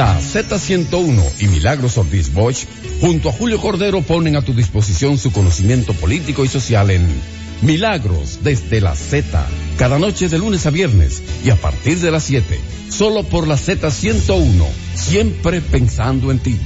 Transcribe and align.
La 0.00 0.18
Z101 0.18 1.42
y 1.42 1.48
Milagros 1.48 1.98
Ortiz 1.98 2.32
Bosch, 2.32 2.64
junto 3.02 3.28
a 3.28 3.32
Julio 3.32 3.60
Cordero, 3.60 4.00
ponen 4.00 4.34
a 4.34 4.40
tu 4.40 4.54
disposición 4.54 5.18
su 5.18 5.30
conocimiento 5.30 5.92
político 5.92 6.42
y 6.42 6.48
social 6.48 6.90
en 6.90 7.06
Milagros 7.60 8.38
desde 8.42 8.80
la 8.80 8.94
Z, 8.94 9.46
cada 9.76 9.98
noche 9.98 10.30
de 10.30 10.38
lunes 10.38 10.64
a 10.64 10.70
viernes 10.70 11.22
y 11.44 11.50
a 11.50 11.56
partir 11.56 11.98
de 11.98 12.10
las 12.10 12.24
7, 12.24 12.58
solo 12.88 13.24
por 13.24 13.46
la 13.46 13.56
Z101, 13.56 14.64
siempre 14.94 15.60
pensando 15.60 16.30
en 16.30 16.38
ti. 16.38 16.56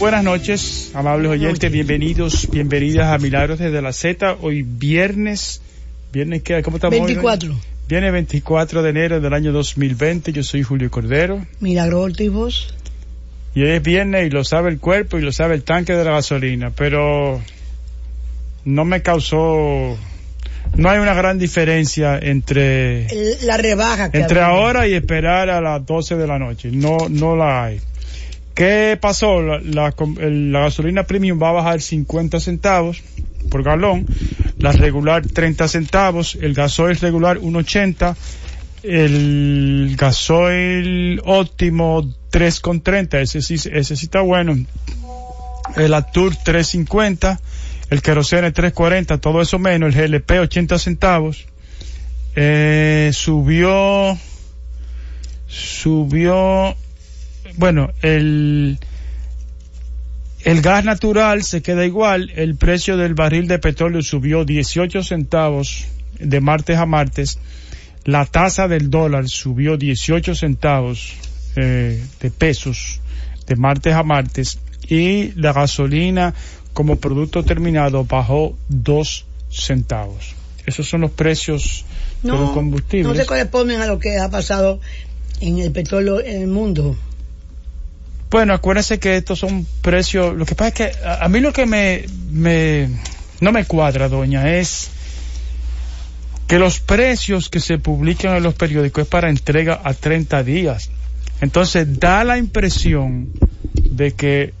Buenas 0.00 0.24
noches, 0.24 0.90
amables 0.92 1.30
oyentes, 1.30 1.70
bienvenidos, 1.70 2.50
bienvenidas 2.50 3.12
a 3.12 3.18
Milagros 3.18 3.60
desde 3.60 3.80
la 3.80 3.92
Z. 3.92 4.38
Hoy 4.40 4.62
viernes, 4.62 5.60
viernes 6.12 6.42
qué, 6.42 6.60
¿cómo 6.64 6.78
estamos? 6.78 6.98
24. 6.98 7.73
Viene 7.86 8.10
24 8.10 8.82
de 8.82 8.90
enero 8.90 9.20
del 9.20 9.34
año 9.34 9.52
2020, 9.52 10.32
yo 10.32 10.42
soy 10.42 10.62
Julio 10.62 10.90
Cordero. 10.90 11.44
Milagro 11.60 12.00
Ortiz. 12.00 12.30
Y 13.54 13.62
hoy 13.62 13.70
es 13.70 13.82
viernes 13.82 14.26
y 14.26 14.30
lo 14.30 14.42
sabe 14.42 14.70
el 14.70 14.78
cuerpo 14.78 15.18
y 15.18 15.22
lo 15.22 15.32
sabe 15.32 15.54
el 15.54 15.64
tanque 15.64 15.92
de 15.92 16.04
la 16.04 16.12
gasolina, 16.12 16.70
pero 16.70 17.40
no 18.64 18.84
me 18.84 19.02
causó 19.02 19.96
no 20.76 20.90
hay 20.90 20.98
una 20.98 21.14
gran 21.14 21.38
diferencia 21.38 22.18
entre 22.18 23.06
la 23.42 23.56
rebaja 23.56 24.10
que 24.10 24.18
entre 24.18 24.40
había. 24.40 24.56
ahora 24.56 24.88
y 24.88 24.94
esperar 24.94 25.50
a 25.50 25.60
las 25.60 25.84
12 25.86 26.16
de 26.16 26.26
la 26.26 26.38
noche. 26.38 26.70
No, 26.72 26.96
no 27.08 27.36
la 27.36 27.64
hay. 27.64 27.80
¿Qué 28.54 28.96
pasó? 29.00 29.42
La, 29.42 29.94
gasolina 29.96 31.04
premium 31.04 31.42
va 31.42 31.48
a 31.48 31.52
bajar 31.52 31.80
50 31.80 32.38
centavos 32.38 33.02
por 33.50 33.62
galón, 33.62 34.06
la 34.58 34.72
regular 34.72 35.26
30 35.26 35.68
centavos, 35.68 36.38
el 36.40 36.54
gasoil 36.54 36.96
regular 36.96 37.38
1.80, 37.38 38.16
el 38.84 39.96
gasoil 39.98 41.20
óptimo 41.24 42.02
3.30, 42.30 43.20
ese 43.20 43.42
sí, 43.42 43.54
ese 43.54 43.96
sí 43.96 44.06
está 44.06 44.20
bueno, 44.20 44.56
el 45.76 45.94
Atur 45.94 46.34
3.50, 46.34 47.38
el 47.90 48.02
querosene 48.02 48.52
3.40, 48.52 49.20
todo 49.20 49.42
eso 49.42 49.58
menos, 49.58 49.94
el 49.94 50.08
GLP 50.08 50.30
80 50.40 50.78
centavos, 50.78 51.46
eh, 52.36 53.10
subió, 53.12 54.16
subió, 55.46 56.76
bueno, 57.56 57.90
el, 58.02 58.78
el 60.44 60.60
gas 60.62 60.84
natural 60.84 61.42
se 61.42 61.62
queda 61.62 61.84
igual, 61.84 62.32
el 62.36 62.56
precio 62.56 62.96
del 62.96 63.14
barril 63.14 63.48
de 63.48 63.58
petróleo 63.58 64.02
subió 64.02 64.44
18 64.44 65.02
centavos 65.02 65.86
de 66.18 66.40
martes 66.40 66.78
a 66.78 66.86
martes, 66.86 67.38
la 68.04 68.26
tasa 68.26 68.68
del 68.68 68.90
dólar 68.90 69.28
subió 69.28 69.76
18 69.76 70.34
centavos 70.34 71.14
eh, 71.56 72.04
de 72.20 72.30
pesos 72.30 73.00
de 73.46 73.56
martes 73.56 73.94
a 73.94 74.02
martes 74.02 74.58
y 74.88 75.32
la 75.32 75.52
gasolina 75.52 76.34
como 76.72 76.96
producto 76.96 77.44
terminado 77.44 78.04
bajó 78.04 78.56
2 78.68 79.24
centavos. 79.50 80.34
Esos 80.66 80.88
son 80.88 81.02
los 81.02 81.10
precios 81.10 81.84
de 82.22 82.30
los 82.30 82.50
combustibles. 82.50 83.06
no 83.06 83.14
se 83.14 83.26
corresponden 83.26 83.80
a 83.80 83.86
lo 83.86 83.98
que 83.98 84.18
ha 84.18 84.30
pasado 84.30 84.80
en 85.40 85.58
el 85.58 85.72
petróleo 85.72 86.20
en 86.20 86.42
el 86.42 86.48
mundo. 86.48 86.96
Bueno, 88.34 88.52
acuérdense 88.52 88.98
que 88.98 89.16
estos 89.16 89.38
son 89.38 89.64
precios. 89.80 90.34
Lo 90.34 90.44
que 90.44 90.56
pasa 90.56 90.68
es 90.70 90.74
que 90.74 90.92
a, 91.06 91.28
mí 91.28 91.38
lo 91.38 91.52
que 91.52 91.66
me, 91.66 92.04
me 92.32 92.88
no 93.40 93.52
me 93.52 93.64
cuadra, 93.64 94.08
doña, 94.08 94.56
es 94.56 94.90
que 96.48 96.58
los 96.58 96.80
precios 96.80 97.48
que 97.48 97.60
se 97.60 97.78
publican 97.78 98.34
en 98.34 98.42
los 98.42 98.54
periódicos 98.54 99.02
es 99.02 99.08
para 99.08 99.30
entrega 99.30 99.80
a 99.84 99.94
30 99.94 100.42
días. 100.42 100.90
Entonces 101.42 102.00
da 102.00 102.24
la 102.24 102.36
impresión 102.36 103.30
de 103.72 104.14
que 104.14 104.52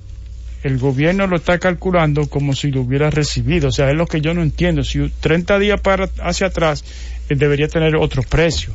el 0.62 0.78
gobierno 0.78 1.26
lo 1.26 1.34
está 1.34 1.58
calculando 1.58 2.28
como 2.28 2.54
si 2.54 2.70
lo 2.70 2.82
hubiera 2.82 3.10
recibido. 3.10 3.70
O 3.70 3.72
sea, 3.72 3.90
es 3.90 3.96
lo 3.96 4.06
que 4.06 4.20
yo 4.20 4.34
no 4.34 4.42
entiendo. 4.44 4.84
Si 4.84 5.10
30 5.18 5.58
días 5.58 5.80
para 5.80 6.08
hacia 6.22 6.46
atrás 6.46 6.84
eh, 7.28 7.34
debería 7.34 7.66
tener 7.66 7.96
otro 7.96 8.22
precio. 8.22 8.72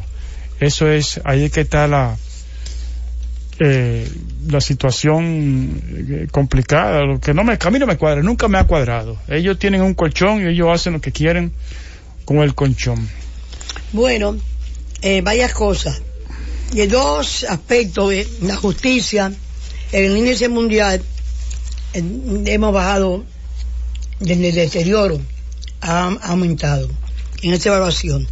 Eso 0.59 0.92
es, 0.92 1.22
ahí 1.24 1.46
es 1.46 1.54
que 1.54 1.62
está 1.62 1.88
la, 1.88 2.18
eh, 3.59 4.09
la 4.47 4.62
situación 4.62 5.81
eh, 6.09 6.28
complicada, 6.31 7.02
lo 7.03 7.20
que 7.20 7.34
no 7.34 7.44
me, 7.44 7.58
a 7.59 7.70
mí 7.70 7.80
no 7.80 7.86
me 7.86 7.97
cuadra, 7.97 8.22
nunca 8.22 8.47
me 8.47 8.58
ha 8.58 8.64
cuadrado. 8.66 9.18
Ellos 9.28 9.59
tienen 9.59 9.81
un 9.81 9.94
colchón 9.94 10.42
y 10.42 10.47
ellos 10.47 10.70
hacen 10.74 10.94
lo 10.94 11.02
que 11.02 11.12
quieren 11.12 11.52
con 12.25 12.38
el 12.38 12.56
colchón. 12.56 13.08
Bueno, 13.92 14.38
eh, 15.02 15.22
varias 15.22 15.53
cosas. 15.53 16.02
Y 16.74 16.86
dos 16.86 17.44
aspectos 17.50 18.09
de 18.12 18.28
la 18.44 18.56
justicia, 18.56 19.31
en 19.91 20.06
el 20.06 20.16
índice 20.18 20.47
mundial 20.50 21.02
eh, 21.94 22.03
hemos 22.46 22.74
bajado 22.74 23.26
desde 24.20 24.50
el 24.50 24.56
deterioro, 24.56 25.20
ha, 25.81 26.08
ha 26.22 26.28
aumentado 26.28 26.90
en 27.41 27.53
esta 27.53 27.70
evaluación. 27.70 28.28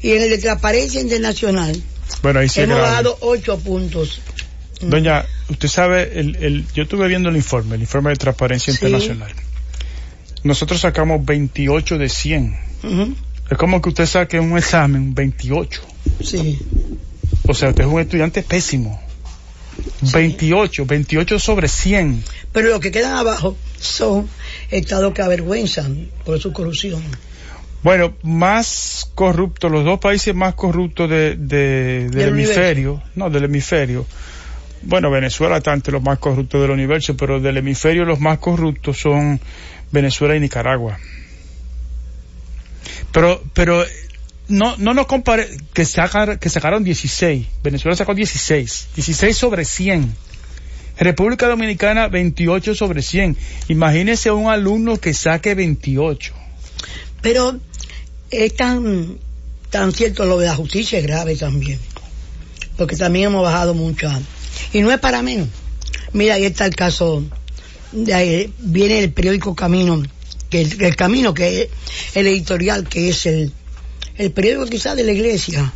Y 0.00 0.12
en 0.12 0.22
el 0.22 0.30
de 0.30 0.38
transparencia 0.38 1.00
internacional 1.00 1.82
Bueno, 2.22 2.40
ahí 2.40 2.48
sí 2.48 2.60
hemos 2.60 2.76
grave. 2.76 2.90
bajado 2.90 3.18
ocho 3.20 3.58
puntos. 3.58 4.20
Doña, 4.90 5.24
usted 5.48 5.68
sabe, 5.68 6.18
el, 6.18 6.36
el, 6.36 6.66
yo 6.74 6.82
estuve 6.84 7.08
viendo 7.08 7.28
el 7.28 7.36
informe, 7.36 7.76
el 7.76 7.80
informe 7.82 8.10
de 8.10 8.16
transparencia 8.16 8.72
Sí. 8.72 8.78
internacional. 8.84 9.32
Nosotros 10.44 10.80
sacamos 10.80 11.24
28 11.24 11.98
de 11.98 12.08
100. 12.08 12.56
Ujú, 12.82 13.14
Es 13.50 13.58
como 13.58 13.80
que 13.80 13.90
usted 13.90 14.06
saque 14.06 14.40
un 14.40 14.56
examen 14.58 15.14
28. 15.14 15.82
Sí. 16.24 16.58
O 17.46 17.54
sea, 17.54 17.68
usted 17.70 17.84
es 17.84 17.90
un 17.90 18.00
estudiante 18.00 18.42
pésimo. 18.42 19.00
28, 20.12 20.84
28 20.86 21.38
sobre 21.38 21.68
100. 21.68 22.22
Pero 22.52 22.68
los 22.70 22.80
que 22.80 22.90
quedan 22.90 23.16
abajo 23.16 23.56
son 23.78 24.28
estados 24.70 25.14
que 25.14 25.22
avergüenzan 25.22 26.08
por 26.24 26.38
su 26.40 26.52
corrupción. 26.52 27.02
Bueno, 27.82 28.14
más 28.22 29.10
corruptos, 29.14 29.70
los 29.70 29.84
dos 29.84 29.98
países 29.98 30.34
más 30.34 30.54
corruptos 30.54 31.08
de, 31.10 31.36
de- 31.36 32.02
del 32.04 32.10
Del 32.10 32.28
hemisferio, 32.28 33.02
no, 33.16 33.28
del 33.30 33.44
hemisferio. 33.44 34.06
Bueno, 34.84 35.10
Venezuela 35.10 35.58
está 35.58 35.72
entre 35.72 35.92
los 35.92 36.02
más 36.02 36.18
corruptos 36.18 36.60
del 36.60 36.70
universo, 36.70 37.16
pero 37.16 37.40
del 37.40 37.56
hemisferio 37.56 38.04
los 38.04 38.20
más 38.20 38.38
corruptos 38.38 38.98
son 38.98 39.40
Venezuela 39.92 40.34
y 40.34 40.40
Nicaragua. 40.40 40.98
Pero, 43.12 43.42
pero, 43.54 43.84
no, 44.48 44.76
no 44.78 44.94
nos 44.94 45.06
compare, 45.06 45.48
que 45.72 45.84
sacar, 45.84 46.38
que 46.38 46.48
sacaron 46.48 46.82
16. 46.82 47.46
Venezuela 47.62 47.96
sacó 47.96 48.14
16. 48.14 48.88
16 48.94 49.36
sobre 49.36 49.64
100. 49.64 50.14
República 50.98 51.48
Dominicana 51.48 52.08
28 52.08 52.74
sobre 52.74 53.02
100. 53.02 53.36
Imagínese 53.68 54.30
un 54.30 54.50
alumno 54.50 54.98
que 54.98 55.14
saque 55.14 55.54
28. 55.54 56.32
Pero 57.20 57.58
es 58.30 58.56
tan, 58.56 59.18
tan 59.70 59.92
cierto 59.92 60.24
lo 60.24 60.38
de 60.38 60.46
la 60.46 60.56
justicia 60.56 60.98
es 60.98 61.04
grave 61.04 61.36
también. 61.36 61.78
Porque 62.76 62.96
también 62.96 63.26
hemos 63.26 63.42
bajado 63.42 63.74
mucho. 63.74 64.10
Y 64.72 64.80
no 64.80 64.90
es 64.92 64.98
para 64.98 65.22
menos. 65.22 65.48
Mira, 66.12 66.34
ahí 66.34 66.44
está 66.44 66.66
el 66.66 66.74
caso, 66.76 67.24
de 67.92 68.14
ahí 68.14 68.52
viene 68.58 68.98
el 68.98 69.12
periódico 69.12 69.54
Camino, 69.54 70.02
que 70.50 70.60
el, 70.62 70.82
el 70.82 70.96
Camino, 70.96 71.32
que 71.34 71.62
es 71.62 71.68
el 72.16 72.26
editorial, 72.26 72.86
que 72.88 73.08
es 73.08 73.26
el, 73.26 73.52
el 74.18 74.30
periódico 74.32 74.66
quizás 74.66 74.96
de 74.96 75.04
la 75.04 75.12
iglesia, 75.12 75.72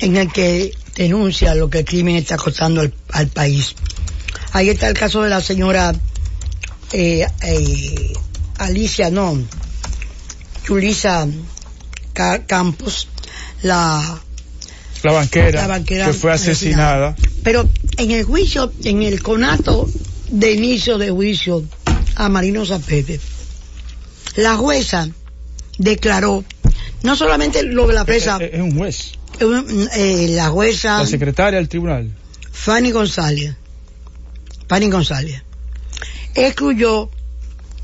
en 0.00 0.16
el 0.16 0.32
que 0.32 0.72
denuncia 0.96 1.54
lo 1.54 1.70
que 1.70 1.78
el 1.80 1.84
crimen 1.84 2.16
está 2.16 2.36
costando 2.36 2.80
al, 2.80 2.92
al 3.10 3.28
país. 3.28 3.74
Ahí 4.52 4.68
está 4.68 4.88
el 4.88 4.94
caso 4.94 5.22
de 5.22 5.30
la 5.30 5.40
señora 5.40 5.94
eh, 6.92 7.26
eh, 7.42 8.12
Alicia, 8.58 9.10
no, 9.10 9.38
Julisa 10.66 11.26
Ca- 12.12 12.44
Campos, 12.46 13.08
la 13.62 14.20
La 15.02 15.12
banquera, 15.12 15.62
La 15.62 15.66
banquera 15.68 16.06
que 16.06 16.12
fue 16.12 16.32
asesinada. 16.32 17.16
Pero 17.42 17.68
en 17.98 18.10
el 18.10 18.24
juicio, 18.24 18.72
en 18.84 19.02
el 19.02 19.22
conato 19.22 19.88
de 20.30 20.52
inicio 20.52 20.98
de 20.98 21.10
juicio 21.10 21.64
a 22.14 22.28
Marino 22.28 22.64
Zapete, 22.64 23.20
la 24.36 24.56
jueza 24.56 25.08
declaró 25.78 26.44
no 27.02 27.16
solamente 27.16 27.62
lo 27.64 27.86
de 27.88 27.94
la 27.94 28.04
presa, 28.04 28.38
Es, 28.40 28.54
es 28.54 28.60
un 28.60 28.76
juez. 28.76 29.12
eh, 29.96 30.28
la 30.30 30.48
jueza 30.50 30.98
La 30.98 31.06
secretaria 31.06 31.58
del 31.58 31.68
tribunal. 31.68 32.10
Fanny 32.52 32.90
González, 32.92 33.54
Fanny 34.68 34.88
González, 34.90 35.42
excluyó, 36.34 37.10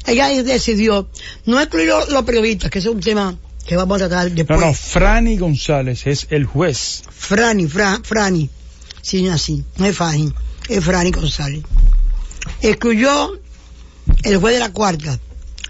ella 0.07 0.29
decidió 0.43 1.09
no 1.47 1.61
excluir 1.61 1.89
los, 2.09 2.23
periodistas, 2.25 2.71
que 2.71 2.79
es 2.79 2.87
un 2.87 3.01
tema 3.01 3.37
que 3.67 3.77
vamos 3.77 4.01
a 4.01 4.09
tratar 4.09 4.29
No, 4.31 4.35
después. 4.37 4.61
no, 4.61 4.73
Franny 4.73 5.37
González 5.37 6.07
es 6.07 6.27
el 6.31 6.45
juez. 6.47 7.03
Frani, 7.11 7.67
Fra- 7.67 8.01
Frani, 8.03 8.49
sí, 9.03 9.29
así, 9.29 9.65
es 10.69 10.85
Frani 10.85 11.11
González. 11.11 11.63
Excluyó 12.61 13.39
el 14.23 14.37
juez 14.39 14.55
de 14.55 14.61
la 14.61 14.73
cuarta, 14.73 15.19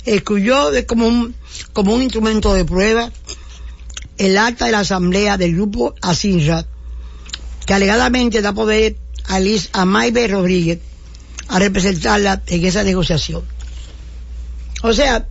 excluyó 0.04 0.70
como 0.86 1.06
un, 1.06 1.34
como 1.72 1.94
un 1.94 2.02
instrumento 2.02 2.54
de 2.54 2.64
prueba 2.64 3.10
el 4.18 4.36
acta 4.36 4.66
de 4.66 4.72
la 4.72 4.80
asamblea 4.80 5.36
del 5.36 5.54
grupo 5.54 5.94
Asinra, 6.02 6.66
que 7.64 7.74
alegadamente 7.74 8.42
da 8.42 8.52
poder 8.52 8.96
a 9.26 9.38
Liz 9.38 9.70
Amaibe 9.72 10.26
Rodríguez 10.26 10.80
a 11.48 11.58
representarla 11.58 12.42
en 12.46 12.64
esa 12.64 12.82
negociación. 12.82 13.42
O 14.82 14.92
sea, 14.92 15.26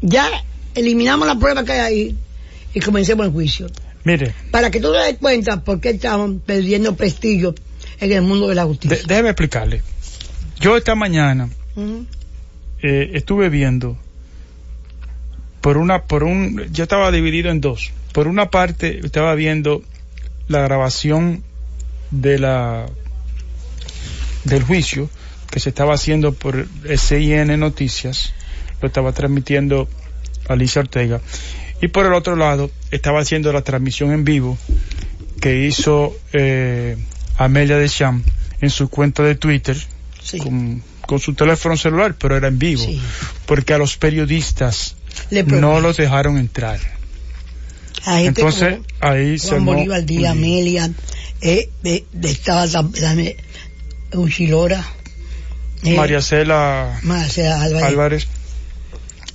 ya 0.00 0.28
eliminamos 0.74 1.26
la 1.26 1.38
prueba 1.38 1.64
que 1.64 1.72
hay 1.72 1.80
ahí 1.80 2.16
y 2.74 2.80
comencemos 2.80 3.26
el 3.26 3.32
juicio. 3.32 3.66
Mire, 4.04 4.34
Para 4.50 4.70
que 4.70 4.80
tú 4.80 4.92
te 4.92 4.98
des 4.98 5.18
cuenta 5.18 5.62
por 5.62 5.80
qué 5.80 5.90
estamos 5.90 6.40
perdiendo 6.46 6.96
prestigio 6.96 7.54
en 8.00 8.12
el 8.12 8.22
mundo 8.22 8.48
de 8.48 8.54
la 8.54 8.64
justicia. 8.64 8.96
de- 8.96 9.04
déjeme 9.06 9.28
explicarle. 9.30 9.82
Yo 10.58 10.76
esta 10.76 10.94
mañana 10.94 11.48
eh, 12.82 13.10
estuve 13.14 13.48
viendo 13.50 13.96
por 15.60 15.76
una 15.76 16.02
por 16.04 16.24
un 16.24 16.70
yo 16.72 16.84
estaba 16.84 17.10
dividido 17.10 17.50
en 17.50 17.60
dos. 17.60 17.90
Por 18.12 18.26
una 18.26 18.50
parte 18.50 19.00
estaba 19.04 19.34
viendo 19.34 19.82
la 20.48 20.60
grabación 20.60 21.42
de 22.10 22.38
la 22.38 22.86
del 24.44 24.62
juicio 24.62 25.08
que 25.50 25.60
se 25.60 25.68
estaba 25.68 25.94
haciendo 25.94 26.32
por 26.32 26.66
SIN 26.96 27.58
Noticias. 27.60 28.32
Lo 28.80 28.88
estaba 28.88 29.12
transmitiendo 29.12 29.88
Alicia 30.48 30.80
Ortega 30.80 31.20
y 31.80 31.88
por 31.88 32.06
el 32.06 32.12
otro 32.12 32.36
lado 32.36 32.70
estaba 32.90 33.20
haciendo 33.20 33.52
la 33.52 33.62
transmisión 33.62 34.12
en 34.12 34.24
vivo 34.24 34.58
que 35.40 35.66
hizo 35.66 36.16
eh, 36.32 36.96
Amelia 37.38 37.76
Deschamps 37.78 38.28
en 38.60 38.70
su 38.70 38.88
cuenta 38.88 39.22
de 39.22 39.34
Twitter 39.34 39.76
Sí. 40.22 40.38
con, 40.38 40.82
con 41.06 41.18
su 41.18 41.32
teléfono 41.34 41.76
celular, 41.78 42.14
pero 42.18 42.36
era 42.36 42.48
en 42.48 42.58
vivo, 42.58 42.84
Sí. 42.84 43.00
porque 43.46 43.72
a 43.74 43.78
los 43.78 43.96
periodistas 43.96 44.94
Le 45.30 45.42
no 45.44 45.80
los 45.80 45.96
dejaron 45.96 46.36
entrar. 46.36 46.78
A 48.04 48.18
gente 48.18 48.40
Entonces 48.42 48.74
como 49.00 49.12
ahí 49.12 49.38
se 49.38 49.58
Bolívar 49.58 50.04
Díaz. 50.04 50.32
Amelia, 50.32 50.90
eh, 51.40 51.70
eh, 51.84 52.04
estaba 52.22 52.66
tam- 52.66 52.92
también 52.98 53.34
Uchilora, 54.12 54.84
eh, 55.84 55.96
María 55.96 56.20
Cela 56.20 56.98
Álvarez. 56.98 57.82
Álvarez, 57.82 58.28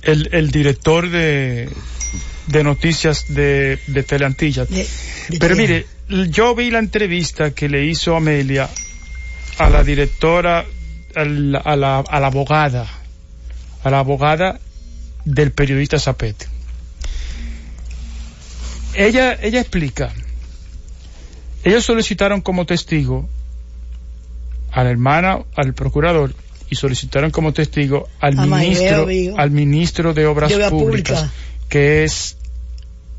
el, 0.02 0.28
el 0.32 0.50
director 0.52 1.10
de, 1.10 1.68
de 2.46 2.62
noticias 2.62 3.34
de, 3.34 3.78
de 3.86 4.02
de 4.02 4.86
Pero 5.38 5.56
mire, 5.56 5.86
yo 6.08 6.54
vi 6.54 6.70
la 6.70 6.78
entrevista 6.78 7.50
que 7.50 7.68
le 7.68 7.84
hizo 7.84 8.16
Amelia 8.16 8.68
a 9.58 9.70
la 9.70 9.82
directora, 9.82 10.64
a 11.14 11.24
la, 11.24 11.58
a 11.58 11.76
la, 11.76 11.98
a 11.98 12.20
la 12.20 12.26
abogada, 12.26 12.86
a 13.82 13.90
la 13.90 13.98
abogada 13.98 14.60
del 15.24 15.50
periodista 15.52 15.98
Zapete. 15.98 16.46
Ella, 18.94 19.34
ella 19.42 19.60
explica, 19.60 20.12
ellos 21.64 21.84
solicitaron 21.84 22.40
como 22.40 22.64
testigo 22.64 23.28
a 24.72 24.84
la 24.84 24.90
hermana, 24.90 25.40
al 25.54 25.74
procurador, 25.74 26.34
y 26.68 26.76
solicitaron 26.76 27.30
como 27.30 27.52
testigo 27.52 28.08
al 28.20 28.38
A 28.38 28.46
ministro, 28.46 29.06
al 29.36 29.50
ministro 29.50 30.14
de 30.14 30.26
Obras 30.26 30.52
Públicas. 30.70 31.30
Que 31.68 32.04
es 32.04 32.36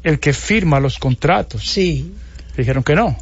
el 0.03 0.19
que 0.19 0.33
firma 0.33 0.79
los 0.79 0.97
contratos. 0.99 1.67
Sí. 1.67 2.11
Dijeron 2.55 2.83
que 2.83 2.95
no. 2.95 3.17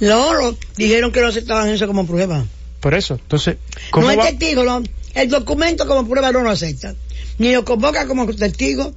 No, 0.00 0.34
lo- 0.34 0.56
dijeron 0.76 1.12
que 1.12 1.20
no 1.20 1.28
aceptaban 1.28 1.68
eso 1.68 1.86
como 1.86 2.06
prueba. 2.06 2.44
Por 2.80 2.94
eso. 2.94 3.14
Entonces, 3.14 3.56
¿cómo 3.90 4.06
No 4.06 4.12
es 4.12 4.30
testigo, 4.30 4.64
no. 4.64 4.82
El 5.14 5.28
documento 5.28 5.86
como 5.86 6.08
prueba 6.08 6.32
no 6.32 6.40
lo 6.40 6.50
aceptan. 6.50 6.96
Ni 7.38 7.52
lo 7.52 7.64
convocan 7.64 8.08
como 8.08 8.26
testigo, 8.34 8.94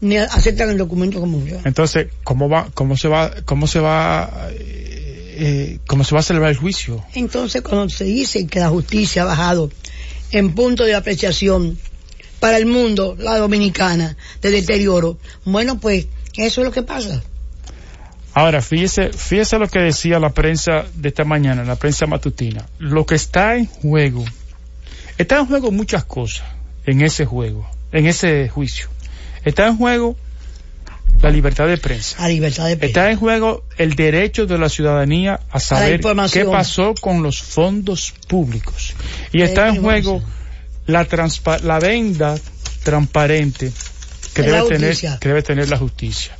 ni 0.00 0.16
aceptan 0.16 0.70
el 0.70 0.78
documento 0.78 1.20
como 1.20 1.38
prueba. 1.40 1.60
Entonces, 1.64 2.08
¿cómo 2.24 2.48
va, 2.48 2.68
cómo 2.74 2.96
se 2.96 3.08
va, 3.08 3.32
cómo 3.44 3.66
se 3.66 3.80
va, 3.80 4.48
eh, 4.52 5.78
cómo 5.86 6.04
se 6.04 6.14
va 6.14 6.20
a 6.20 6.24
celebrar 6.24 6.50
el 6.52 6.56
juicio? 6.56 7.04
Entonces, 7.14 7.62
cuando 7.62 7.88
se 7.88 8.04
dice 8.04 8.46
que 8.46 8.60
la 8.60 8.68
justicia 8.70 9.22
ha 9.22 9.26
bajado 9.26 9.70
en 10.30 10.54
punto 10.54 10.84
de 10.84 10.94
apreciación 10.94 11.78
para 12.40 12.56
el 12.58 12.66
mundo, 12.66 13.16
la 13.18 13.36
dominicana, 13.38 14.16
de 14.42 14.50
deterioro, 14.50 15.18
bueno, 15.44 15.78
pues 15.78 16.06
eso 16.36 16.60
es 16.60 16.64
lo 16.64 16.72
que 16.72 16.82
pasa. 16.82 17.22
Ahora, 18.34 18.60
fíjese, 18.60 19.12
fíjese 19.12 19.58
lo 19.58 19.68
que 19.68 19.78
decía 19.78 20.18
la 20.18 20.30
prensa 20.30 20.84
de 20.94 21.08
esta 21.08 21.24
mañana, 21.24 21.64
la 21.64 21.76
prensa 21.76 22.06
matutina. 22.06 22.66
Lo 22.78 23.06
que 23.06 23.14
está 23.14 23.56
en 23.56 23.64
juego, 23.64 24.24
está 25.16 25.38
en 25.38 25.46
juego 25.46 25.70
muchas 25.70 26.04
cosas 26.04 26.46
en 26.84 27.00
ese 27.00 27.24
juego, 27.24 27.66
en 27.92 28.06
ese 28.06 28.48
juicio. 28.48 28.88
Está 29.42 29.66
en 29.66 29.78
juego 29.78 30.16
la 31.22 31.30
libertad 31.30 31.66
de 31.66 31.78
prensa. 31.78 32.22
A 32.22 32.28
libertad 32.28 32.66
de 32.66 32.76
prensa. 32.76 32.86
Está 32.86 33.10
en 33.10 33.18
juego 33.18 33.64
el 33.78 33.94
derecho 33.94 34.46
de 34.46 34.58
la 34.58 34.68
ciudadanía 34.68 35.40
a 35.50 35.58
saber 35.58 36.00
qué 36.30 36.44
pasó 36.44 36.94
con 37.00 37.22
los 37.22 37.40
fondos 37.40 38.12
públicos. 38.28 38.94
Y 39.32 39.42
está 39.42 39.68
en 39.68 39.80
juego 39.80 40.22
la, 40.86 41.06
transpa- 41.08 41.60
la 41.62 41.78
venda 41.78 42.36
transparente 42.84 43.72
que 44.34 44.42
debe, 44.42 44.62
tener, 44.68 44.96
que 45.18 45.28
debe 45.28 45.42
tener 45.42 45.68
la 45.68 45.76
justicia. 45.78 46.32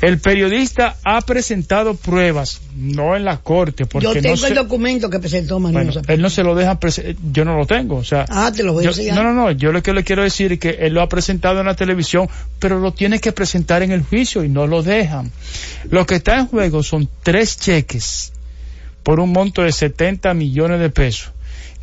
El 0.00 0.18
periodista 0.18 0.96
ha 1.04 1.20
presentado 1.20 1.94
pruebas, 1.94 2.62
no 2.74 3.14
en 3.16 3.24
la 3.26 3.36
corte, 3.42 3.84
porque 3.84 4.04
Yo 4.06 4.14
no 4.14 4.20
tengo 4.22 4.36
se- 4.38 4.48
el 4.48 4.54
documento 4.54 5.10
que 5.10 5.18
presentó 5.18 5.60
Manuel 5.60 5.88
bueno, 5.88 6.02
él 6.08 6.22
no 6.22 6.30
se 6.30 6.42
lo 6.42 6.54
deja, 6.54 6.80
prese- 6.80 7.16
yo 7.32 7.44
no 7.44 7.54
lo 7.58 7.66
tengo, 7.66 7.96
o 7.96 8.04
sea, 8.04 8.24
Ah, 8.30 8.50
te 8.54 8.62
lo 8.62 8.72
voy 8.72 8.86
a 8.86 8.88
enseñar. 8.88 9.14
no, 9.16 9.22
no, 9.24 9.34
no, 9.34 9.50
yo 9.50 9.72
lo 9.72 9.82
que 9.82 9.92
le 9.92 10.02
quiero 10.02 10.22
decir 10.22 10.52
es 10.52 10.58
que 10.58 10.70
él 10.80 10.94
lo 10.94 11.02
ha 11.02 11.08
presentado 11.10 11.60
en 11.60 11.66
la 11.66 11.74
televisión, 11.76 12.30
pero 12.58 12.78
lo 12.78 12.92
tiene 12.94 13.18
que 13.20 13.32
presentar 13.32 13.82
en 13.82 13.90
el 13.92 14.02
juicio 14.02 14.42
y 14.42 14.48
no 14.48 14.66
lo 14.66 14.82
dejan. 14.82 15.30
Lo 15.90 16.06
que 16.06 16.14
está 16.14 16.38
en 16.38 16.46
juego 16.46 16.82
son 16.82 17.06
tres 17.22 17.58
cheques 17.58 18.32
por 19.02 19.20
un 19.20 19.32
monto 19.32 19.60
de 19.60 19.72
70 19.72 20.32
millones 20.32 20.80
de 20.80 20.88
pesos 20.88 21.30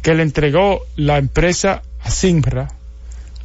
que 0.01 0.13
le 0.13 0.23
entregó 0.23 0.81
la 0.95 1.17
empresa 1.17 1.81
a 2.01 2.09
Simra, 2.11 2.67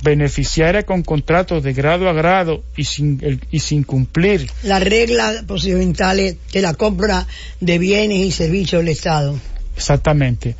beneficiaria 0.02 0.82
con 0.84 1.02
contratos 1.02 1.62
de 1.62 1.72
grado 1.72 2.08
a 2.08 2.12
grado 2.12 2.62
y 2.76 2.84
sin, 2.84 3.20
el- 3.22 3.40
y 3.50 3.60
sin 3.60 3.84
cumplir. 3.84 4.50
Las 4.64 4.82
reglas 4.82 5.44
procedimentales 5.44 6.36
de 6.52 6.60
la 6.62 6.74
compra 6.74 7.26
de 7.60 7.78
bienes 7.78 8.18
y 8.18 8.32
servicios 8.32 8.80
del 8.82 8.88
Estado. 8.92 9.38
Exactamente, 9.76 10.56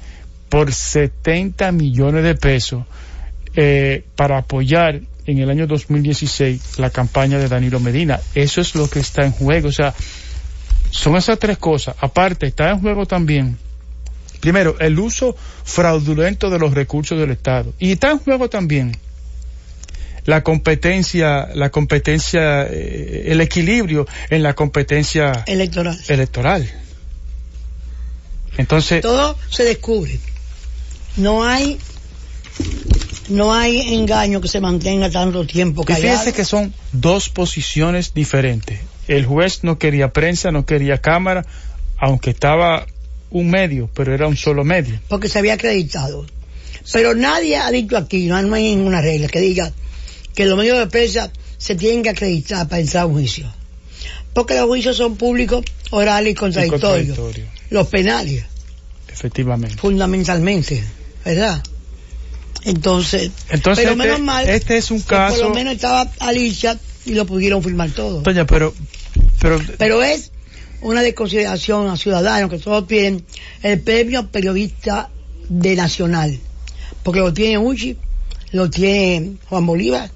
por 0.49 0.73
70 0.73 1.73
millones 1.73 2.23
de 2.25 2.35
pesos 2.35 2.85
eh, 3.55 4.05
para 4.17 4.39
apoyar 4.39 5.01
en 5.27 5.39
el 5.39 5.51
año 5.51 5.67
2016 5.67 6.79
la 6.79 6.91
campaña 6.91 7.39
de 7.39 7.49
Danilo 7.49 7.81
Medina. 7.81 8.21
Eso 8.35 8.61
es 8.61 8.75
lo 8.75 8.89
que 8.89 9.01
está 9.01 9.25
en 9.25 9.33
juego. 9.33 9.69
O 9.69 9.73
sea, 9.73 9.93
son 10.91 11.17
esas 11.17 11.39
tres 11.39 11.59
cosas. 11.59 11.95
Aparte, 12.01 12.47
está 12.47 12.71
en 12.71 12.81
juego 12.81 13.07
también, 13.07 13.57
primero, 14.43 14.77
el 14.81 14.99
uso 14.99 15.37
fraudulento 15.65 16.51
de 16.51 16.59
los 16.59 16.75
recursos 16.75 17.17
del 17.19 17.31
Estado. 17.31 17.73
Y 17.79 17.93
está 17.93 18.11
en 18.11 18.19
juego 18.19 18.51
también 18.51 18.97
la 20.25 20.43
competencia, 20.43 21.49
la 21.55 21.71
competencia, 21.71 22.65
eh, 22.65 23.27
el 23.29 23.41
equilibrio 23.41 24.05
en 24.31 24.43
la 24.43 24.55
competencia 24.55 25.45
electoral. 25.47 25.97
electoral. 26.09 26.71
Entonces, 28.59 29.01
Todo 29.01 29.39
se 29.49 29.63
descubre. 29.65 30.19
No 31.17 31.45
hay, 31.45 31.79
no 33.29 33.55
hay 33.55 33.95
engaño 33.95 34.41
que 34.41 34.49
se 34.49 34.61
mantenga 34.61 35.09
tanto 35.09 35.47
tiempo 35.47 35.83
Y 35.83 35.87
callado. 35.87 36.19
fíjese 36.19 36.33
que 36.33 36.45
son 36.45 36.75
dos 36.91 37.29
posiciones 37.29 38.13
diferentes. 38.13 38.81
El 39.07 39.25
juez 39.25 39.63
no 39.63 39.79
quería 39.79 40.13
prensa, 40.13 40.51
no 40.51 40.67
quería 40.67 40.99
cámara, 40.99 41.47
aunque 41.97 42.31
estaba 42.31 42.87
un 43.33 43.51
medio, 43.51 43.91
pero 43.95 44.15
era 44.15 44.27
un 44.29 44.37
solo 44.37 44.65
medio. 44.65 45.01
porque 45.09 45.29
se 45.29 45.39
había 45.39 45.55
acreditado. 45.55 46.27
Pero 46.93 47.15
nadie 47.15 47.57
ha 47.57 47.71
dicho 47.71 47.97
aquí, 47.97 48.27
no 48.27 48.37
hay, 48.37 48.45
no 48.45 48.55
hay 48.55 48.75
ninguna 48.75 49.01
regla 49.01 49.29
que 49.29 49.41
diga 49.41 49.73
que 50.35 50.47
los 50.47 50.57
medios 50.59 50.79
de 50.79 50.87
prensa 50.87 51.31
se 51.59 51.75
tienen 51.77 52.03
que 52.03 52.11
acreditar 52.11 52.69
para 52.69 52.81
entrar 52.81 53.05
a 53.05 53.07
un 53.07 53.15
juicio. 53.15 53.53
Porque 54.35 54.55
los 54.55 54.67
juicios 54.67 54.97
son 54.97 55.17
públicos, 55.17 55.65
orales 55.91 56.33
y 56.33 56.35
contradictorios. 56.35 57.17
contradictorio. 57.19 57.47
Los 57.71 57.87
penales, 57.89 58.45
Efectivamente. 59.09 59.77
fundamentalmente, 59.77 60.83
¿verdad? 61.25 61.63
Entonces, 62.65 63.31
Entonces, 63.51 63.85
pero 63.85 63.93
este, 63.93 63.97
menos 64.07 64.21
mal 64.21 64.49
este 64.49 64.77
es 64.77 64.91
un 64.91 64.99
que 65.01 65.09
por 65.09 65.17
caso. 65.17 65.49
lo 65.49 65.55
menos 65.55 65.75
estaba 65.75 66.11
Alicia 66.21 66.79
y 67.05 67.15
lo 67.15 67.27
pudieron 67.27 67.63
firmar 67.63 67.91
todo. 67.91 68.21
Doña, 68.23 68.47
pero, 68.47 68.73
pero, 69.41 69.61
Pero 69.79 70.03
es 70.03 70.31
una 70.83 71.03
desconsideración 71.03 71.89
a 71.89 71.97
ciudadanos 71.97 72.51
que 72.51 72.59
todos 72.59 72.87
tienen 72.87 73.25
el 73.63 73.81
premio 73.81 74.29
periodista 74.29 75.11
de 75.49 75.77
Nacional. 75.77 76.39
Porque 77.03 77.21
lo 77.21 77.33
tiene 77.33 77.59
Uchi, 77.59 77.97
lo 78.53 78.71
tiene 78.71 79.37
Juan 79.49 79.67
Bolívar, 79.67 80.11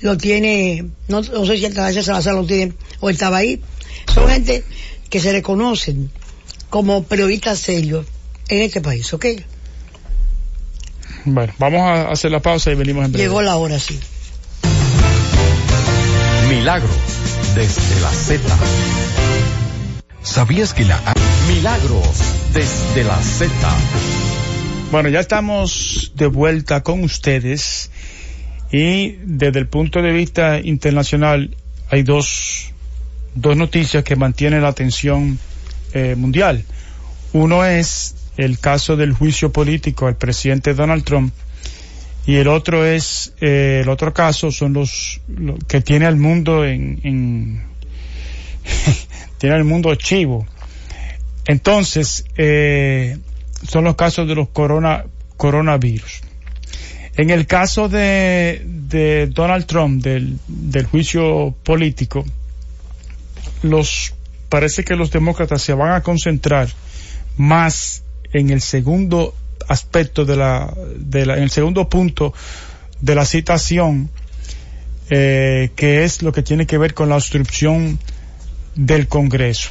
lo 0.00 0.16
tiene, 0.16 0.86
no, 1.08 1.20
no 1.20 1.46
sé 1.46 1.56
si 1.56 1.64
el 1.64 1.72
Altagracia 1.72 2.02
Salazar 2.02 2.34
lo 2.34 2.46
tiene 2.46 2.72
o 3.00 3.10
estaba 3.10 3.38
ahí. 3.38 3.60
Son 4.12 4.28
gente 4.28 4.64
que 5.08 5.20
se 5.20 5.32
reconocen 5.32 6.10
como 6.70 7.04
periodistas 7.04 7.58
serios 7.58 8.06
en 8.48 8.62
este 8.62 8.80
país, 8.80 9.12
¿ok? 9.12 9.26
bueno, 11.26 11.52
vamos 11.58 11.80
a 11.80 12.10
hacer 12.10 12.30
la 12.30 12.40
pausa 12.40 12.70
y 12.70 12.74
venimos 12.76 13.04
en 13.04 13.12
breve. 13.12 13.24
Llegó 13.24 13.42
la 13.42 13.56
hora, 13.56 13.78
sí. 13.78 13.98
Milagros 16.48 16.90
desde 17.54 18.00
la 18.00 18.12
Z. 18.12 18.42
¿Sabías 20.26 20.74
que 20.74 20.84
la... 20.84 21.00
Milagros 21.48 22.20
desde 22.52 23.04
la 23.04 23.16
Z. 23.16 23.48
Bueno, 24.90 25.08
ya 25.08 25.20
estamos 25.20 26.12
de 26.16 26.26
vuelta 26.26 26.82
con 26.82 27.04
ustedes 27.04 27.90
y 28.72 29.12
desde 29.22 29.60
el 29.60 29.68
punto 29.68 30.02
de 30.02 30.12
vista 30.12 30.58
internacional 30.58 31.56
hay 31.90 32.02
dos, 32.02 32.72
dos 33.36 33.56
noticias 33.56 34.02
que 34.02 34.16
mantienen 34.16 34.62
la 34.62 34.68
atención 34.68 35.38
eh, 35.94 36.16
mundial. 36.16 36.64
Uno 37.32 37.64
es 37.64 38.16
el 38.36 38.58
caso 38.58 38.96
del 38.96 39.12
juicio 39.12 39.52
político 39.52 40.08
al 40.08 40.16
presidente 40.16 40.74
Donald 40.74 41.04
Trump 41.04 41.32
y 42.26 42.34
el 42.34 42.48
otro 42.48 42.84
es 42.84 43.32
eh, 43.40 43.80
el 43.84 43.88
otro 43.88 44.12
caso 44.12 44.50
son 44.50 44.72
los, 44.72 45.20
que 45.68 45.80
tiene 45.80 46.04
al 46.04 46.16
mundo 46.16 46.64
en, 46.64 47.00
en 47.04 47.75
tiene 49.38 49.56
al 49.56 49.64
mundo 49.64 49.94
chivo. 49.94 50.46
Entonces 51.46 52.24
eh, 52.36 53.18
son 53.68 53.84
los 53.84 53.96
casos 53.96 54.26
de 54.28 54.34
los 54.34 54.48
corona 54.48 55.04
coronavirus. 55.36 56.22
En 57.16 57.30
el 57.30 57.46
caso 57.46 57.88
de, 57.88 58.62
de 58.64 59.26
Donald 59.28 59.66
Trump 59.66 60.02
del, 60.02 60.38
del 60.46 60.86
juicio 60.86 61.54
político 61.62 62.24
los 63.62 64.14
parece 64.48 64.84
que 64.84 64.96
los 64.96 65.10
demócratas 65.10 65.62
se 65.62 65.72
van 65.72 65.92
a 65.92 66.02
concentrar 66.02 66.68
más 67.36 68.02
en 68.32 68.50
el 68.50 68.60
segundo 68.60 69.34
aspecto 69.68 70.24
de 70.24 70.36
la, 70.36 70.72
de 70.96 71.26
la 71.26 71.36
en 71.36 71.44
el 71.44 71.50
segundo 71.50 71.88
punto 71.88 72.32
de 73.00 73.14
la 73.14 73.24
citación, 73.24 74.10
eh, 75.10 75.70
que 75.76 76.04
es 76.04 76.22
lo 76.22 76.32
que 76.32 76.42
tiene 76.42 76.66
que 76.66 76.78
ver 76.78 76.94
con 76.94 77.08
la 77.08 77.16
obstrucción 77.16 77.98
del 78.76 79.08
Congreso. 79.08 79.70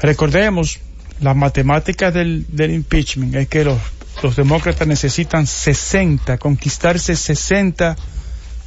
Recordemos, 0.00 0.78
la 1.20 1.32
matemática 1.32 2.10
del, 2.10 2.44
del 2.48 2.72
impeachment 2.72 3.34
es 3.34 3.48
que 3.48 3.64
los, 3.64 3.78
los 4.22 4.36
demócratas 4.36 4.86
necesitan 4.86 5.46
60, 5.46 6.36
conquistarse 6.38 7.16
60 7.16 7.96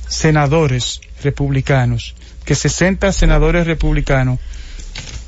senadores 0.07 1.01
republicanos, 1.23 2.15
que 2.45 2.55
60 2.55 3.11
senadores 3.11 3.67
republicanos 3.67 4.39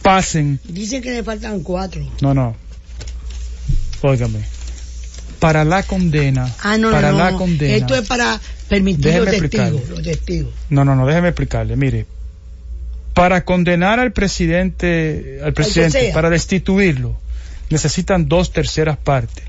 pasen. 0.02 0.60
Dicen 0.64 1.02
que 1.02 1.12
le 1.12 1.24
faltan 1.24 1.62
cuatro. 1.62 2.02
No, 2.22 2.34
no. 2.34 2.56
Óigame. 4.02 4.40
Para 5.40 5.64
la 5.64 5.84
condena. 5.84 6.52
Ah, 6.64 6.78
no, 6.78 6.92
para 6.92 7.12
no, 7.12 7.18
la 7.18 7.32
no. 7.32 7.38
condena. 7.38 7.76
Esto 7.76 7.96
es 7.96 8.08
para 8.08 8.40
permitir 8.68 9.16
los 9.16 9.26
testigos, 9.26 9.90
los 9.90 10.02
testigos. 10.02 10.54
No, 10.70 10.86
no, 10.86 10.96
no, 10.96 11.06
déjeme 11.06 11.30
explicarle. 11.30 11.76
Mire, 11.76 12.06
para 13.14 13.44
condenar 13.44 14.00
al 14.00 14.12
presidente, 14.12 15.40
al 15.44 15.54
presidente, 15.54 16.12
para 16.14 16.30
destituirlo, 16.30 17.18
necesitan 17.70 18.28
dos 18.28 18.52
terceras 18.52 18.98
partes. 18.98 19.44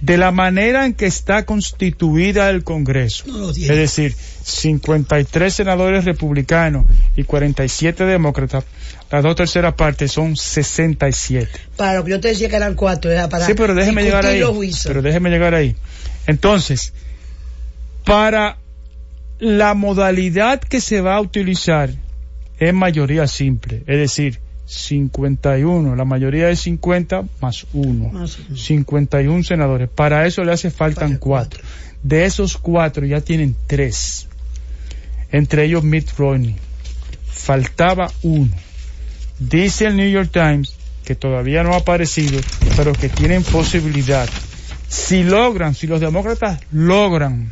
De 0.00 0.18
la 0.18 0.32
manera 0.32 0.84
en 0.84 0.94
que 0.94 1.06
está 1.06 1.44
constituida 1.44 2.50
el 2.50 2.64
Congreso, 2.64 3.24
No 3.28 3.50
es 3.50 3.68
decir, 3.68 4.12
53 4.42 5.54
senadores 5.54 6.04
republicanos 6.04 6.86
y 7.16 7.22
47 7.22 8.04
demócratas, 8.04 8.64
las 9.12 9.22
dos 9.22 9.36
terceras 9.36 9.74
partes 9.74 10.10
son 10.10 10.36
67. 10.36 11.48
Para 11.76 11.94
lo 11.94 12.04
que 12.04 12.10
yo 12.10 12.20
te 12.20 12.28
decía 12.28 12.48
que 12.48 12.56
eran 12.56 12.74
cuatro, 12.74 13.12
era 13.12 13.28
para 13.28 13.46
Sí, 13.46 13.54
pero 13.54 13.76
déjeme 13.76 14.02
llegar 14.02 14.26
ahí. 14.26 14.42
Pero 14.82 15.02
déjeme 15.02 15.30
llegar 15.30 15.54
ahí. 15.54 15.76
Entonces, 16.26 16.92
para 18.04 18.58
la 19.38 19.74
modalidad 19.74 20.60
que 20.60 20.80
se 20.80 21.00
va 21.00 21.14
a 21.14 21.20
utilizar 21.20 21.90
es 22.68 22.74
mayoría 22.74 23.26
simple, 23.26 23.82
es 23.86 23.98
decir, 23.98 24.40
51, 24.66 25.96
la 25.96 26.04
mayoría 26.04 26.48
es 26.48 26.60
50 26.60 27.24
más 27.40 27.66
1. 27.72 28.08
Más 28.10 28.38
uno. 28.38 28.56
51 28.56 29.42
senadores. 29.42 29.88
Para 29.88 30.26
eso 30.26 30.44
le 30.44 30.52
hace 30.52 30.70
faltan 30.70 31.10
Faltan 31.10 31.18
cuatro. 31.18 31.62
De 32.02 32.24
esos 32.24 32.56
cuatro 32.56 33.04
ya 33.04 33.20
tienen 33.20 33.56
tres. 33.66 34.28
Entre 35.30 35.64
ellos 35.64 35.82
Mitt 35.84 36.10
Romney. 36.16 36.56
Faltaba 37.26 38.10
uno. 38.22 38.52
Dice 39.38 39.86
el 39.86 39.96
New 39.96 40.10
York 40.10 40.30
Times 40.32 40.76
que 41.04 41.16
todavía 41.16 41.64
no 41.64 41.74
ha 41.74 41.78
aparecido, 41.78 42.40
pero 42.76 42.92
que 42.92 43.08
tienen 43.08 43.42
posibilidad. 43.42 44.28
Si 44.88 45.24
logran, 45.24 45.74
si 45.74 45.86
los 45.86 46.00
demócratas 46.00 46.60
logran 46.70 47.50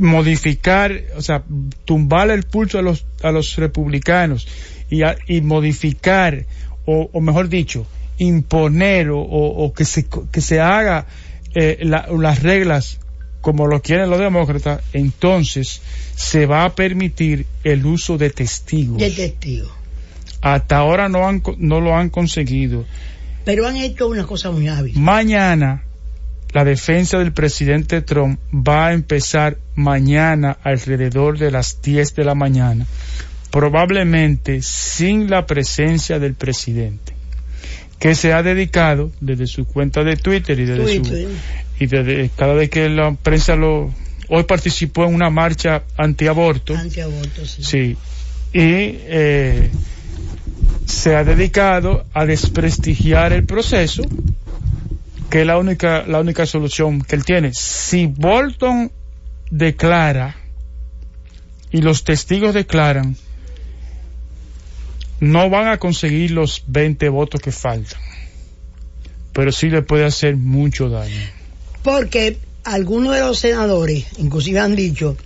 modificar, 0.00 1.00
o 1.16 1.22
sea, 1.22 1.42
tumbar 1.84 2.30
el 2.30 2.42
pulso 2.44 2.78
a 2.78 2.82
los, 2.82 3.06
a 3.22 3.30
los 3.30 3.56
republicanos 3.56 4.48
y, 4.90 5.02
a- 5.02 5.16
y 5.28 5.40
modificar, 5.40 6.46
o, 6.86 7.08
o 7.12 7.20
mejor 7.20 7.48
dicho, 7.48 7.86
imponer 8.18 9.10
o, 9.10 9.20
o- 9.20 9.64
o 9.64 9.72
que, 9.72 9.84
se, 9.84 10.06
que 10.32 10.40
se 10.40 10.60
haga 10.60 11.06
eh, 11.54 11.78
la- 11.82 12.06
las 12.18 12.42
reglas 12.42 12.98
como 13.40 13.66
lo 13.66 13.80
quieren 13.80 14.10
los 14.10 14.18
demócratas, 14.18 14.82
entonces 14.92 15.80
se 16.14 16.44
va 16.46 16.64
a 16.64 16.74
permitir 16.74 17.46
el 17.64 17.86
uso 17.86 18.18
de 18.18 18.30
testigos. 18.30 18.98
de 18.98 19.10
testigos. 19.10 19.70
Hasta 20.42 20.76
ahora 20.78 21.08
no, 21.08 21.26
han, 21.26 21.42
no 21.58 21.80
lo 21.80 21.96
han 21.96 22.10
conseguido. 22.10 22.84
Pero 23.44 23.66
han 23.66 23.76
hecho 23.76 24.08
una 24.08 24.26
cosa 24.26 24.50
muy 24.50 24.68
hábil. 24.68 24.92
Mañana, 24.98 25.84
la 26.52 26.64
defensa 26.64 27.18
del 27.18 27.32
presidente 27.32 28.02
Trump 28.02 28.40
va 28.52 28.88
a 28.88 28.92
empezar 28.92 29.58
mañana 29.74 30.56
alrededor 30.62 31.38
de 31.38 31.50
las 31.50 31.80
10 31.82 32.14
de 32.14 32.24
la 32.24 32.34
mañana, 32.34 32.86
probablemente 33.50 34.62
sin 34.62 35.30
la 35.30 35.46
presencia 35.46 36.18
del 36.18 36.34
presidente, 36.34 37.14
que 37.98 38.14
se 38.14 38.32
ha 38.32 38.42
dedicado 38.42 39.12
desde 39.20 39.46
su 39.46 39.64
cuenta 39.64 40.02
de 40.02 40.16
Twitter 40.16 40.58
y 40.58 40.64
desde 40.64 40.96
su, 40.96 41.02
Twitter. 41.02 41.28
y 41.78 41.86
desde 41.86 42.30
cada 42.36 42.54
vez 42.54 42.70
que 42.70 42.88
la 42.88 43.14
prensa 43.14 43.56
lo 43.56 43.92
hoy 44.28 44.44
participó 44.44 45.06
en 45.06 45.14
una 45.14 45.28
marcha 45.28 45.82
antiaborto 45.96 46.76
Antiaborto, 46.76 47.44
sí. 47.44 47.62
sí 47.62 47.96
y 48.52 48.60
eh, 48.62 49.70
se 50.86 51.14
ha 51.14 51.24
dedicado 51.24 52.04
a 52.12 52.26
desprestigiar 52.26 53.32
el 53.32 53.44
proceso 53.44 54.02
que 55.30 55.40
es 55.42 55.46
la 55.46 55.58
única 55.58 56.04
la 56.06 56.20
única 56.20 56.46
solución 56.46 57.02
que 57.02 57.16
él 57.16 57.24
tiene. 57.24 57.52
Si 57.54 58.06
Bolton 58.06 58.90
declara 59.50 60.36
y 61.70 61.82
los 61.82 62.04
testigos 62.04 62.54
declaran 62.54 63.16
no 65.20 65.50
van 65.50 65.68
a 65.68 65.78
conseguir 65.78 66.30
los 66.30 66.64
20 66.66 67.08
votos 67.10 67.40
que 67.40 67.52
faltan 67.52 68.00
pero 69.32 69.52
sí 69.52 69.70
le 69.70 69.82
puede 69.82 70.04
hacer 70.04 70.36
mucho 70.36 70.88
daño. 70.88 71.20
Porque 71.82 72.38
algunos 72.64 73.14
de 73.14 73.20
los 73.20 73.38
senadores, 73.38 74.06
inclusive 74.18 74.60
han 74.60 74.76
dicho 74.76 75.16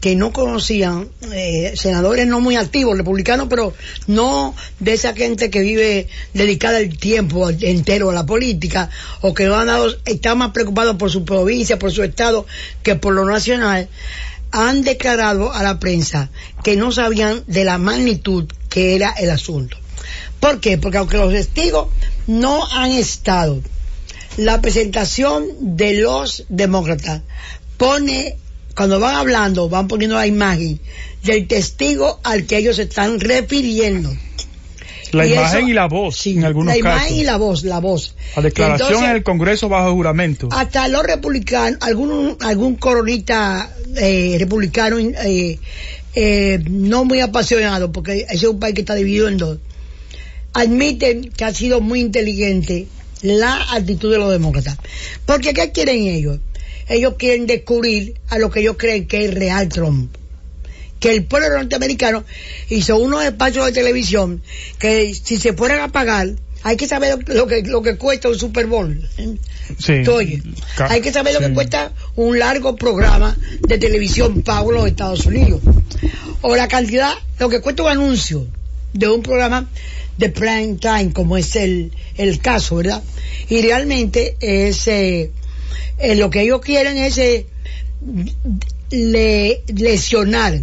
que 0.00 0.14
no 0.14 0.32
conocían 0.32 1.08
eh, 1.32 1.72
senadores 1.76 2.26
no 2.26 2.40
muy 2.40 2.56
activos, 2.56 2.96
republicanos, 2.96 3.48
pero 3.48 3.74
no 4.06 4.54
de 4.78 4.92
esa 4.92 5.14
gente 5.14 5.50
que 5.50 5.60
vive 5.60 6.08
dedicada 6.34 6.78
el 6.78 6.98
tiempo 6.98 7.48
entero 7.50 8.10
a 8.10 8.14
la 8.14 8.26
política 8.26 8.90
o 9.20 9.34
que 9.34 9.46
no 9.46 9.56
han 9.56 9.66
dado, 9.66 9.94
están 10.04 10.38
más 10.38 10.52
preocupados 10.52 10.96
por 10.96 11.10
su 11.10 11.24
provincia, 11.24 11.78
por 11.78 11.92
su 11.92 12.02
estado, 12.02 12.46
que 12.82 12.96
por 12.96 13.14
lo 13.14 13.24
nacional, 13.24 13.88
han 14.52 14.82
declarado 14.82 15.52
a 15.52 15.62
la 15.62 15.78
prensa 15.78 16.30
que 16.62 16.76
no 16.76 16.92
sabían 16.92 17.42
de 17.46 17.64
la 17.64 17.78
magnitud 17.78 18.46
que 18.68 18.94
era 18.94 19.10
el 19.10 19.30
asunto. 19.30 19.76
¿Por 20.40 20.60
qué? 20.60 20.78
Porque 20.78 20.98
aunque 20.98 21.16
los 21.16 21.32
testigos 21.32 21.88
no 22.26 22.66
han 22.70 22.92
estado, 22.92 23.60
la 24.36 24.60
presentación 24.60 25.76
de 25.76 25.94
los 25.94 26.44
demócratas 26.48 27.22
pone, 27.76 28.36
cuando 28.76 29.00
van 29.00 29.16
hablando, 29.16 29.68
van 29.68 29.88
poniendo 29.88 30.16
la 30.16 30.26
imagen 30.26 30.78
del 31.24 31.48
testigo 31.48 32.20
al 32.22 32.46
que 32.46 32.58
ellos 32.58 32.76
se 32.76 32.82
están 32.82 33.18
refiriendo. 33.18 34.14
la 35.12 35.24
Y 35.26 35.32
imagen 35.32 35.58
eso- 35.60 35.68
y 35.68 35.72
la 35.72 35.86
voz 35.86 36.16
Sí, 36.18 36.32
en 36.32 36.44
algunos 36.44 36.76
la 36.76 36.82
casos 36.82 37.00
imagen 37.02 37.16
y 37.18 37.24
la 37.24 37.36
voz, 37.38 37.64
la 37.64 37.78
voz. 37.80 38.14
La 38.36 38.42
declaración 38.42 38.88
Entonces, 38.88 39.10
en 39.10 39.16
el 39.16 39.22
Congreso 39.22 39.68
bajo 39.68 39.92
juramento. 39.94 40.48
hasta 40.52 40.88
los 40.88 41.02
republicanos, 41.04 41.78
algún, 41.80 42.36
algún 42.40 42.74
coronista 42.76 43.70
eh, 43.96 44.36
republicano 44.38 44.98
eh, 44.98 45.58
eh, 46.14 46.58
no 46.68 47.04
muy 47.04 47.20
apasionado, 47.20 47.92
porque 47.92 48.22
ese 48.28 48.34
es 48.34 48.44
un 48.44 48.58
país 48.58 48.74
que 48.74 48.80
está 48.82 48.94
dividido 48.94 49.28
en 49.28 49.38
dos, 49.38 49.58
admiten 50.52 51.30
que 51.30 51.44
ha 51.44 51.54
sido 51.54 51.80
muy 51.80 52.00
inteligente 52.00 52.86
la 53.22 53.72
actitud 53.72 54.10
de 54.10 54.18
los 54.18 54.30
demócratas. 54.30 54.76
Porque 55.24 55.54
¿qué 55.54 55.70
quieren 55.72 56.02
ellos? 56.06 56.38
Ellos 56.88 57.14
quieren 57.18 57.46
descubrir 57.46 58.14
a 58.28 58.38
lo 58.38 58.50
que 58.50 58.60
ellos 58.60 58.76
creen 58.78 59.06
que 59.06 59.24
es 59.24 59.34
real 59.34 59.68
Trump. 59.68 60.14
Que 61.00 61.10
el 61.12 61.24
pueblo 61.24 61.50
norteamericano 61.50 62.24
hizo 62.70 62.96
unos 62.98 63.24
espacios 63.24 63.66
de 63.66 63.72
televisión 63.72 64.42
que 64.78 65.14
si 65.14 65.36
se 65.36 65.52
fueran 65.52 65.80
a 65.80 65.88
pagar, 65.92 66.30
hay 66.62 66.76
que 66.76 66.86
saber 66.88 67.18
lo 67.28 67.46
que, 67.46 67.62
lo 67.62 67.82
que 67.82 67.96
cuesta 67.96 68.28
un 68.28 68.38
Super 68.38 68.66
Bowl. 68.66 69.06
Sí. 69.78 70.02
Ca- 70.76 70.86
Hay 70.90 71.00
que 71.00 71.12
saber 71.12 71.34
lo 71.34 71.40
que 71.40 71.52
cuesta 71.54 71.92
un 72.16 72.38
largo 72.38 72.76
programa 72.76 73.36
de 73.60 73.78
televisión 73.78 74.42
pago 74.42 74.70
en 74.70 74.76
los 74.78 74.86
Estados 74.86 75.26
Unidos. 75.26 75.60
O 76.40 76.56
la 76.56 76.66
cantidad, 76.68 77.12
lo 77.38 77.48
que 77.48 77.60
cuesta 77.60 77.82
un 77.82 77.90
anuncio 77.90 78.46
de 78.92 79.08
un 79.08 79.22
programa 79.22 79.68
de 80.16 80.30
prime 80.30 80.76
time, 80.80 81.12
como 81.12 81.36
es 81.36 81.54
el, 81.56 81.92
el 82.16 82.38
caso, 82.40 82.76
¿verdad? 82.76 83.02
Y 83.50 83.60
realmente 83.60 84.36
es, 84.40 84.88
eh, 84.88 85.30
eh, 85.98 86.14
lo 86.14 86.30
que 86.30 86.42
ellos 86.42 86.60
quieren 86.60 86.98
es 86.98 87.18
eh, 87.18 87.46
le, 88.90 89.62
lesionar 89.66 90.60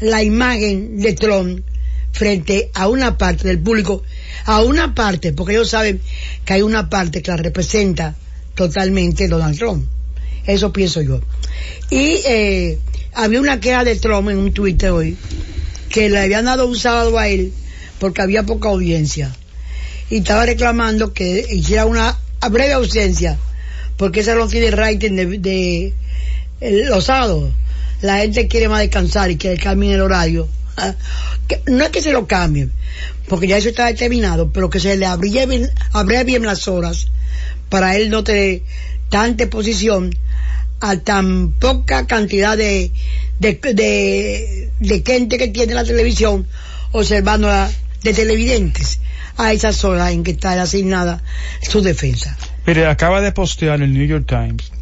la 0.00 0.22
imagen 0.22 0.98
de 0.98 1.12
Trump 1.14 1.64
frente 2.12 2.70
a 2.74 2.88
una 2.88 3.18
parte 3.18 3.48
del 3.48 3.58
público, 3.58 4.02
a 4.44 4.62
una 4.62 4.94
parte, 4.94 5.32
porque 5.32 5.52
ellos 5.52 5.70
saben 5.70 6.00
que 6.44 6.54
hay 6.54 6.62
una 6.62 6.88
parte 6.88 7.22
que 7.22 7.30
la 7.30 7.36
representa 7.36 8.14
totalmente 8.54 9.28
Donald 9.28 9.58
Trump. 9.58 9.86
Eso 10.46 10.72
pienso 10.72 11.02
yo. 11.02 11.20
Y 11.90 12.20
eh, 12.26 12.78
había 13.12 13.40
una 13.40 13.60
queja 13.60 13.84
de 13.84 13.96
Trump 13.96 14.28
en 14.30 14.38
un 14.38 14.52
Twitter 14.52 14.90
hoy, 14.90 15.16
que 15.90 16.08
le 16.08 16.18
habían 16.18 16.46
dado 16.46 16.66
un 16.66 16.76
sábado 16.76 17.18
a 17.18 17.28
él 17.28 17.52
porque 17.98 18.22
había 18.22 18.44
poca 18.44 18.68
audiencia. 18.68 19.34
Y 20.08 20.18
estaba 20.18 20.46
reclamando 20.46 21.12
que 21.12 21.46
hiciera 21.50 21.84
una 21.84 22.18
breve 22.50 22.74
ausencia, 22.74 23.38
porque 23.96 24.20
ese 24.20 24.34
no 24.34 24.48
tiene 24.48 24.70
rating 24.70 25.12
de, 25.12 25.94
de 26.60 26.84
los 26.86 27.04
sábados. 27.04 27.52
La 28.02 28.18
gente 28.18 28.48
quiere 28.48 28.68
más 28.68 28.80
descansar 28.80 29.30
y 29.30 29.36
que 29.36 29.56
cambien 29.56 29.92
el 29.92 30.02
horario. 30.02 30.48
no 31.66 31.84
es 31.84 31.90
que 31.90 32.02
se 32.02 32.12
lo 32.12 32.26
cambien, 32.26 32.72
porque 33.28 33.46
ya 33.46 33.56
eso 33.56 33.68
está 33.68 33.86
determinado, 33.86 34.50
pero 34.52 34.70
que 34.70 34.80
se 34.80 34.96
le 34.96 35.06
abrevien, 35.06 35.70
bien 36.26 36.42
las 36.44 36.68
horas 36.68 37.08
para 37.68 37.96
él 37.96 38.10
no 38.10 38.22
tener 38.22 38.62
tanta 39.08 39.44
exposición 39.44 40.16
a 40.80 40.98
tan 40.98 41.52
poca 41.52 42.06
cantidad 42.06 42.56
de, 42.56 42.92
de, 43.40 43.54
de, 43.54 44.70
de 44.78 45.02
gente 45.04 45.38
que 45.38 45.48
tiene 45.48 45.74
la 45.74 45.84
televisión 45.84 46.46
observándola 46.92 47.70
de 48.02 48.12
televidentes 48.12 49.00
a 49.36 49.52
esas 49.52 49.82
horas 49.84 50.12
en 50.12 50.22
que 50.22 50.32
está 50.32 50.60
asignada 50.60 51.22
su 51.62 51.82
defensa. 51.82 52.36
Pero 52.66 52.90
acaba 52.90 53.20
de 53.20 53.30
postear 53.30 53.76
en 53.76 53.84
el 53.84 53.94
New 53.94 54.06
York 54.06 54.26
Times 54.26 54.72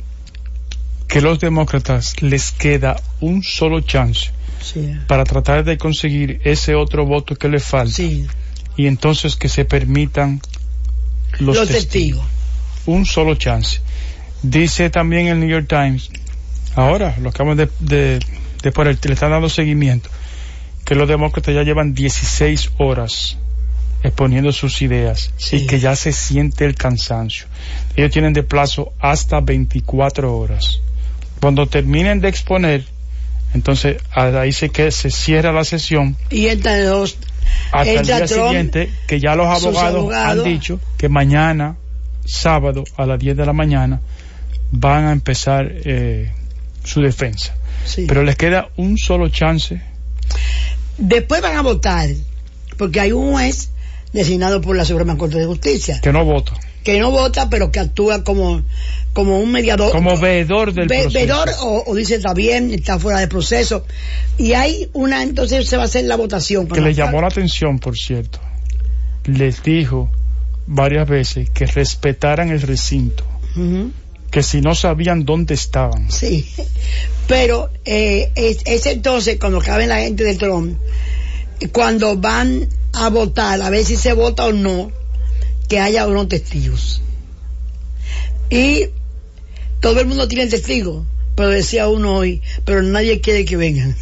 que 1.07 1.21
los 1.21 1.39
demócratas 1.39 2.21
les 2.23 2.51
queda 2.51 2.97
un 3.21 3.43
solo 3.43 3.83
chance 3.83 4.31
para 5.07 5.25
tratar 5.25 5.65
de 5.65 5.77
conseguir 5.77 6.41
ese 6.45 6.75
otro 6.75 7.05
voto 7.05 7.37
que 7.37 7.49
le 7.51 7.61
falta. 7.61 8.03
Y 8.03 8.87
entonces 8.87 9.37
que 9.37 9.51
se 9.51 9.67
permitan 9.67 10.41
los, 11.39 11.69
testigos. 11.69 12.25
Un 12.87 13.05
solo 13.05 13.35
chance. 13.35 13.81
Dice 14.43 14.89
también 14.89 15.27
el 15.27 15.39
New 15.39 15.51
York 15.51 15.67
Times, 15.69 16.09
ahora 16.75 17.15
lo 17.21 17.29
acabamos 17.29 17.59
de, 17.59 17.69
de, 17.81 18.19
de 18.63 18.73
poner, 18.73 18.99
le 19.05 19.13
están 19.13 19.31
dando 19.31 19.51
seguimiento, 19.51 20.09
que 20.87 20.95
los 20.95 21.07
demócratas 21.07 21.55
ya 21.55 21.63
llevan 21.63 21.93
16 21.93 22.71
horas 22.79 23.37
exponiendo 24.05 24.53
sus 24.53 24.83
ideas 24.83 25.33
y 25.51 25.67
que 25.67 25.81
ya 25.81 25.97
se 25.97 26.13
siente 26.13 26.67
el 26.67 26.75
cansancio. 26.75 27.47
Ellos 27.97 28.13
tienen 28.13 28.35
de 28.35 28.43
plazo 28.43 28.93
hasta 29.01 29.41
24 29.41 30.37
horas. 30.37 30.81
Cuando 31.41 31.67
terminen 31.67 32.21
de 32.21 32.29
exponer, 32.29 32.85
entonces 33.55 33.97
ahí 34.13 34.53
se 34.53 34.69
que 34.69 34.91
se 34.91 35.11
cierra 35.11 35.53
la 35.53 35.65
sesión. 35.65 36.17
Y 36.31 36.49
hasta 37.73 37.91
el 37.91 38.07
día 38.07 38.29
siguiente, 38.29 38.91
que 39.07 39.21
ya 39.21 39.35
los 39.35 39.47
abogados, 39.47 40.13
han 40.13 40.45
dicho 40.45 40.79
que 40.99 41.09
mañana, 41.09 41.77
sábado, 42.27 42.85
a 42.99 43.07
las 43.07 43.19
10 43.19 43.39
de 43.39 43.47
la 43.47 43.55
mañana, 43.55 44.03
van 44.71 45.07
a 45.07 45.13
empezar 45.13 45.73
eh, 45.73 46.31
su 46.85 47.01
defensa. 47.01 47.55
Pero 48.07 48.23
les 48.23 48.37
queda 48.37 48.69
un 48.77 48.99
solo 48.99 49.29
chance. 49.31 49.81
Después 50.99 51.41
van 51.41 51.57
a 51.57 51.63
votar, 51.63 52.11
porque 52.77 53.01
hay 53.01 53.13
un 53.13 53.33
juez 53.33 53.71
designado 54.15 54.61
por 54.61 54.77
la 54.77 54.85
Suprema 54.85 55.19
Corte 55.19 55.39
de 55.39 55.45
Justicia. 55.45 56.01
Que 56.01 56.13
no 56.13 56.25
vota. 56.25 56.53
Que 56.85 56.99
no 57.01 57.11
vota, 57.11 57.51
pero 57.51 57.73
que 57.73 57.81
actúa 57.81 58.23
como, 58.23 58.63
como 59.13 59.41
un 59.41 59.51
mediador. 59.51 59.91
Como 59.91 60.17
veedor 60.17 60.73
del 60.73 60.87
proceso. 60.87 61.11
Veedor 61.13 61.51
o, 61.61 61.95
dice 61.95 62.15
está 62.15 62.33
bien, 62.33 62.73
está 62.73 62.99
fuera 62.99 63.19
de 63.19 63.29
proceso. 63.29 63.85
Y 64.39 64.53
hay 64.53 64.89
una, 64.93 65.23
entonces 65.23 65.69
se 65.69 65.77
va 65.77 65.83
a 65.83 65.87
hacer 65.87 66.05
la 66.05 66.17
votación. 66.17 66.69
Que 66.69 66.81
le 66.81 66.95
llamó 66.95 67.21
la 67.21 67.27
atención, 67.27 67.81
por 67.81 67.99
cierto. 67.99 68.39
Les 69.25 69.63
dijo 69.63 70.11
varias 70.67 71.09
veces 71.09 71.51
que 71.51 71.67
respetaran 71.67 72.51
el 72.51 72.63
recinto 72.63 73.25
que 74.35 74.43
si 74.43 74.61
no 74.61 74.75
sabían 74.75 75.25
dónde 75.25 75.55
estaban. 75.55 76.11
Sí, 76.11 76.45
pero 77.29 77.71
eh, 77.85 78.33
es, 78.35 78.87
entonces 78.87 79.39
cuando 79.39 79.61
cabe 79.61 79.87
la 79.87 80.01
gente 80.01 80.25
de 80.25 80.35
Trump, 80.35 80.77
cuando 81.69 82.17
van 82.17 82.69
a 82.93 83.09
votar, 83.11 83.61
a 83.63 83.71
ver 83.71 83.85
si 83.85 83.97
se 83.97 84.13
vota 84.13 84.47
o 84.47 84.53
no, 84.53 84.91
que 85.69 85.81
haya 85.81 86.07
unos 86.07 86.29
testigos. 86.29 87.01
Y 88.51 88.87
todo 89.81 90.01
el 90.01 90.07
mundo 90.07 90.29
tiene 90.29 90.47
testigos, 90.47 91.05
pero 91.35 91.49
decía 91.49 91.89
uno 91.89 92.17
hoy, 92.17 92.43
pero 92.65 92.83
nadie 92.83 93.21
quiere 93.21 93.45
que 93.45 93.57
vengan. 93.57 93.97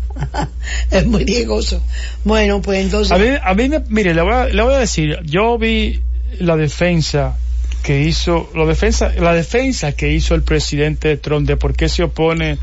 es 0.90 1.06
muy 1.06 1.24
riesgoso. 1.24 1.82
Bueno, 2.24 2.60
pues 2.60 2.80
entonces... 2.80 3.12
A 3.12 3.18
mí, 3.18 3.28
a 3.42 3.54
mí 3.54 3.70
mire, 3.88 4.14
le 4.14 4.22
voy 4.22 4.52
le 4.52 4.62
voy 4.62 4.74
a 4.74 4.78
decir, 4.78 5.18
yo 5.24 5.58
vi 5.58 6.02
la 6.38 6.56
defensa 6.56 7.38
que 7.82 8.02
hizo 8.02 8.50
la 8.54 8.66
defensa 8.66 9.10
la 9.18 9.32
defensa 9.32 9.92
que 9.92 10.12
hizo 10.12 10.34
el 10.34 10.42
presidente 10.42 11.16
Trump 11.16 11.46
de 11.46 11.56
por 11.56 11.74
qué 11.74 11.88
se 11.88 12.02
opone 12.02 12.58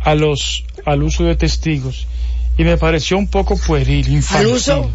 a 0.00 0.14
los 0.16 0.64
al 0.84 1.02
uso 1.04 1.24
de 1.24 1.36
testigos 1.36 2.08
y 2.56 2.64
me 2.64 2.76
pareció 2.76 3.18
un 3.18 3.28
poco 3.28 3.56
pueril 3.56 4.08
infantil 4.08 4.48
al 4.48 4.54
uso 4.54 4.90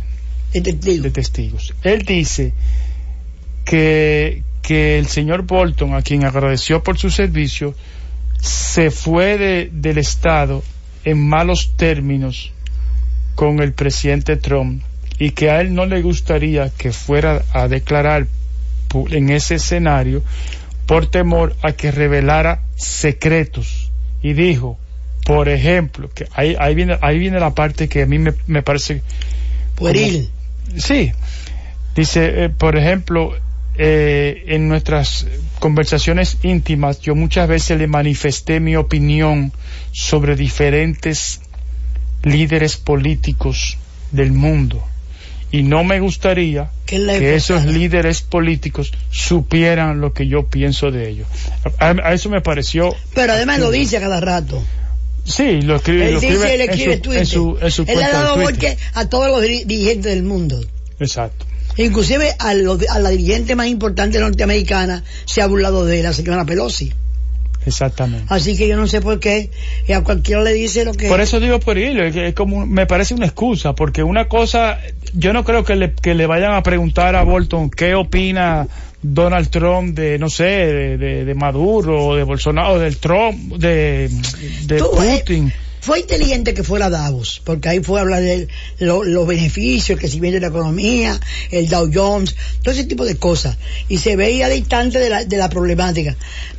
de 0.53 0.61
testigos. 0.61 1.03
de 1.03 1.11
testigos 1.11 1.73
él 1.83 2.03
dice 2.03 2.53
que 3.65 4.43
que 4.61 4.99
el 4.99 5.07
señor 5.07 5.43
Bolton 5.43 5.95
a 5.95 6.03
quien 6.03 6.25
agradeció 6.25 6.83
por 6.83 6.99
su 6.99 7.09
servicio 7.09 7.73
se 8.39 8.91
fue 8.91 9.37
de, 9.37 9.69
del 9.71 9.97
estado 9.97 10.63
en 11.05 11.27
malos 11.27 11.73
términos 11.75 12.51
con 13.33 13.61
el 13.61 13.73
presidente 13.73 14.37
Trump 14.37 14.83
y 15.17 15.31
que 15.31 15.49
a 15.49 15.61
él 15.61 15.73
no 15.73 15.85
le 15.87 16.01
gustaría 16.01 16.69
que 16.69 16.91
fuera 16.91 17.43
a 17.51 17.67
declarar 17.67 18.27
en 19.09 19.29
ese 19.29 19.55
escenario 19.55 20.23
por 20.85 21.07
temor 21.07 21.55
a 21.61 21.73
que 21.73 21.91
revelara 21.91 22.61
secretos. 22.75 23.91
Y 24.21 24.33
dijo, 24.33 24.77
por 25.29 25.47
ejemplo, 25.47 26.09
que 26.11 26.27
ahí, 26.33 26.55
ahí, 26.57 26.73
viene, 26.73 26.97
ahí 27.01 27.19
viene 27.19 27.39
la 27.39 27.53
parte 27.53 27.87
que 27.87 28.01
a 28.01 28.07
mí 28.07 28.17
me, 28.17 28.33
me 28.47 28.63
parece... 28.63 29.03
Pueril. 29.75 30.27
sí. 30.75 31.11
Dice, 31.95 32.45
eh, 32.45 32.49
por 32.49 32.75
ejemplo, 32.75 33.37
eh, 33.77 34.45
en 34.47 34.67
nuestras 34.67 35.27
conversaciones 35.59 36.39
íntimas, 36.41 36.99
yo 37.01 37.13
muchas 37.13 37.47
veces 37.47 37.77
le 37.77 37.85
manifesté 37.85 38.59
mi 38.59 38.75
opinión 38.75 39.53
sobre 39.91 40.35
diferentes 40.35 41.41
líderes 42.23 42.77
políticos 42.77 43.77
del 44.11 44.31
mundo 44.31 44.83
y 45.51 45.61
no 45.61 45.83
me 45.83 45.99
gustaría 45.99 46.71
que 46.87 47.35
esos 47.35 47.65
líderes 47.65 48.21
políticos 48.23 48.91
supieran 49.11 50.01
lo 50.01 50.11
que 50.11 50.27
yo 50.27 50.47
pienso 50.47 50.89
de 50.89 51.07
ellos. 51.07 51.27
A, 51.77 51.91
eso 52.13 52.29
me 52.29 52.41
pareció... 52.41 52.95
Pero 53.13 53.33
además 53.33 53.59
lo 53.59 53.69
dice 53.69 53.97
a 53.97 53.99
cada 53.99 54.19
rato. 54.19 54.63
Sí, 55.29 55.61
lo 55.61 55.75
escribe, 55.75 56.09
él 56.09 56.19
dice, 56.19 56.55
él 56.55 56.61
escribe 56.61 56.93
en, 57.19 57.25
su, 57.25 57.57
en, 57.61 57.71
su, 57.71 57.83
Él 57.87 58.01
ha 58.01 58.09
dado 58.09 58.41
golpe 58.41 58.77
a 58.93 59.07
todos 59.07 59.27
los 59.27 59.41
dirigentes 59.41 60.11
del 60.13 60.23
mundo. 60.23 60.59
Exacto. 60.99 61.45
Inclusive 61.77 62.35
a, 62.39 62.49
a 62.49 62.99
la 62.99 63.09
dirigente 63.09 63.55
más 63.55 63.67
importante 63.67 64.19
norteamericana 64.19 65.03
se 65.25 65.41
ha 65.41 65.47
burlado 65.47 65.85
de 65.85 66.01
la 66.01 66.13
señora 66.13 66.45
Pelosi. 66.45 66.91
Exactamente. 67.65 68.25
Así 68.29 68.57
que 68.57 68.67
yo 68.67 68.75
no 68.75 68.87
sé 68.87 69.01
por 69.01 69.19
qué 69.19 69.51
y 69.87 69.91
a 69.91 70.03
cualquiera 70.03 70.41
le 70.41 70.53
dice 70.53 70.85
lo 70.85 70.93
que... 70.93 71.07
Por 71.07 71.21
eso 71.21 71.39
digo 71.39 71.59
por 71.59 71.77
ello, 71.77 72.03
es 72.03 72.33
como, 72.33 72.65
me 72.65 72.87
parece 72.87 73.13
una 73.13 73.25
excusa, 73.25 73.75
porque 73.75 74.01
una 74.01 74.27
cosa, 74.27 74.79
yo 75.13 75.33
no 75.33 75.43
creo 75.43 75.63
que 75.63 75.75
le, 75.75 75.93
que 75.93 76.15
le 76.15 76.25
vayan 76.25 76.53
a 76.53 76.63
preguntar 76.63 77.15
a 77.15 77.23
Bolton 77.23 77.69
qué 77.69 77.95
opina 77.95 78.67
Donald 79.01 79.49
Trump 79.49 79.95
de, 79.95 80.19
no 80.19 80.29
sé, 80.29 80.43
de, 80.43 81.25
de, 81.25 81.33
Maduro, 81.35 82.07
o 82.07 82.15
de 82.15 82.23
Bolsonaro, 82.23 82.73
o 82.73 82.79
del 82.79 82.97
Trump, 82.97 83.55
de, 83.55 84.09
de 84.65 84.77
eh, 84.77 85.19
Putin 85.19 85.53
fue 85.81 86.01
inteligente 86.01 86.53
que 86.53 86.63
fuera 86.63 86.89
Davos, 86.89 87.41
porque 87.43 87.69
ahí 87.69 87.79
fue 87.79 87.99
a 87.99 88.03
hablar 88.03 88.21
de 88.21 88.47
los 88.79 89.27
beneficios 89.27 89.99
que 89.99 90.07
si 90.07 90.19
viene 90.19 90.39
la 90.39 90.47
economía, 90.47 91.19
el 91.51 91.69
Dow 91.69 91.89
Jones, 91.91 92.35
todo 92.61 92.73
ese 92.73 92.83
tipo 92.83 93.05
de 93.05 93.15
cosas. 93.15 93.57
Y 93.87 93.97
se 93.97 94.15
veía 94.15 94.49
distante 94.49 94.99
de 94.99 95.09
la, 95.09 95.25
de 95.25 95.37
la 95.37 95.49
problemática. 95.49 96.15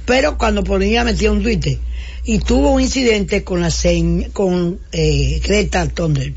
Pero 0.06 0.38
cuando 0.38 0.64
ponía, 0.64 1.04
metía 1.04 1.30
un 1.30 1.42
Twitter 1.42 1.78
y 2.24 2.38
tuvo 2.38 2.70
un 2.70 2.80
incidente 2.80 3.44
con 3.44 3.60
la 3.60 3.70
con 4.32 4.80
eh, 4.92 5.40
Greta 5.44 5.86
Thunberg, 5.88 6.34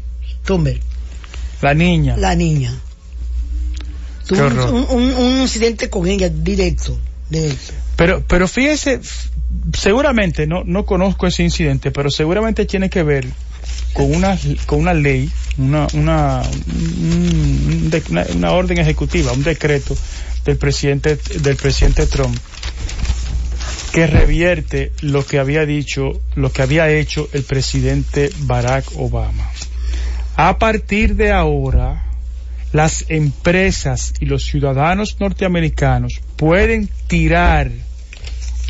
La 1.62 1.74
niña. 1.74 2.18
La 2.18 2.36
niña. 2.36 2.74
Tuvo 4.28 4.46
un, 4.46 5.14
un, 5.14 5.42
incidente 5.42 5.90
con 5.90 6.08
ella 6.08 6.30
directo, 6.30 6.98
directo. 7.30 7.74
Pero, 7.96 8.24
pero 8.26 8.48
fíjese, 8.48 9.02
seguramente, 9.74 10.48
no, 10.48 10.64
no 10.66 10.86
conozco 10.86 11.28
ese 11.28 11.44
incidente, 11.44 11.92
pero 11.92 12.10
seguramente 12.10 12.66
tiene 12.66 12.90
que 12.90 13.04
ver 13.04 13.28
con 13.94 14.14
una, 14.14 14.38
con 14.66 14.80
una 14.80 14.94
ley, 14.94 15.30
una, 15.58 15.88
una, 15.94 16.42
una, 18.10 18.26
una 18.34 18.52
orden 18.52 18.78
ejecutiva, 18.80 19.32
un 19.32 19.44
decreto 19.44 19.96
del 20.46 20.58
presidente, 20.58 21.18
del 21.42 21.56
presidente 21.56 22.08
Trump 22.08 22.38
que 23.94 24.08
revierte 24.08 24.92
lo 25.02 25.24
que 25.24 25.38
había 25.38 25.68
dicho, 25.68 26.20
lo 26.34 26.52
que 26.52 26.64
había 26.64 26.90
hecho 26.90 27.30
el 27.32 27.44
presidente 27.44 28.32
Barack 28.40 28.86
Obama. 28.96 29.48
A 30.36 30.58
partir 30.58 31.16
de 31.16 31.32
ahora, 31.32 32.04
las 32.74 33.06
empresas 33.08 34.14
y 34.20 34.26
los 34.26 34.44
ciudadanos 34.44 35.18
norteamericanos 35.20 36.20
pueden 36.36 36.90
tirar 37.08 37.72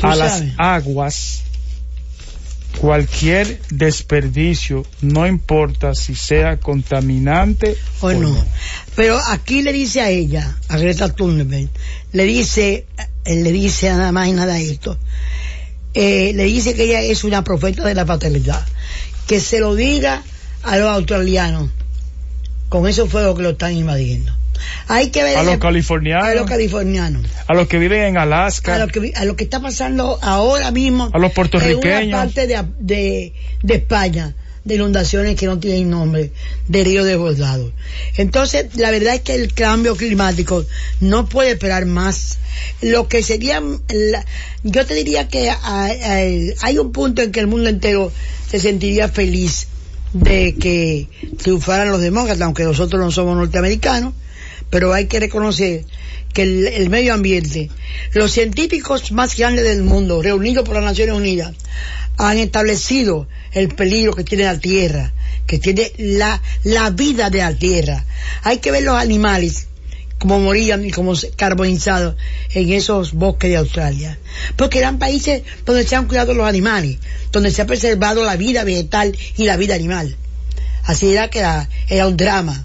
a 0.02 0.14
las 0.14 0.44
aguas 0.58 1.42
cualquier 2.78 3.60
desperdicio, 3.70 4.84
no 5.00 5.26
importa 5.26 5.94
si 5.94 6.14
sea 6.14 6.58
contaminante 6.58 7.76
o, 8.00 8.12
no. 8.12 8.36
Pero 8.94 9.18
aquí 9.28 9.62
le 9.62 9.72
dice 9.72 10.00
a 10.00 10.10
ella, 10.10 10.56
a 10.68 10.76
Greta 10.76 11.12
Thunberg, 11.12 11.70
le 12.12 12.24
dice, 12.24 12.84
él 13.24 13.42
le 13.42 13.52
dice 13.52 13.88
nada 13.88 14.12
más 14.12 14.28
y 14.28 14.32
nada 14.32 14.58
esto, 14.58 14.98
eh, 15.94 16.32
le 16.34 16.44
dice 16.44 16.74
que 16.74 16.84
ella 16.84 17.00
es 17.00 17.24
una 17.24 17.42
profeta 17.42 17.84
de 17.84 17.94
la 17.94 18.04
fatalidad, 18.04 18.66
que 19.26 19.40
se 19.40 19.60
lo 19.60 19.74
diga 19.74 20.22
a 20.62 20.76
los 20.76 20.88
australianos, 20.88 21.70
con 22.74 22.88
esos 22.88 23.08
fuegos 23.08 23.36
que 23.36 23.42
lo 23.44 23.50
están 23.50 23.76
invadiendo. 23.76 24.32
Hay 24.88 25.10
que 25.10 25.22
ver 25.22 25.36
a 25.36 25.44
los 25.44 25.58
californianos, 25.58 26.26
a 26.26 26.34
los 26.34 26.44
californianos, 26.44 27.24
a 27.46 27.54
los 27.54 27.68
que 27.68 27.78
viven 27.78 28.02
en 28.02 28.18
Alaska, 28.18 28.74
a 28.74 28.78
lo 28.78 28.88
que, 28.88 29.12
a 29.14 29.24
lo 29.24 29.36
que 29.36 29.44
está 29.44 29.60
pasando 29.60 30.18
ahora 30.20 30.72
mismo, 30.72 31.08
a 31.12 31.18
los 31.20 31.30
puertorriqueños, 31.30 32.02
en 32.02 32.08
una 32.08 32.16
parte 32.16 32.48
de, 32.48 32.64
de, 32.80 33.32
de 33.62 33.74
España 33.76 34.34
de 34.64 34.74
inundaciones 34.74 35.36
que 35.36 35.46
no 35.46 35.60
tienen 35.60 35.88
nombre, 35.88 36.32
de 36.66 36.82
río 36.82 37.04
desbordados. 37.04 37.72
Entonces, 38.16 38.74
la 38.74 38.90
verdad 38.90 39.14
es 39.14 39.20
que 39.20 39.36
el 39.36 39.54
cambio 39.54 39.94
climático 39.94 40.64
no 40.98 41.28
puede 41.28 41.52
esperar 41.52 41.86
más. 41.86 42.38
Lo 42.80 43.06
que 43.06 43.22
sería, 43.22 43.62
yo 44.64 44.86
te 44.86 44.94
diría 44.94 45.28
que 45.28 45.48
hay 45.48 46.78
un 46.78 46.90
punto 46.90 47.22
en 47.22 47.30
que 47.30 47.38
el 47.38 47.46
mundo 47.46 47.68
entero 47.68 48.10
se 48.50 48.58
sentiría 48.58 49.08
feliz 49.08 49.68
de 50.14 50.54
que 50.54 51.08
triunfaran 51.36 51.90
los 51.90 52.00
demócratas, 52.00 52.40
aunque 52.42 52.64
nosotros 52.64 53.00
no 53.00 53.10
somos 53.10 53.36
norteamericanos, 53.36 54.14
pero 54.70 54.94
hay 54.94 55.06
que 55.06 55.20
reconocer 55.20 55.84
que 56.32 56.42
el, 56.42 56.88
medio 56.88 57.14
ambiente, 57.14 57.70
los 58.12 58.32
científicos 58.32 59.12
más 59.12 59.36
grandes 59.36 59.64
del 59.64 59.82
mundo, 59.82 60.22
reunidos 60.22 60.64
por 60.64 60.76
las 60.76 60.84
Naciones 60.84 61.14
Unidas, 61.14 61.54
han 62.16 62.38
establecido 62.38 63.28
el 63.52 63.68
peligro 63.68 64.14
que 64.14 64.24
tiene 64.24 64.44
la 64.44 64.58
tierra, 64.58 65.12
que 65.46 65.58
tiene 65.58 65.92
la, 65.98 66.40
la 66.62 66.90
vida 66.90 67.28
de 67.28 67.38
la 67.38 67.54
tierra. 67.54 68.04
Hay 68.42 68.58
que 68.58 68.70
ver 68.70 68.84
los 68.84 68.96
animales 68.96 69.66
como 70.18 70.40
morían 70.40 70.84
y 70.84 70.90
como 70.90 71.12
carbonizados 71.36 72.16
en 72.50 72.72
esos 72.72 73.12
bosques 73.12 73.50
de 73.50 73.56
Australia. 73.56 74.18
Porque 74.56 74.78
eran 74.78 74.98
países 74.98 75.42
donde 75.64 75.86
se 75.86 75.96
han 75.96 76.06
cuidado 76.06 76.34
los 76.34 76.46
animales, 76.46 76.98
donde 77.32 77.50
se 77.50 77.62
ha 77.62 77.66
preservado 77.66 78.24
la 78.24 78.36
vida 78.36 78.64
vegetal 78.64 79.16
y 79.36 79.44
la 79.44 79.56
vida 79.56 79.74
animal. 79.74 80.16
Así 80.84 81.12
era 81.12 81.28
que 81.28 81.40
era, 81.40 82.06
un 82.06 82.16
drama. 82.16 82.64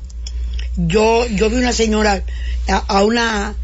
Yo, 0.78 1.26
yo 1.28 1.50
vi 1.50 1.58
una 1.58 1.74
señora 1.74 2.24
a, 2.68 3.04
una, 3.04 3.56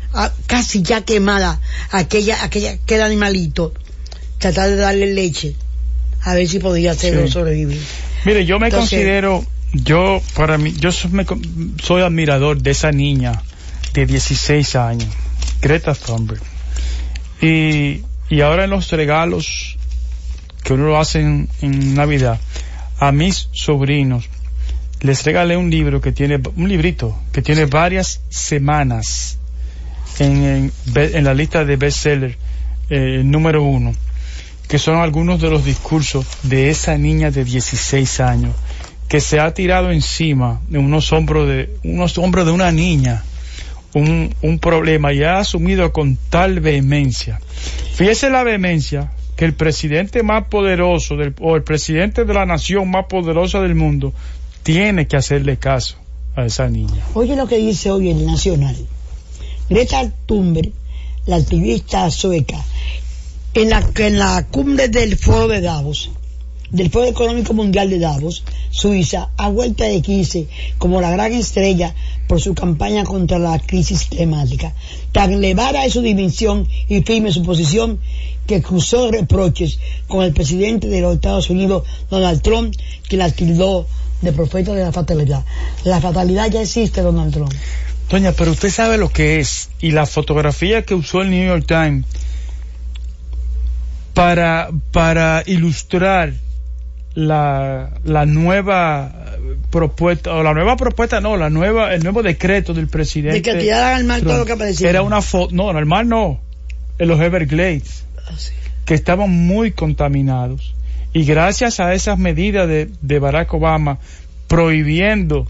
casi 0.48 0.82
ya 0.82 1.02
quemada, 1.02 1.62
aquella, 1.92 2.44
aquella, 2.44 2.72
aquel 2.72 3.02
animalito, 3.02 3.74
tratar 4.40 4.70
de 4.70 4.76
darle 4.78 5.14
leche 5.14 5.56
a 6.22 6.34
ver 6.34 6.48
si 6.48 6.60
podía 6.60 6.92
hacerlo 6.92 7.28
sobrevivir. 7.28 7.82
Mire, 8.26 8.46
yo 8.46 8.60
me 8.60 8.72
considero, 8.72 9.46
yo 9.74 10.22
para 10.34 10.58
mí, 10.58 10.74
yo 10.80 10.92
soy, 10.92 12.02
admirador 12.02 12.62
de 12.62 12.72
esa 12.72 12.92
niña 12.92 13.44
de 13.96 14.06
16 14.06 14.76
años, 14.76 15.08
Greta 15.62 15.96
Thunberg. 15.96 16.42
Y, 17.42 18.04
y 18.30 18.42
ahora 18.42 18.66
en 18.66 18.70
los 18.72 18.92
regalos 18.92 19.78
que 20.64 20.74
uno 20.74 20.88
lo 20.88 21.00
hace 21.00 21.22
en, 21.22 21.96
Navidad, 21.96 22.40
a 23.00 23.12
mis 23.12 23.50
sobrinos 23.54 24.30
les 25.02 25.24
regalé 25.24 25.56
un 25.56 25.70
libro 25.70 26.02
que 26.02 26.12
tiene, 26.12 26.42
un 26.56 26.68
librito 26.68 27.18
que 27.32 27.42
tiene 27.42 27.66
varias 27.66 28.22
semanas 28.30 29.38
en, 30.20 30.72
en, 30.96 31.24
la 31.24 31.34
lista 31.34 31.66
de 31.66 31.76
bestseller 31.76 32.38
eh, 32.90 33.22
número 33.24 33.64
uno 33.64 33.94
que 34.68 34.80
son 34.80 34.96
algunos 34.96 35.42
de 35.42 35.50
los 35.52 35.64
discursos 35.64 36.26
de 36.44 36.70
esa 36.70 36.98
niña 36.98 37.30
de 37.30 37.44
16 37.44 38.20
años 38.22 38.56
que 39.08 39.20
se 39.20 39.40
ha 39.40 39.54
tirado 39.54 39.92
encima 39.92 40.62
de 40.70 40.80
unos 40.80 41.12
hombros 41.12 41.48
de 41.48 41.78
unos 41.84 42.18
hombros 42.18 42.46
de 42.46 42.52
una 42.52 42.72
niña 42.72 43.24
un, 43.96 44.36
un 44.42 44.60
problema 44.60 45.14
y 45.14 45.24
ha 45.24 45.40
asumido 45.40 45.92
con 45.94 46.18
tal 46.30 46.60
vehemencia. 46.60 47.40
Fíjese 47.94 48.30
la 48.30 48.44
vehemencia 48.44 49.14
que 49.38 49.46
el 49.46 49.54
presidente 49.54 50.22
más 50.22 50.48
poderoso 50.50 51.16
del, 51.16 51.34
o 51.40 51.56
el 51.56 51.64
presidente 51.64 52.26
de 52.26 52.34
la 52.34 52.46
nación 52.46 52.92
más 52.92 53.06
poderosa 53.06 53.62
del 53.62 53.74
mundo 53.74 54.14
tiene 54.64 55.08
que 55.08 55.16
hacerle 55.16 55.58
caso 55.58 55.98
a 56.36 56.46
esa 56.46 56.70
niña. 56.70 57.04
Oye 57.14 57.38
lo 57.38 57.48
que 57.48 57.58
dice 57.58 57.90
hoy 57.90 58.10
el 58.12 58.26
Nacional. 58.26 58.76
Greta 59.70 60.12
Thunberg, 60.26 60.72
la 61.26 61.38
activista 61.38 62.12
sueca, 62.12 62.64
en 63.54 63.70
la, 63.70 63.90
en 63.96 64.20
la 64.20 64.46
cumbre 64.52 64.90
del 64.90 65.18
foro 65.18 65.48
de 65.48 65.62
Davos, 65.62 66.12
del 66.76 66.90
Foro 66.90 67.06
Económico 67.06 67.54
Mundial 67.54 67.90
de 67.90 68.00
Davos, 68.00 68.44
Suiza, 68.70 69.30
a 69.38 69.48
vuelta 69.48 69.86
de 69.86 70.02
15 70.02 70.48
como 70.78 71.00
la 71.00 71.10
gran 71.10 71.32
estrella 71.32 71.96
por 72.28 72.42
su 72.42 72.54
campaña 72.54 73.06
contra 73.06 73.40
la 73.40 73.58
crisis 73.60 74.06
climática. 74.06 74.74
Tan 75.14 75.32
elevada 75.32 75.86
es 75.86 75.94
su 75.94 76.02
dimensión 76.02 76.68
y 76.90 77.02
firme 77.02 77.32
su 77.32 77.44
posición 77.44 78.00
que 78.46 78.62
cruzó 78.62 79.10
reproches 79.10 79.80
con 80.08 80.24
el 80.26 80.34
presidente 80.34 80.90
de 80.90 81.00
los 81.00 81.16
Estados 81.16 81.50
Unidos, 81.50 81.84
Donald 82.10 82.42
Trump, 82.42 82.76
que 83.08 83.16
la 83.16 83.32
tildó 83.32 83.88
de 84.22 84.34
profeta 84.34 84.74
de 84.74 84.84
la 84.84 84.92
fatalidad. 84.92 85.46
La 85.86 86.02
fatalidad 86.02 86.52
ya 86.52 86.62
existe, 86.62 87.02
Donald 87.02 87.34
Trump. 87.34 87.54
Doña, 88.10 88.34
pero 88.34 88.52
usted 88.52 88.70
sabe 88.70 88.98
lo 88.98 89.10
que 89.10 89.40
es. 89.40 89.70
Y 89.80 89.92
la 89.92 90.06
fotografía 90.06 90.84
que 90.84 90.94
usó 90.94 91.22
el 91.22 91.32
New 91.32 91.48
York 91.48 91.66
Times 91.66 92.06
para, 94.14 94.70
para 94.92 95.42
ilustrar 95.46 96.34
la, 97.16 97.90
la 98.04 98.26
nueva 98.26 99.12
propuesta, 99.72 100.34
o 100.34 100.44
la 100.44 100.54
nueva 100.54 100.78
propuesta, 100.78 101.20
no, 101.22 101.38
la 101.38 101.50
nueva, 101.50 101.94
el 101.94 102.04
nuevo 102.04 102.22
decreto 102.22 102.74
del 102.74 102.88
presidente. 102.88 103.36
De 103.36 103.42
que 103.42 103.56
tiraran 103.56 103.96
al 103.96 104.04
mar 104.06 104.22
todo 104.22 104.38
lo 104.38 104.46
que 104.46 104.54
aparecía. 104.54 104.90
Era 104.90 105.02
una 105.02 105.22
foto, 105.22 105.54
no, 105.56 105.70
al 105.70 105.86
mar 105.86 106.06
no, 106.06 106.40
en 107.00 107.08
los 107.08 107.20
Everglades, 107.20 108.06
ah, 108.18 108.32
que 108.86 108.94
estaban 108.94 109.30
muy 109.30 109.72
contaminados. 109.72 110.76
Y 111.14 111.24
gracias 111.24 111.80
a 111.80 111.94
esas 111.94 112.20
medidas 112.20 112.68
de, 112.68 112.90
de 113.02 113.20
Barack 113.20 113.54
Obama 113.54 114.00
prohibiendo 114.48 115.48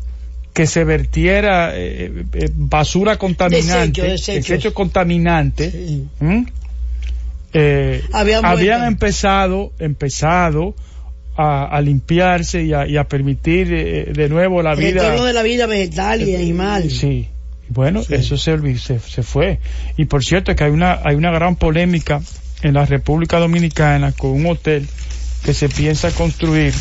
que 0.55 0.67
se 0.67 0.85
vertiera 0.85 1.77
eh, 1.77 2.23
eh, 2.31 2.49
basura 2.55 3.17
contaminante, 3.17 4.01
desecho, 4.01 4.73
contaminante, 4.73 5.99
eh, 7.51 8.03
habían, 8.13 8.85
empezado, 8.85 9.73
empezado 9.79 10.73
a, 11.37 11.81
limpiarse 11.81 12.63
y 12.63 12.73
a, 12.73 13.03
permitir 13.05 13.73
eh, 13.73 14.13
de 14.13 14.29
nuevo 14.29 14.61
la 14.61 14.75
vida. 14.75 15.11
de 15.11 15.33
la 15.33 15.43
vida 15.43 15.65
vegetal 15.65 16.21
y 16.21 16.35
animal. 16.35 16.89
Sí. 16.89 17.29
Bueno, 17.67 18.01
eso 18.09 18.37
se, 18.37 18.77
se, 18.77 18.99
se, 18.99 19.23
fue. 19.23 19.59
Y 19.97 20.05
por 20.05 20.23
cierto 20.23 20.55
que 20.55 20.63
hay 20.63 20.71
una, 20.71 20.99
hay 21.03 21.15
una 21.15 21.31
gran 21.31 21.55
polémica 21.55 22.21
en 22.61 22.75
la 22.75 22.85
República 22.85 23.39
Dominicana 23.39 24.11
con 24.11 24.31
un 24.31 24.45
hotel 24.45 24.87
que 25.43 25.53
se 25.53 25.67
piensa 25.67 26.11
construir 26.11 26.73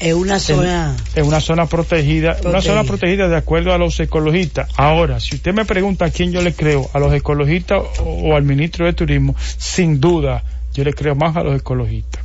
es 0.00 0.14
una 0.14 0.38
zona. 0.38 0.96
Es 1.14 1.22
una 1.22 1.40
zona 1.40 1.66
protegida, 1.66 2.36
una 2.44 2.60
zona 2.60 2.84
protegida 2.84 3.28
de 3.28 3.36
acuerdo 3.36 3.72
a 3.72 3.78
los 3.78 3.98
ecologistas. 4.00 4.68
Ahora, 4.76 5.20
si 5.20 5.36
usted 5.36 5.54
me 5.54 5.64
pregunta 5.64 6.06
a 6.06 6.10
quién 6.10 6.32
yo 6.32 6.42
le 6.42 6.52
creo, 6.52 6.90
a 6.92 6.98
los 6.98 7.12
ecologistas 7.14 7.82
o, 8.00 8.34
al 8.34 8.42
ministro 8.42 8.86
de 8.86 8.92
Turismo, 8.92 9.34
sin 9.38 10.00
duda, 10.00 10.42
yo 10.74 10.84
le 10.84 10.92
creo 10.92 11.14
más 11.14 11.36
a 11.36 11.42
los 11.42 11.56
ecologistas. 11.56 12.23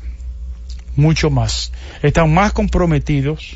Mucho 1.00 1.30
más. 1.30 1.72
Están 2.04 2.34
más 2.34 2.52
comprometidos. 2.52 3.56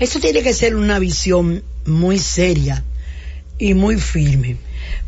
Esto 0.00 0.18
tiene 0.18 0.42
que 0.42 0.52
ser 0.52 0.74
una 0.74 0.98
visión 0.98 1.62
muy 1.84 2.18
seria 2.18 2.82
y 3.56 3.74
muy 3.74 3.98
firme. 4.00 4.56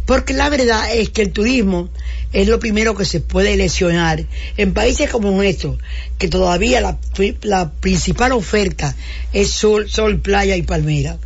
Porque 0.06 0.34
la 0.34 0.50
verdad 0.50 0.94
es 0.94 1.10
que 1.10 1.22
el 1.22 1.32
turismo 1.32 1.88
es 2.32 2.46
lo 2.46 2.60
primero 2.60 2.94
que 2.94 3.04
se 3.04 3.20
puede 3.20 3.56
lesionar. 3.56 4.24
En 4.56 4.72
países 4.72 5.10
como 5.10 5.32
nuestro, 5.32 5.78
que 6.16 6.28
todavía 6.28 6.80
la, 6.80 7.72
principal 7.72 8.30
oferta 8.30 8.94
es 9.32 9.50
sol, 9.50 9.90
sol, 9.90 10.20
playa 10.20 10.54
y 10.54 10.62
palmera. 10.62 11.18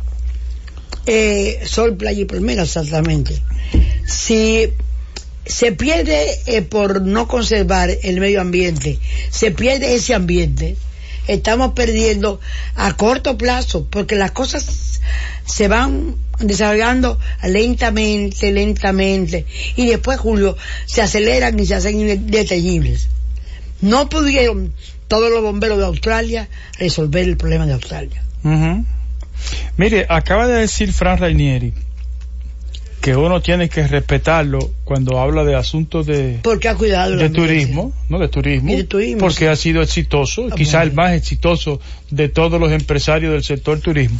Eh, 1.05 1.61
sol, 1.63 1.95
playa 1.95 2.21
y 2.21 2.25
palmera, 2.25 2.63
exactamente. 2.63 3.39
Si 4.07 4.73
se 5.45 5.71
pierde 5.71 6.39
eh, 6.45 6.61
por 6.61 7.01
no 7.01 7.27
conservar 7.27 7.89
el 8.03 8.19
medio 8.19 8.41
ambiente, 8.41 8.99
se 9.29 9.51
pierde 9.51 9.95
ese 9.95 10.13
ambiente, 10.13 10.77
estamos 11.27 11.73
perdiendo 11.73 12.39
a 12.75 12.93
corto 12.95 13.37
plazo, 13.37 13.87
porque 13.89 14.15
las 14.15 14.31
cosas 14.31 15.01
se 15.45 15.67
van 15.67 16.15
desarrollando 16.39 17.19
lentamente, 17.43 18.51
lentamente, 18.51 19.45
y 19.75 19.87
después, 19.87 20.19
Julio, 20.19 20.57
se 20.85 21.01
aceleran 21.01 21.59
y 21.59 21.65
se 21.65 21.75
hacen 21.75 21.99
indetegibles. 21.99 23.09
No 23.81 24.07
pudieron 24.07 24.73
todos 25.09 25.29
los 25.29 25.41
bomberos 25.41 25.77
de 25.77 25.85
Australia 25.85 26.49
resolver 26.79 27.25
el 27.25 27.37
problema 27.37 27.65
de 27.65 27.73
Australia. 27.73 28.23
Mire, 29.77 30.05
acaba 30.09 30.47
de 30.47 30.61
decir 30.61 30.93
Fran 30.93 31.17
Rainieri 31.17 31.73
que 33.03 33.17
uno 33.17 33.41
tiene 33.41 33.67
que 33.67 33.85
respetarlo 33.85 34.71
cuando 34.85 35.19
habla 35.19 35.43
de 35.43 35.55
asuntos 35.55 36.05
de, 36.05 36.39
porque 36.41 36.69
ha 36.69 36.75
cuidado 36.75 37.17
de 37.17 37.29
turismo, 37.29 37.91
no 38.07 38.17
de 38.17 38.29
turismo, 38.29 38.71
porque 39.19 39.49
ha 39.49 39.57
sido 39.57 39.81
exitoso, 39.81 40.47
ah, 40.49 40.55
quizá 40.55 40.81
el 40.83 40.93
más 40.93 41.11
exitoso 41.11 41.81
de 42.11 42.29
todos 42.29 42.61
los 42.61 42.71
empresarios 42.71 43.33
del 43.33 43.43
sector 43.43 43.81
turismo. 43.81 44.17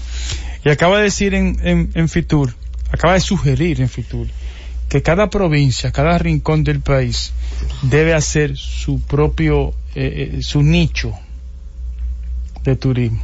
Y 0.65 0.69
acaba 0.69 0.97
de 0.97 1.03
decir 1.03 1.33
en, 1.33 1.91
en, 1.93 2.09
Fitur, 2.09 2.55
acaba 2.91 3.13
de 3.13 3.21
sugerir 3.21 3.79
en 3.79 3.87
Fitur, 3.87 4.27
que 4.89 5.01
cada 5.01 5.29
provincia, 5.29 5.93
cada 5.93 6.17
rincón 6.17 6.65
del 6.65 6.81
país 6.81 7.31
debe 7.83 8.13
hacer 8.13 8.57
su 8.57 8.99
propio, 8.99 9.69
eh, 9.95 10.33
eh, 10.35 10.41
su 10.41 10.61
nicho 10.61 11.13
de 12.65 12.75
turismo 12.75 13.23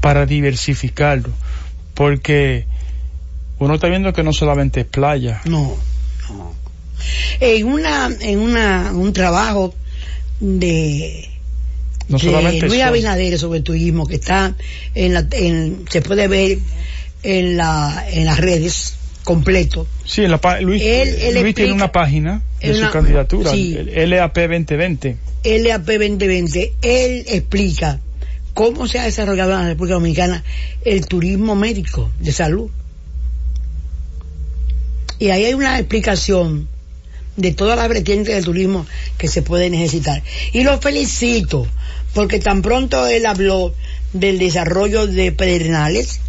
para 0.00 0.24
diversificarlo, 0.24 1.28
porque 1.92 2.64
uno 3.60 3.74
está 3.74 3.88
viendo 3.88 4.12
que 4.12 4.22
no 4.22 4.32
solamente 4.32 4.80
es 4.80 4.86
playa. 4.86 5.42
No, 5.44 5.76
no. 6.30 6.54
En 7.38 7.66
una, 7.66 8.10
en 8.20 8.38
una, 8.40 8.92
un 8.92 9.12
trabajo 9.12 9.74
de, 10.40 11.28
no 12.08 12.18
solamente 12.18 12.66
Luis 12.66 12.82
Abinader 12.82 13.38
sobre 13.38 13.60
turismo 13.60 14.06
que 14.06 14.16
está 14.16 14.54
en 14.94 15.14
la, 15.14 15.26
en, 15.30 15.84
se 15.88 16.02
puede 16.02 16.26
ver 16.26 16.58
en 17.22 17.56
la, 17.56 18.06
en 18.10 18.24
las 18.24 18.38
redes 18.38 18.96
completo. 19.24 19.86
Sí, 20.04 20.24
en 20.24 20.30
la, 20.30 20.40
Luis, 20.60 20.82
Luis 21.40 21.54
tiene 21.54 21.72
una 21.72 21.92
página 21.92 22.42
de 22.60 22.74
su 22.74 22.90
candidatura, 22.90 23.52
el 23.52 24.10
LAP 24.10 24.36
2020. 24.36 25.16
LAP 25.44 25.86
2020. 25.86 26.72
Él 26.82 27.24
explica 27.28 28.00
cómo 28.54 28.88
se 28.88 28.98
ha 28.98 29.04
desarrollado 29.04 29.52
en 29.52 29.58
la 29.58 29.68
República 29.68 29.94
Dominicana 29.94 30.42
el 30.84 31.06
turismo 31.06 31.54
médico 31.54 32.10
de 32.18 32.32
salud. 32.32 32.70
Y 35.20 35.30
ahí 35.30 35.44
hay 35.44 35.54
una 35.54 35.78
explicación 35.78 36.66
de 37.36 37.52
toda 37.52 37.76
la 37.76 37.86
vertiente 37.86 38.34
del 38.34 38.44
turismo 38.44 38.86
que 39.18 39.28
se 39.28 39.42
puede 39.42 39.70
necesitar. 39.70 40.22
Y 40.52 40.64
lo 40.64 40.80
felicito, 40.80 41.66
porque 42.14 42.40
tan 42.40 42.62
pronto 42.62 43.06
él 43.06 43.26
habló 43.26 43.72
del 44.12 44.38
desarrollo 44.38 45.06
de 45.06 45.30
Pedernales, 45.30 46.20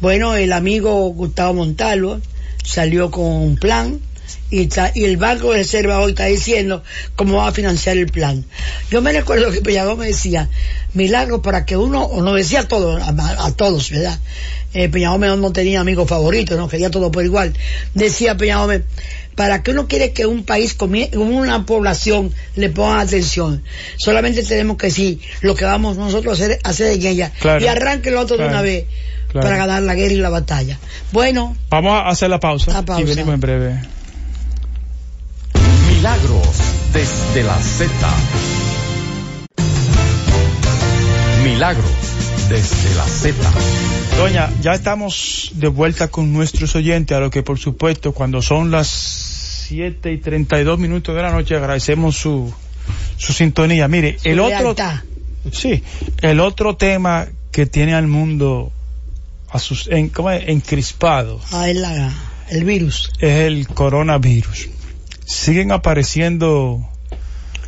bueno, 0.00 0.34
el 0.34 0.52
amigo 0.52 1.08
Gustavo 1.10 1.54
Montalvo 1.54 2.20
salió 2.64 3.10
con 3.10 3.26
un 3.26 3.56
plan 3.56 4.00
y, 4.50 4.68
y 4.94 5.04
el 5.04 5.16
Banco 5.16 5.50
de 5.50 5.58
Reserva 5.58 6.00
hoy 6.00 6.10
está 6.10 6.26
diciendo 6.26 6.82
cómo 7.14 7.38
va 7.38 7.48
a 7.48 7.52
financiar 7.52 7.96
el 7.96 8.06
plan. 8.06 8.44
Yo 8.90 9.02
me 9.02 9.12
recuerdo 9.12 9.50
que 9.50 9.60
Peñagó 9.60 9.96
me 9.96 10.06
decía, 10.06 10.48
milagro 10.94 11.42
para 11.42 11.64
que 11.64 11.76
uno, 11.76 12.04
o 12.04 12.22
no 12.22 12.34
decía 12.34 12.60
a 12.60 12.68
todos, 12.68 13.02
a, 13.02 13.52
todos, 13.52 13.90
¿verdad? 13.90 14.18
Eh, 14.74 14.88
no 14.88 15.52
tenía 15.52 15.80
amigos 15.80 16.08
favoritos, 16.08 16.56
no 16.58 16.68
quería 16.68 16.90
todo 16.90 17.10
por 17.10 17.24
igual. 17.24 17.54
Decía 17.94 18.36
Peñagómez, 18.36 18.82
para 19.34 19.62
que 19.62 19.72
uno 19.72 19.86
quiere 19.86 20.12
que 20.12 20.26
un 20.26 20.44
país, 20.44 20.76
una 21.14 21.66
población 21.66 22.32
le 22.54 22.70
ponga 22.70 23.00
atención, 23.00 23.62
solamente 23.96 24.42
tenemos 24.42 24.76
que 24.76 24.86
decir 24.86 25.20
lo 25.42 25.54
que 25.54 25.64
vamos 25.64 25.96
nosotros 25.96 26.40
a 26.40 26.44
hacer, 26.44 26.58
hacer 26.64 26.92
en 26.92 27.06
ella 27.06 27.32
y 27.60 27.66
arranque 27.66 28.08
el 28.08 28.16
otro 28.16 28.36
de 28.36 28.46
una 28.46 28.62
vez 28.62 28.86
para 29.32 29.56
ganar 29.56 29.82
la 29.82 29.94
guerra 29.94 30.12
y 30.12 30.16
la 30.16 30.30
batalla. 30.30 30.78
Bueno. 31.12 31.56
Vamos 31.68 31.92
a 31.92 32.08
hacer 32.08 32.30
la 32.30 32.40
pausa, 32.40 32.82
y 32.98 33.04
venimos 33.04 33.34
en 33.34 33.40
breve. 33.40 33.95
Milagros 36.06 36.56
desde 36.92 37.42
la 37.42 37.56
Z. 37.56 37.90
Milagros 41.42 41.90
desde 42.48 42.94
la 42.94 43.02
Z. 43.02 43.34
Doña, 44.16 44.48
ya 44.62 44.74
estamos 44.74 45.50
de 45.54 45.66
vuelta 45.66 46.06
con 46.06 46.32
nuestros 46.32 46.76
oyentes, 46.76 47.16
a 47.16 47.18
lo 47.18 47.28
que 47.28 47.42
por 47.42 47.58
supuesto 47.58 48.12
cuando 48.12 48.40
son 48.40 48.70
las 48.70 48.86
7 48.86 50.12
y 50.12 50.18
32 50.18 50.78
minutos 50.78 51.12
de 51.12 51.22
la 51.22 51.32
noche 51.32 51.56
agradecemos 51.56 52.16
su, 52.16 52.54
su 53.16 53.32
sintonía. 53.32 53.88
Mire, 53.88 54.16
el 54.22 54.38
otro... 54.38 54.76
Sí, 55.50 55.82
el 56.22 56.38
otro 56.38 56.76
tema 56.76 57.26
que 57.50 57.66
tiene 57.66 57.94
al 57.94 58.06
mundo 58.06 58.70
a 59.50 59.58
sus, 59.58 59.88
en, 59.88 60.10
¿cómo 60.10 60.30
es? 60.30 60.48
encrispado. 60.50 61.40
Ah, 61.50 61.68
es 61.68 61.76
el 62.50 62.64
virus. 62.64 63.10
Es 63.18 63.40
el 63.40 63.66
coronavirus 63.66 64.68
siguen 65.26 65.72
apareciendo 65.72 66.88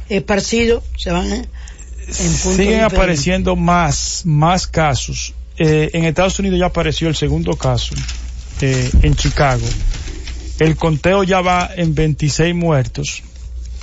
esparcidos 0.08 0.84
se 0.96 1.10
van 1.10 1.32
¿eh? 1.32 1.48
siguen 2.10 2.82
apareciendo 2.82 3.56
más 3.56 4.22
más 4.24 4.66
casos. 4.66 5.34
Eh, 5.58 5.90
en 5.92 6.04
Estados 6.04 6.38
Unidos 6.38 6.58
ya 6.60 6.66
apareció 6.66 7.08
el 7.08 7.16
segundo 7.16 7.56
caso 7.56 7.94
eh, 8.60 8.90
en 9.02 9.14
Chicago. 9.16 9.66
El 10.60 10.76
conteo 10.76 11.24
ya 11.24 11.40
va 11.40 11.68
en 11.76 11.94
26 11.94 12.54
muertos. 12.54 13.22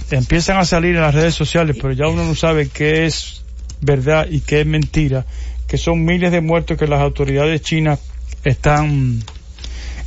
Empiezan 0.10 0.58
a 0.58 0.66
salir 0.66 0.96
en 0.96 1.02
las 1.02 1.14
redes 1.14 1.36
sociales 1.36 1.76
pero 1.80 1.94
ya 1.94 2.08
uno 2.08 2.24
no 2.24 2.34
sabe 2.34 2.70
qué 2.70 3.06
es 3.06 3.44
verdad 3.82 4.28
y 4.30 4.40
qué 4.40 4.62
es 4.62 4.66
mentira 4.66 5.26
que 5.68 5.78
son 5.78 6.06
miles 6.06 6.32
de 6.32 6.42
muertos 6.42 6.78
que 6.78 6.88
las 6.88 7.02
autoridades 7.02 7.62
chinas 7.62 8.00
están 8.46 9.22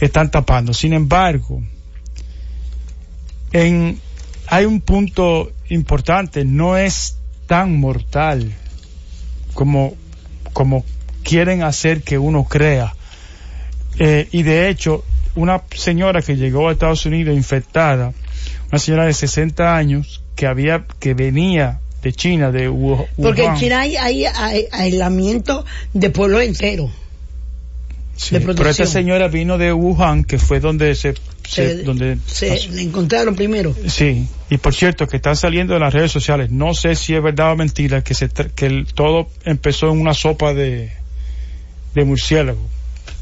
están 0.00 0.30
tapando. 0.30 0.72
Sin 0.72 0.94
embargo 0.94 1.62
en, 3.52 4.00
hay 4.46 4.64
un 4.64 4.80
punto 4.80 5.52
importante, 5.68 6.44
no 6.44 6.76
es 6.76 7.18
tan 7.46 7.78
mortal 7.78 8.52
como, 9.54 9.94
como 10.52 10.84
quieren 11.22 11.62
hacer 11.62 12.02
que 12.02 12.18
uno 12.18 12.44
crea. 12.44 12.94
Eh, 13.98 14.28
y 14.30 14.42
de 14.42 14.68
hecho, 14.68 15.04
una 15.34 15.62
señora 15.74 16.22
que 16.22 16.36
llegó 16.36 16.68
a 16.68 16.72
Estados 16.72 17.04
Unidos 17.06 17.36
infectada, 17.36 18.12
una 18.70 18.78
señora 18.78 19.06
de 19.06 19.14
60 19.14 19.76
años 19.76 20.22
que 20.36 20.46
había, 20.46 20.84
que 21.00 21.14
venía 21.14 21.80
de 22.02 22.12
China, 22.12 22.52
de 22.52 22.68
Wuhan. 22.68 23.06
Porque 23.20 23.44
en 23.44 23.56
China 23.56 23.80
hay, 23.80 23.96
hay 23.96 24.26
aislamiento 24.70 25.64
de 25.92 26.10
pueblo 26.10 26.40
entero. 26.40 26.90
Sí, 28.18 28.36
pero 28.40 28.68
esta 28.68 28.84
señora 28.84 29.28
vino 29.28 29.58
de 29.58 29.72
Wuhan, 29.72 30.24
que 30.24 30.38
fue 30.38 30.58
donde 30.58 30.96
se, 30.96 31.14
donde 31.84 32.18
se 32.26 32.68
le 32.70 32.82
encontraron 32.82 33.36
primero. 33.36 33.74
Sí, 33.86 34.26
y 34.50 34.58
por 34.58 34.74
cierto 34.74 35.06
que 35.06 35.18
están 35.18 35.36
saliendo 35.36 35.74
de 35.74 35.80
las 35.80 35.94
redes 35.94 36.10
sociales. 36.10 36.50
No 36.50 36.74
sé 36.74 36.96
si 36.96 37.14
es 37.14 37.22
verdad 37.22 37.52
o 37.52 37.56
mentira 37.56 38.02
que 38.02 38.14
se 38.14 38.28
que 38.28 38.84
todo 38.92 39.28
empezó 39.44 39.92
en 39.92 40.00
una 40.00 40.14
sopa 40.14 40.52
de 40.52 40.90
de 41.94 42.04
murciélago. 42.04 42.68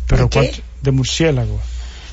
Pero 0.06 0.28
¿De, 0.28 0.54
de 0.80 0.90
murciélago. 0.90 1.60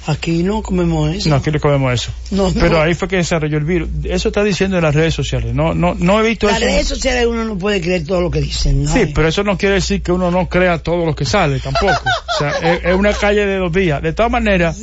Aquí 0.06 0.44
no 0.44 0.62
comemos 0.62 1.14
eso. 1.16 1.30
No, 1.30 1.36
aquí 1.38 1.50
no 1.50 1.60
comemos 1.60 1.94
eso. 1.94 2.12
No, 2.32 2.52
Pero 2.52 2.82
ahí 2.82 2.94
fue 2.94 3.08
que 3.08 3.16
desarrolló 3.18 3.58
el 3.58 3.64
virus. 3.64 3.90
Eso 4.04 4.30
está 4.30 4.44
diciendo 4.44 4.78
en 4.78 4.84
las 4.84 4.94
redes 4.94 5.14
sociales. 5.14 5.54
No, 5.56 5.74
no, 5.74 5.96
no 5.96 6.20
he 6.20 6.28
visto 6.28 6.48
las 6.48 6.58
eso. 6.58 6.66
Las 6.66 6.74
redes 6.74 6.88
sociales 6.88 7.26
uno 7.26 7.46
no 7.46 7.58
puede 7.58 7.80
creer 7.80 8.06
todo 8.06 8.20
lo 8.20 8.30
que 8.30 8.42
dicen. 8.42 8.86
Sí, 8.88 9.12
pero 9.16 9.30
eso 9.30 9.44
no 9.44 9.58
quiere 9.58 9.76
decir 9.76 10.02
que 10.02 10.12
uno 10.12 10.30
no 10.30 10.50
crea 10.50 10.80
todo 10.80 11.06
lo 11.06 11.16
que 11.16 11.24
sale 11.24 11.60
tampoco. 11.60 12.04
o 12.36 12.38
sea, 12.38 12.50
es, 12.84 12.96
una 12.96 13.14
calle 13.14 13.46
de 13.46 13.58
dos 13.58 13.72
vías. 13.72 14.02
De 14.02 14.12
todas 14.12 14.32
maneras, 14.32 14.78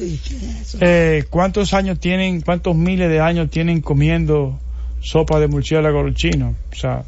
eh, 0.80 1.24
¿cuántos 1.28 1.74
años 1.74 2.00
tienen, 2.00 2.40
cuántos 2.40 2.74
miles 2.74 3.10
de 3.10 3.20
años 3.20 3.50
tienen 3.50 3.82
comiendo 3.82 4.58
sopa 5.00 5.38
de 5.38 5.48
murciélago 5.48 6.02
los 6.02 6.14
chinos? 6.14 6.54
O 6.72 6.76
sea, 6.76 7.04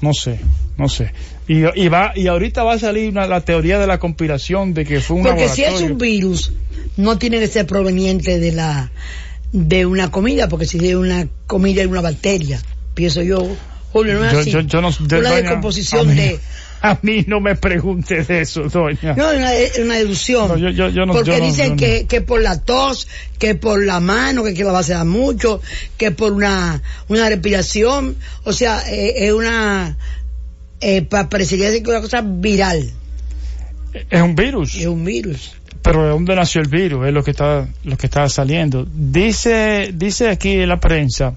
no 0.00 0.14
sé, 0.14 0.40
no 0.76 0.88
sé. 0.88 1.12
Y, 1.46 1.64
y 1.80 1.88
va 1.88 2.12
y 2.14 2.26
ahorita 2.26 2.62
va 2.62 2.74
a 2.74 2.78
salir 2.78 3.10
una, 3.10 3.26
la 3.26 3.40
teoría 3.40 3.78
de 3.78 3.86
la 3.86 3.98
conspiración 3.98 4.74
de 4.74 4.84
que 4.84 5.00
fue 5.00 5.16
un 5.16 5.22
Porque 5.24 5.48
si 5.48 5.64
es 5.64 5.80
un 5.80 5.98
virus, 5.98 6.52
no 6.96 7.18
tiene 7.18 7.38
que 7.38 7.48
ser 7.48 7.66
proveniente 7.66 8.38
de 8.38 8.52
la 8.52 8.90
de 9.52 9.86
una 9.86 10.10
comida, 10.10 10.48
porque 10.48 10.66
si 10.66 10.78
es 10.86 10.94
una 10.94 11.26
comida 11.46 11.80
es 11.82 11.88
una 11.88 12.00
bacteria, 12.00 12.60
pienso 12.94 13.22
yo. 13.22 13.46
Julio, 13.92 14.18
no 14.18 14.26
es 14.26 14.34
así. 14.34 14.54
una 14.54 15.30
decomposición 15.30 16.14
de 16.14 16.38
a 16.82 16.98
mí 17.02 17.24
no 17.26 17.40
me 17.40 17.56
pregunte 17.56 18.22
de 18.24 18.42
eso, 18.42 18.68
doña. 18.68 19.14
No, 19.14 19.30
es 19.30 19.78
una, 19.78 19.96
deducción. 19.96 20.48
porque 21.12 21.40
dicen 21.40 21.76
que, 21.76 22.06
que 22.06 22.20
por 22.20 22.40
la 22.40 22.60
tos, 22.60 23.08
que 23.38 23.54
por 23.54 23.84
la 23.84 24.00
mano, 24.00 24.44
que, 24.44 24.54
que 24.54 24.64
la 24.64 24.72
va 24.72 24.78
a 24.78 24.80
hacer 24.80 25.04
mucho, 25.04 25.60
que 25.96 26.10
por 26.10 26.32
una, 26.32 26.82
una 27.08 27.28
respiración. 27.28 28.16
O 28.44 28.52
sea, 28.52 28.82
eh, 28.90 29.26
es 29.26 29.32
una. 29.32 29.96
Eh, 30.80 31.02
parecería 31.02 31.70
ser 31.70 31.88
una 31.88 32.00
cosa 32.00 32.22
viral. 32.24 32.90
Es 34.10 34.22
un 34.22 34.34
virus. 34.34 34.76
Es 34.76 34.86
un 34.86 35.04
virus. 35.04 35.54
Pero 35.82 36.04
¿de 36.04 36.10
dónde 36.10 36.36
nació 36.36 36.60
el 36.60 36.68
virus? 36.68 37.06
Es 37.06 37.12
lo 37.12 37.24
que 37.24 37.30
está, 37.30 37.66
lo 37.84 37.96
que 37.96 38.06
está 38.06 38.28
saliendo. 38.28 38.86
Dice, 38.92 39.90
dice 39.94 40.28
aquí 40.28 40.52
en 40.52 40.68
la 40.68 40.78
prensa 40.80 41.34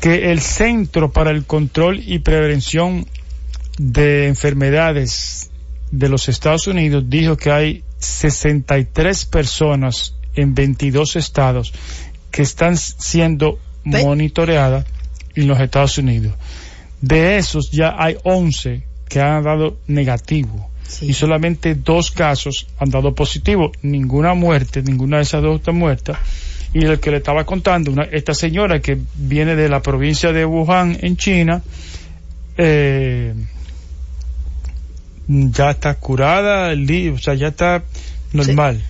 que 0.00 0.32
el 0.32 0.40
Centro 0.40 1.12
para 1.12 1.30
el 1.30 1.46
Control 1.46 2.02
y 2.04 2.18
Prevención 2.18 3.06
de 3.78 4.28
Enfermedades 4.28 5.50
de 5.90 6.08
los 6.08 6.28
Estados 6.28 6.66
Unidos 6.66 7.04
dijo 7.08 7.36
que 7.36 7.50
hay 7.50 7.84
63 7.98 9.24
personas 9.26 10.14
en 10.34 10.54
22 10.54 11.16
estados 11.16 11.72
que 12.30 12.42
están 12.42 12.76
siendo 12.76 13.58
monitoreadas 13.84 14.86
en 15.34 15.48
los 15.48 15.60
Estados 15.60 15.98
Unidos. 15.98 16.34
De 17.00 17.36
esos 17.36 17.70
ya 17.70 17.94
hay 17.98 18.16
11 18.24 18.82
que 19.08 19.20
han 19.20 19.42
dado 19.44 19.76
negativo 19.86 20.70
y 21.00 21.12
solamente 21.12 21.74
dos 21.74 22.10
casos 22.10 22.66
han 22.78 22.90
dado 22.90 23.14
positivo, 23.14 23.72
ninguna 23.82 24.34
muerte, 24.34 24.82
ninguna 24.82 25.18
de 25.18 25.22
esas 25.22 25.42
dos 25.42 25.56
está 25.60 25.72
muerta. 25.72 26.18
Y 26.72 26.84
el 26.84 26.98
que 26.98 27.10
le 27.10 27.18
estaba 27.18 27.44
contando, 27.44 27.92
una, 27.92 28.02
esta 28.04 28.34
señora 28.34 28.80
que 28.80 28.98
viene 29.14 29.54
de 29.54 29.68
la 29.68 29.80
provincia 29.80 30.32
de 30.32 30.44
Wuhan 30.44 30.98
en 31.00 31.16
China, 31.16 31.62
eh, 32.56 33.34
ya 35.28 35.70
está 35.70 35.94
curada, 35.94 36.74
o 36.74 37.18
sea, 37.18 37.34
ya 37.34 37.48
está 37.48 37.82
normal. 38.32 38.82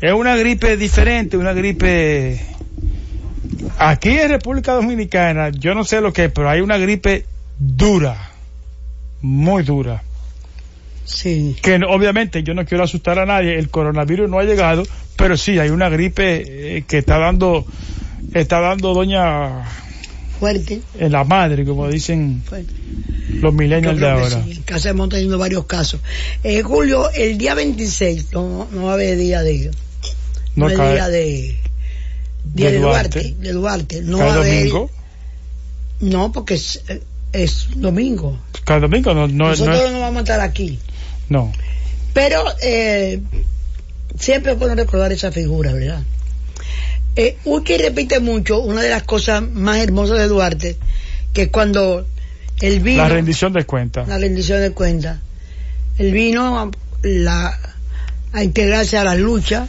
Es 0.00 0.12
una 0.12 0.36
gripe 0.36 0.76
diferente, 0.76 1.36
una 1.36 1.52
gripe... 1.52 2.40
Aquí 3.78 4.10
en 4.10 4.28
República 4.30 4.72
Dominicana, 4.72 5.50
yo 5.50 5.74
no 5.74 5.84
sé 5.84 6.00
lo 6.00 6.12
que 6.12 6.24
es, 6.24 6.32
pero 6.32 6.48
hay 6.48 6.60
una 6.60 6.78
gripe 6.78 7.26
dura, 7.58 8.30
muy 9.20 9.62
dura. 9.62 10.02
Sí. 11.04 11.56
Que 11.62 11.76
obviamente 11.76 12.42
yo 12.42 12.54
no 12.54 12.64
quiero 12.64 12.84
asustar 12.84 13.18
a 13.18 13.26
nadie, 13.26 13.58
el 13.58 13.68
coronavirus 13.68 14.28
no 14.28 14.38
ha 14.38 14.44
llegado, 14.44 14.84
pero 15.16 15.36
sí 15.36 15.58
hay 15.58 15.70
una 15.70 15.88
gripe 15.88 16.76
eh, 16.76 16.84
que 16.86 16.98
está 16.98 17.18
dando, 17.18 17.64
está 18.34 18.60
dando 18.60 18.94
doña 18.94 19.64
fuerte. 20.42 20.82
En 20.98 21.12
la 21.12 21.22
madre, 21.22 21.64
como 21.64 21.88
dicen 21.88 22.42
los 23.34 23.54
milenios 23.54 23.96
de 23.96 24.10
ahora. 24.10 24.42
Sí, 24.42 24.60
en 24.66 24.88
hemos 24.88 25.08
tenido 25.08 25.38
varios 25.38 25.66
casos. 25.66 26.00
Eh, 26.42 26.62
Julio, 26.62 27.12
el 27.12 27.38
día 27.38 27.54
26, 27.54 28.32
no, 28.32 28.66
no 28.72 28.86
va 28.86 28.90
a 28.90 28.94
haber 28.94 29.16
día 29.18 29.40
de. 29.42 29.70
No, 30.56 30.68
no 30.68 30.92
día 30.92 31.08
de, 31.08 31.56
día 32.54 32.72
de, 32.72 32.80
Duarte, 32.80 33.36
de 33.38 33.52
Duarte. 33.52 34.02
No 34.02 34.18
va 34.18 34.24
a 34.24 34.34
haber, 34.34 34.64
domingo? 34.64 34.90
No, 36.00 36.32
porque 36.32 36.54
es, 36.54 36.82
es 37.32 37.68
domingo. 37.76 38.36
Cada 38.64 38.80
domingo 38.80 39.14
no, 39.14 39.28
no 39.28 39.50
Nosotros 39.50 39.92
no, 39.92 40.00
vamos 40.00 40.16
a 40.16 40.20
estar 40.22 40.40
aquí. 40.40 40.76
No. 41.28 41.52
Pero 42.14 42.42
eh, 42.60 43.22
siempre 44.18 44.54
es 44.54 44.58
bueno 44.58 44.74
recordar 44.74 45.12
esa 45.12 45.30
figura, 45.30 45.72
¿verdad? 45.72 46.02
Eh, 47.14 47.36
Uki 47.44 47.76
repite 47.76 48.20
mucho 48.20 48.60
una 48.60 48.80
de 48.80 48.88
las 48.88 49.02
cosas 49.02 49.42
más 49.42 49.78
hermosas 49.78 50.18
de 50.18 50.28
Duarte, 50.28 50.78
que 51.32 51.42
es 51.42 51.48
cuando 51.48 52.06
el 52.60 52.80
vino... 52.80 53.02
La 53.02 53.08
rendición 53.08 53.52
de 53.52 53.64
cuentas. 53.64 54.08
La 54.08 54.18
rendición 54.18 54.60
de 54.60 54.70
cuentas. 54.70 55.18
El 55.98 56.12
vino 56.12 56.58
a, 56.58 56.70
la, 57.02 57.58
a 58.32 58.42
integrarse 58.42 58.96
a 58.96 59.04
la 59.04 59.14
lucha 59.14 59.68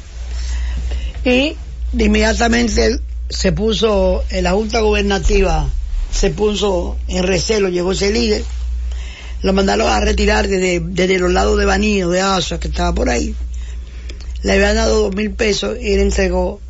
y 1.25 1.55
de 1.91 2.05
inmediatamente 2.05 2.99
se 3.29 3.51
puso 3.51 4.23
en 4.29 4.45
la 4.45 4.51
Junta 4.51 4.79
Gubernativa, 4.79 5.67
se 6.11 6.29
puso 6.29 6.97
en 7.07 7.23
recelo, 7.23 7.67
llegó 7.69 7.91
ese 7.91 8.11
líder, 8.11 8.43
lo 9.41 9.51
mandaron 9.51 9.87
a 9.87 9.99
retirar 9.99 10.47
desde, 10.47 10.79
desde 10.79 11.19
los 11.19 11.31
lados 11.31 11.57
de 11.59 11.65
Banío, 11.65 12.09
de 12.09 12.21
Asa, 12.21 12.59
que 12.59 12.69
estaba 12.69 12.93
por 12.93 13.09
ahí. 13.09 13.35
Le 14.43 14.53
habían 14.53 14.75
dado 14.75 15.03
dos 15.03 15.15
mil 15.15 15.31
pesos 15.31 15.77
y 15.81 15.93
él 15.93 15.99
entregó 16.01 16.61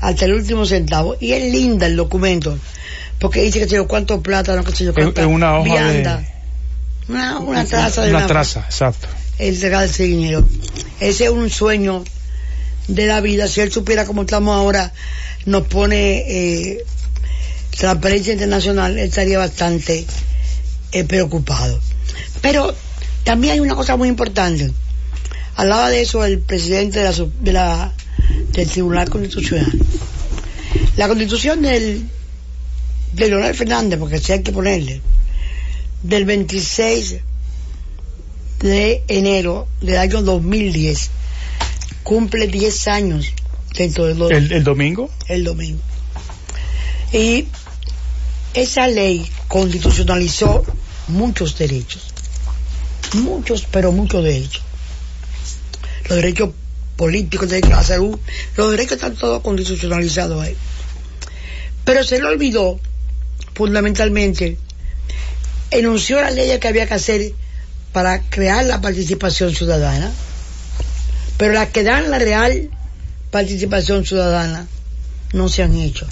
hasta 0.00 0.24
el 0.24 0.34
último 0.34 0.66
centavo. 0.66 1.16
Y 1.20 1.32
es 1.32 1.52
linda 1.52 1.86
el 1.86 1.96
documento, 1.96 2.58
porque 3.18 3.42
dice 3.42 3.60
que 3.60 3.68
se 3.68 3.76
yo 3.76 3.86
cuánto 3.86 4.22
plata, 4.22 4.54
no 4.56 4.64
que 4.64 4.72
se 4.72 4.84
yo 4.84 4.92
es 4.92 5.26
una 5.26 5.58
hoja 5.58 5.90
de... 5.90 6.26
una, 7.08 7.38
una 7.38 7.64
traza 7.64 8.02
de 8.02 8.10
una, 8.10 8.26
traza, 8.26 8.60
exacto. 8.60 9.08
ese 9.38 10.02
dinero. 10.04 10.46
Ese 11.00 11.24
es 11.24 11.30
un 11.30 11.50
sueño 11.50 12.04
de 12.88 13.06
la 13.06 13.20
vida. 13.20 13.48
Si 13.48 13.60
él 13.60 13.72
supiera 13.72 14.06
cómo 14.06 14.22
estamos 14.22 14.56
ahora, 14.56 14.92
nos 15.44 15.66
pone 15.66 16.24
eh, 16.26 16.84
transparencia 17.76 18.32
internacional, 18.32 18.92
él 18.92 19.06
estaría 19.06 19.38
bastante 19.38 20.06
eh, 20.92 21.04
preocupado. 21.04 21.80
Pero 22.40 22.74
también 23.24 23.54
hay 23.54 23.60
una 23.60 23.74
cosa 23.74 23.96
muy 23.96 24.08
importante. 24.08 24.72
Hablaba 25.56 25.90
de 25.90 26.02
eso 26.02 26.24
el 26.24 26.38
presidente 26.38 26.98
de 26.98 27.04
la, 27.04 27.12
de 27.12 27.52
la 27.52 27.92
del 28.52 28.68
Tribunal 28.68 29.08
Constitucional. 29.08 29.72
La 30.96 31.08
constitución 31.08 31.62
del, 31.62 32.04
de 33.14 33.28
Leonel 33.28 33.54
Fernández, 33.54 33.98
porque 33.98 34.18
si 34.18 34.32
hay 34.32 34.42
que 34.42 34.52
ponerle, 34.52 35.00
del 36.02 36.24
26 36.26 37.16
de 38.60 39.02
enero 39.08 39.66
del 39.80 39.98
año 39.98 40.22
2010, 40.22 41.10
cumple 42.02 42.46
10 42.46 42.88
años 42.88 43.32
dentro 43.74 44.06
del 44.06 44.20
¿El, 44.30 44.52
¿El 44.52 44.64
domingo? 44.64 45.10
El 45.28 45.44
domingo. 45.44 45.80
Y 47.12 47.46
esa 48.54 48.88
ley 48.88 49.26
constitucionalizó 49.48 50.64
muchos 51.08 51.56
derechos, 51.56 52.02
muchos, 53.14 53.66
pero 53.70 53.92
muchos 53.92 54.24
derechos. 54.24 54.65
Los 56.08 56.16
derechos 56.16 56.50
políticos, 56.96 57.48
de 57.50 57.60
la 57.60 57.82
salud, 57.82 58.18
los 58.56 58.70
derechos 58.70 58.92
están 58.94 59.14
todos 59.14 59.42
constitucionalizados 59.42 60.42
ahí. 60.42 60.56
Pero 61.84 62.02
se 62.04 62.18
le 62.18 62.26
olvidó, 62.26 62.80
fundamentalmente, 63.54 64.56
enunció 65.70 66.20
la 66.20 66.30
ley 66.30 66.58
que 66.58 66.68
había 66.68 66.86
que 66.86 66.94
hacer 66.94 67.32
para 67.92 68.20
crear 68.22 68.64
la 68.64 68.80
participación 68.80 69.54
ciudadana, 69.54 70.12
pero 71.38 71.52
las 71.52 71.68
que 71.68 71.82
dan 71.82 72.10
la 72.10 72.18
real 72.18 72.70
participación 73.30 74.04
ciudadana 74.04 74.66
no 75.32 75.48
se 75.48 75.62
han 75.62 75.76
hecho. 75.76 76.06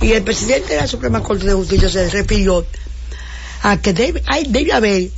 Y 0.00 0.12
el 0.12 0.22
presidente 0.22 0.74
de 0.74 0.80
la 0.80 0.86
Suprema 0.86 1.22
Corte 1.22 1.46
de 1.46 1.52
Justicia 1.52 1.88
se 1.88 2.08
refirió 2.08 2.66
a 3.62 3.76
que 3.80 3.92
debe, 3.92 4.22
hay, 4.26 4.44
debe 4.48 4.72
haber 4.72 5.10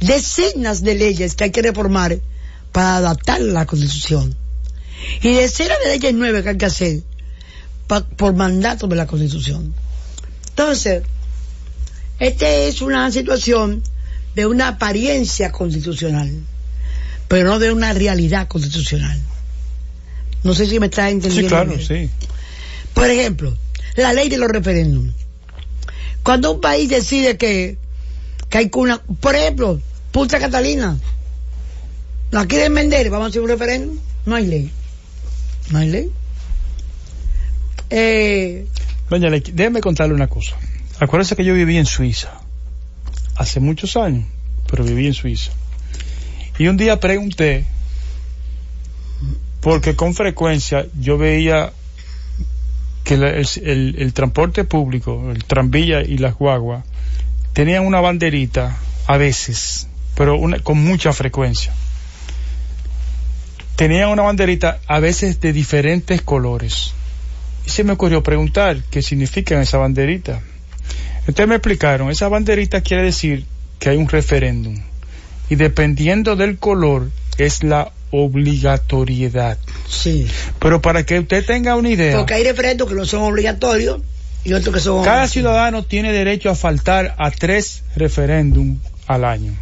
decenas 0.00 0.82
de 0.82 0.94
leyes 0.94 1.34
que 1.34 1.44
hay 1.44 1.50
que 1.50 1.62
reformar 1.62 2.18
para 2.76 2.96
adaptar 2.96 3.40
la 3.40 3.64
constitución. 3.64 4.36
Y 5.22 5.32
de 5.32 5.50
leyes 5.86 6.12
nuevas 6.12 6.42
que 6.42 6.50
hay 6.50 6.58
que 6.58 6.66
hacer 6.66 7.00
por 7.86 8.34
mandato 8.34 8.86
de 8.86 8.96
la 8.96 9.06
constitución. 9.06 9.72
Entonces, 10.50 11.02
esta 12.18 12.46
es 12.46 12.82
una 12.82 13.10
situación 13.10 13.82
de 14.34 14.44
una 14.44 14.68
apariencia 14.68 15.52
constitucional, 15.52 16.30
pero 17.28 17.48
no 17.48 17.58
de 17.58 17.72
una 17.72 17.94
realidad 17.94 18.46
constitucional. 18.46 19.18
No 20.44 20.52
sé 20.52 20.66
si 20.66 20.78
me 20.78 20.88
está 20.88 21.08
entendiendo. 21.08 21.48
Sí, 21.48 21.48
claro, 21.48 21.80
sí. 21.80 22.10
Por 22.92 23.08
ejemplo, 23.08 23.56
la 23.94 24.12
ley 24.12 24.28
de 24.28 24.36
los 24.36 24.50
referéndums. 24.50 25.14
Cuando 26.22 26.52
un 26.52 26.60
país 26.60 26.90
decide 26.90 27.38
que, 27.38 27.78
que 28.50 28.58
hay 28.58 28.70
una, 28.74 28.98
por 28.98 29.34
ejemplo, 29.34 29.80
Punta 30.12 30.38
Catalina, 30.38 30.98
¿La 32.30 32.46
quieren 32.46 32.74
vender? 32.74 33.08
Vamos 33.10 33.26
a 33.26 33.28
hacer 33.28 33.42
un 33.42 33.48
referéndum. 33.48 33.98
No 34.24 34.34
hay 34.34 34.46
ley. 34.46 34.70
No 35.70 35.78
hay 35.78 35.88
ley. 35.88 36.10
Eh, 37.90 38.66
Doña 39.08 39.30
déjeme 39.30 39.80
contarle 39.80 40.14
una 40.14 40.26
cosa. 40.26 40.56
Acuérdese 40.98 41.36
que 41.36 41.44
yo 41.44 41.54
viví 41.54 41.76
en 41.76 41.86
Suiza. 41.86 42.32
Hace 43.36 43.60
muchos 43.60 43.96
años, 43.96 44.26
pero 44.68 44.82
viví 44.82 45.06
en 45.06 45.14
Suiza. 45.14 45.52
Y 46.58 46.68
un 46.68 46.76
día 46.76 46.98
pregunté, 46.98 47.64
porque 49.60 49.94
con 49.94 50.14
frecuencia 50.14 50.86
yo 50.98 51.18
veía 51.18 51.72
que 53.04 53.14
el, 53.14 54.12
transporte 54.14 54.64
público, 54.64 55.30
el 55.30 55.44
tranvía 55.44 56.02
y 56.02 56.18
las 56.18 56.34
guaguas, 56.34 56.84
tenían 57.52 57.86
una 57.86 58.00
banderita 58.00 58.76
a 59.06 59.16
veces, 59.16 59.86
pero 60.16 60.40
con 60.64 60.82
mucha 60.82 61.12
frecuencia 61.12 61.72
tenían 63.76 64.08
una 64.08 64.22
banderita 64.22 64.80
a 64.86 65.00
veces 65.00 65.40
de 65.40 65.52
diferentes 65.52 66.22
colores. 66.22 66.92
Y 67.66 67.70
se 67.70 67.84
me 67.84 67.92
ocurrió 67.92 68.22
preguntar 68.22 68.78
qué 68.90 69.02
significan 69.02 69.60
esa 69.60 69.78
banderita. 69.78 70.40
Entonces 71.20 71.48
me 71.48 71.56
explicaron, 71.56 72.10
esa 72.10 72.28
banderita 72.28 72.80
quiere 72.80 73.02
decir 73.02 73.44
que 73.78 73.90
hay 73.90 73.96
un 73.96 74.08
referéndum. 74.08 74.76
Y 75.50 75.56
dependiendo 75.56 76.36
del 76.36 76.58
color 76.58 77.10
es 77.38 77.62
la 77.62 77.92
obligatoriedad. 78.10 79.58
Sí. 79.88 80.26
Pero 80.58 80.80
para 80.80 81.04
que 81.04 81.18
usted 81.18 81.44
tenga 81.44 81.76
una 81.76 81.90
idea. 81.90 82.16
Porque 82.16 82.34
hay 82.34 82.44
referéndums 82.44 82.90
que 82.90 82.96
no 82.96 83.04
son 83.04 83.22
obligatorios 83.22 84.00
y 84.44 84.52
otros 84.52 84.74
que 84.74 84.80
son. 84.80 85.04
Cada 85.04 85.26
ciudadano 85.28 85.84
tiene 85.84 86.12
derecho 86.12 86.50
a 86.50 86.54
faltar 86.54 87.14
a 87.18 87.30
tres 87.30 87.82
referéndums 87.96 88.78
al 89.06 89.24
año. 89.24 89.52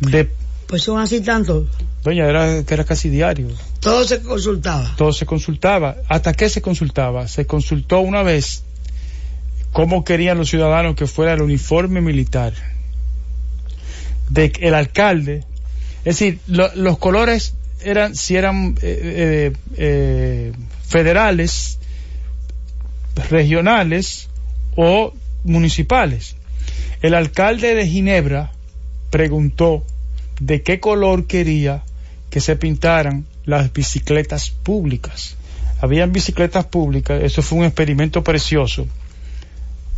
De, 0.00 0.28
pues 0.72 0.84
son 0.84 0.98
así 0.98 1.20
tantos. 1.20 1.66
Doña, 2.02 2.26
era 2.26 2.64
que 2.64 2.72
era 2.72 2.84
casi 2.84 3.10
diario. 3.10 3.48
Todo 3.80 4.04
se 4.04 4.22
consultaba. 4.22 4.94
Todo 4.96 5.12
se 5.12 5.26
consultaba. 5.26 5.96
¿Hasta 6.08 6.32
qué 6.32 6.48
se 6.48 6.62
consultaba? 6.62 7.28
Se 7.28 7.46
consultó 7.46 8.00
una 8.00 8.22
vez 8.22 8.64
cómo 9.72 10.02
querían 10.02 10.38
los 10.38 10.48
ciudadanos 10.48 10.96
que 10.96 11.06
fuera 11.06 11.34
el 11.34 11.42
uniforme 11.42 12.00
militar. 12.00 12.54
De 14.30 14.50
el 14.60 14.72
alcalde, 14.72 15.44
es 16.06 16.18
decir, 16.18 16.38
los 16.46 16.96
colores 16.96 17.52
eran, 17.82 18.14
si 18.14 18.36
eran 18.36 18.74
eh, 18.80 19.52
eh, 19.52 19.52
eh, 19.76 20.52
federales, 20.86 21.80
regionales 23.28 24.30
o 24.74 25.12
municipales. 25.44 26.34
El 27.02 27.12
alcalde 27.12 27.74
de 27.74 27.86
Ginebra 27.86 28.52
preguntó 29.10 29.84
de 30.46 30.62
qué 30.62 30.80
color 30.80 31.26
quería 31.26 31.82
que 32.30 32.40
se 32.40 32.56
pintaran 32.56 33.24
las 33.44 33.72
bicicletas 33.72 34.50
públicas. 34.50 35.36
Habían 35.80 36.12
bicicletas 36.12 36.64
públicas, 36.64 37.22
eso 37.22 37.42
fue 37.42 37.60
un 37.60 37.64
experimento 37.64 38.24
precioso. 38.24 38.86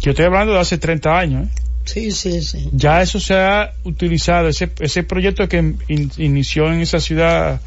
Yo 0.01 0.11
estoy 0.11 0.26
hablando 0.26 0.53
de 0.53 0.61
hace 0.61 0.76
30 0.76 1.18
años. 1.18 1.47
¿eh? 1.47 1.51
Sí, 1.86 2.12
sí, 2.12 2.42
sí. 2.42 2.68
Ya 2.72 3.01
eso 3.01 3.20
se 3.20 3.34
ha 3.34 3.72
utilizado, 3.84 4.49
ese, 4.49 4.70
ese 4.80 5.03
proyecto 5.03 5.49
que 5.49 5.74
inició 6.18 6.70
en 6.70 6.80
esa 6.80 7.01
ciudad 7.01 7.61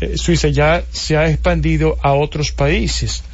eh, 0.00 0.16
suiza 0.16 0.48
ya 0.48 0.84
se 0.92 1.16
ha 1.16 1.28
expandido 1.28 1.98
a 2.02 2.12
otros 2.12 2.52
países. 2.52 3.24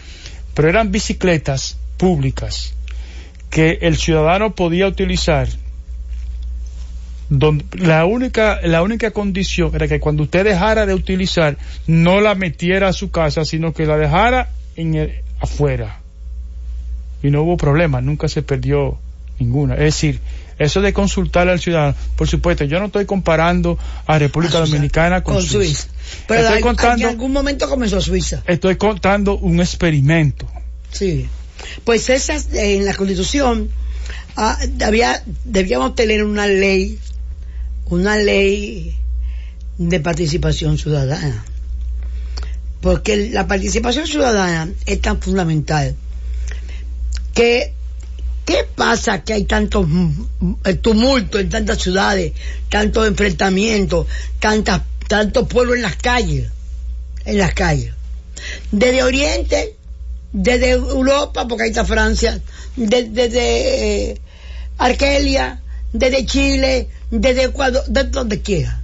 Pero 0.54 0.68
eran 0.68 0.90
bicicletas 0.90 1.76
públicas 1.98 2.72
que 3.50 3.78
el 3.82 3.98
ciudadano 3.98 4.54
podía 4.54 4.86
utilizar 4.86 5.48
donde, 7.30 7.64
la 7.78 8.06
única 8.06 8.60
la 8.62 8.82
única 8.82 9.10
condición 9.10 9.74
era 9.74 9.86
que 9.86 10.00
cuando 10.00 10.22
usted 10.22 10.44
dejara 10.44 10.86
de 10.86 10.94
utilizar 10.94 11.58
no 11.86 12.20
la 12.20 12.34
metiera 12.34 12.88
a 12.88 12.92
su 12.92 13.10
casa 13.10 13.44
sino 13.44 13.72
que 13.72 13.86
la 13.86 13.96
dejara 13.96 14.50
en 14.76 14.94
el, 14.94 15.12
afuera. 15.40 16.00
Y 17.22 17.30
no 17.30 17.42
hubo 17.42 17.56
problema 17.56 18.00
nunca 18.00 18.28
se 18.28 18.42
perdió 18.42 18.98
ninguna. 19.38 19.74
Es 19.74 19.80
decir 19.80 20.20
eso 20.58 20.80
de 20.80 20.92
consultar 20.92 21.48
al 21.48 21.60
ciudadano 21.60 21.94
por 22.16 22.28
supuesto 22.28 22.64
yo 22.64 22.80
no 22.80 22.86
estoy 22.86 23.04
comparando 23.04 23.78
a 24.06 24.18
República 24.18 24.58
Dominicana 24.58 25.22
con, 25.22 25.42
Suiza. 25.42 25.88
pero 26.26 26.42
estoy 26.42 26.62
contando, 26.62 27.04
en 27.04 27.10
algún 27.10 27.32
momento 27.32 27.68
comenzó 27.68 28.00
Suiza. 28.00 28.42
Estoy 28.46 28.76
contando 28.76 29.36
un 29.36 29.60
experimento. 29.60 30.48
Sí. 30.90 31.28
Pues 31.84 32.08
esa 32.08 32.36
en 32.54 32.86
la 32.86 32.94
constitución 32.94 33.70
ah, 34.36 34.58
había, 34.84 35.22
debíamos 35.44 35.94
tener 35.94 36.24
una 36.24 36.46
ley 36.46 36.98
una 37.90 38.16
ley 38.16 38.96
de 39.78 40.00
participación 40.00 40.78
ciudadana. 40.78 41.44
Porque 42.80 43.30
la 43.30 43.46
participación 43.46 44.06
ciudadana 44.06 44.72
es 44.86 45.00
tan 45.00 45.20
fundamental 45.20 45.96
que 47.34 47.72
¿qué 48.48 48.64
pasa 48.74 49.22
que 49.24 49.34
hay 49.34 49.44
tanto 49.44 49.86
tumulto 50.80 51.38
en 51.38 51.50
tantas 51.50 51.82
ciudades, 51.82 52.32
tantos 52.70 53.06
enfrentamientos, 53.06 54.06
tantas, 54.40 54.82
tantos 55.06 55.46
pueblos 55.48 55.76
en 55.76 55.82
las 55.82 55.96
calles? 55.96 56.48
En 57.26 57.36
las 57.36 57.52
calles. 57.52 57.92
Desde 58.72 59.02
Oriente, 59.02 59.76
desde 60.32 60.70
Europa, 60.70 61.46
porque 61.46 61.64
ahí 61.64 61.70
está 61.70 61.84
Francia, 61.84 62.40
desde, 62.74 64.12
eh, 64.12 64.20
Argelia, 64.78 65.60
desde 65.92 66.26
Chile, 66.26 66.88
desde 67.10 67.44
Ecuador, 67.44 67.84
de 67.86 68.04
donde 68.04 68.40
quiera. 68.40 68.80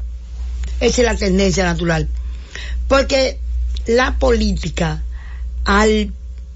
Esa 0.81 1.03
es 1.03 1.07
la 1.07 1.17
tendencia 1.17 1.65
natural. 1.65 2.09
Porque 2.89 3.39
la 3.87 4.19
política, 4.19 5.03
al 5.65 6.13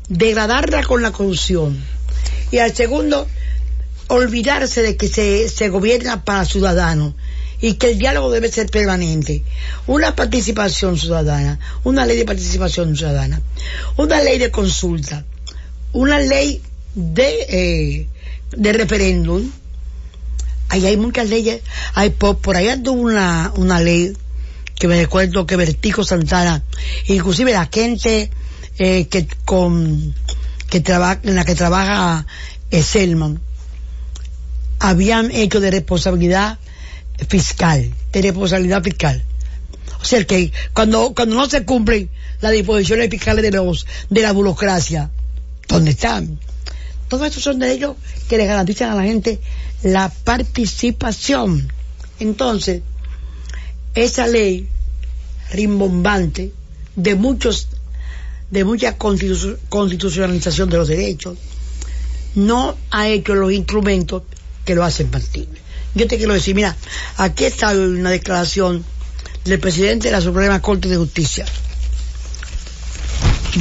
degradarla 0.09 0.83
con 0.85 1.03
la 1.03 1.13
corrupción, 1.13 1.83
y 2.51 2.59
al 2.59 2.75
segundo, 2.75 3.29
olvidarse 4.09 4.83
de 4.83 4.97
que 4.97 5.09
se, 5.09 5.49
se 5.49 5.69
gobierna 5.69 6.25
para 6.25 6.45
ciudadanos 6.45 7.15
y 7.61 7.75
que 7.75 7.91
el 7.91 7.99
diálogo 7.99 8.31
debe 8.31 8.51
ser 8.51 8.71
permanente. 8.71 9.43
Una 9.87 10.15
participación 10.15 10.97
ciudadana, 10.97 11.59
una 11.85 12.07
ley 12.07 12.17
de 12.17 12.25
participación 12.25 12.97
ciudadana, 12.97 13.43
una 13.97 14.23
ley 14.23 14.39
de 14.39 14.51
consulta, 14.51 15.25
una 15.93 16.19
ley 16.21 16.63
de, 16.95 17.47
eh, 17.49 18.07
de 18.57 18.73
referéndum, 18.73 19.51
hay 20.69 20.97
muchas 20.97 21.29
leyes. 21.29 21.63
Hay, 21.95 22.11
por, 22.11 22.57
ahí 22.57 22.69
anduvo 22.69 23.01
una, 23.03 23.53
una 23.57 23.81
ley 23.81 24.17
que 24.75 24.89
me 24.89 24.97
recuerdo 25.01 25.47
que 25.47 25.57
Vertico 25.57 26.05
Santana, 26.05 26.63
inclusive 27.07 27.53
la 27.53 27.69
gente 27.73 28.31
eh, 28.79 29.09
que 29.09 29.27
con 29.45 30.15
que 30.71 30.81
trabaja 30.81 31.21
en 31.25 31.35
la 31.35 31.45
que 31.45 31.55
trabaja 31.55 32.27
eh, 32.71 32.83
Selman, 32.83 33.41
habían 34.79 35.31
hecho 35.31 35.61
de 35.61 35.71
responsabilidad 35.71 36.59
fiscal, 37.29 37.91
de 38.13 38.23
responsabilidad 38.23 38.83
fiscal. 38.83 39.25
O 40.01 40.05
sea 40.05 40.25
que 40.25 40.53
cuando, 40.75 41.13
cuando 41.15 41.35
no 41.35 41.49
se 41.49 41.65
cumplen 41.65 42.11
las 42.41 42.53
disposiciones 42.53 43.11
fiscales 43.11 43.43
de 43.43 43.51
los, 43.51 43.87
de 44.11 44.23
la 44.23 44.33
burocracia, 44.33 45.11
¿dónde 45.67 45.91
están? 45.91 46.39
Todos 47.09 47.27
estos 47.27 47.43
son 47.43 47.59
derechos 47.59 47.97
que 48.29 48.37
le 48.37 48.47
garantizan 48.47 48.91
a 48.91 48.95
la 48.95 49.03
gente 49.03 49.41
la 49.83 50.09
participación. 50.09 51.73
Entonces, 52.19 52.83
esa 53.95 54.27
ley 54.27 54.69
rimbombante 55.51 56.53
de 56.97 57.15
muchos 57.15 57.69
de 58.51 58.65
mucha 58.65 58.97
constitucionalización 58.97 60.71
de 60.71 60.79
los 60.79 60.89
derechos 60.89 61.37
no 62.35 62.77
ha 62.91 63.09
hecho 63.09 63.35
los 63.35 63.53
instrumentos 63.53 64.23
que 64.65 64.75
lo 64.75 64.85
hacen 64.85 65.11
factible. 65.11 65.61
Yo 65.95 66.07
te 66.07 66.17
quiero 66.17 66.33
decir, 66.33 66.55
mira, 66.55 66.75
aquí 67.17 67.45
está 67.45 67.73
una 67.73 68.11
declaración 68.11 68.85
del 69.45 69.61
presidente 69.61 70.09
de 70.09 70.13
la 70.13 70.21
Suprema 70.21 70.63
Corte 70.63 70.89
de 70.89 70.97
Justicia 70.97 71.45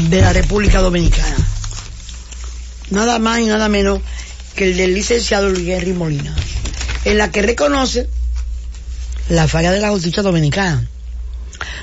de 0.10 0.22
la 0.22 0.34
República 0.34 0.80
Dominicana. 0.82 1.36
Nada 2.90 3.20
más 3.20 3.40
y 3.40 3.46
nada 3.46 3.68
menos 3.70 4.00
que 4.58 4.66
el 4.66 4.76
del 4.76 4.96
licenciado 4.96 5.50
Luis 5.50 5.70
Henry 5.70 5.94
Molina, 5.94 6.36
en 7.06 7.20
la 7.20 7.32
que 7.32 7.44
reconoce 7.44 8.10
la 9.30 9.48
falla 9.48 9.72
de 9.72 9.80
la 9.80 9.92
justicia 9.92 10.24
dominicana, 10.24 10.86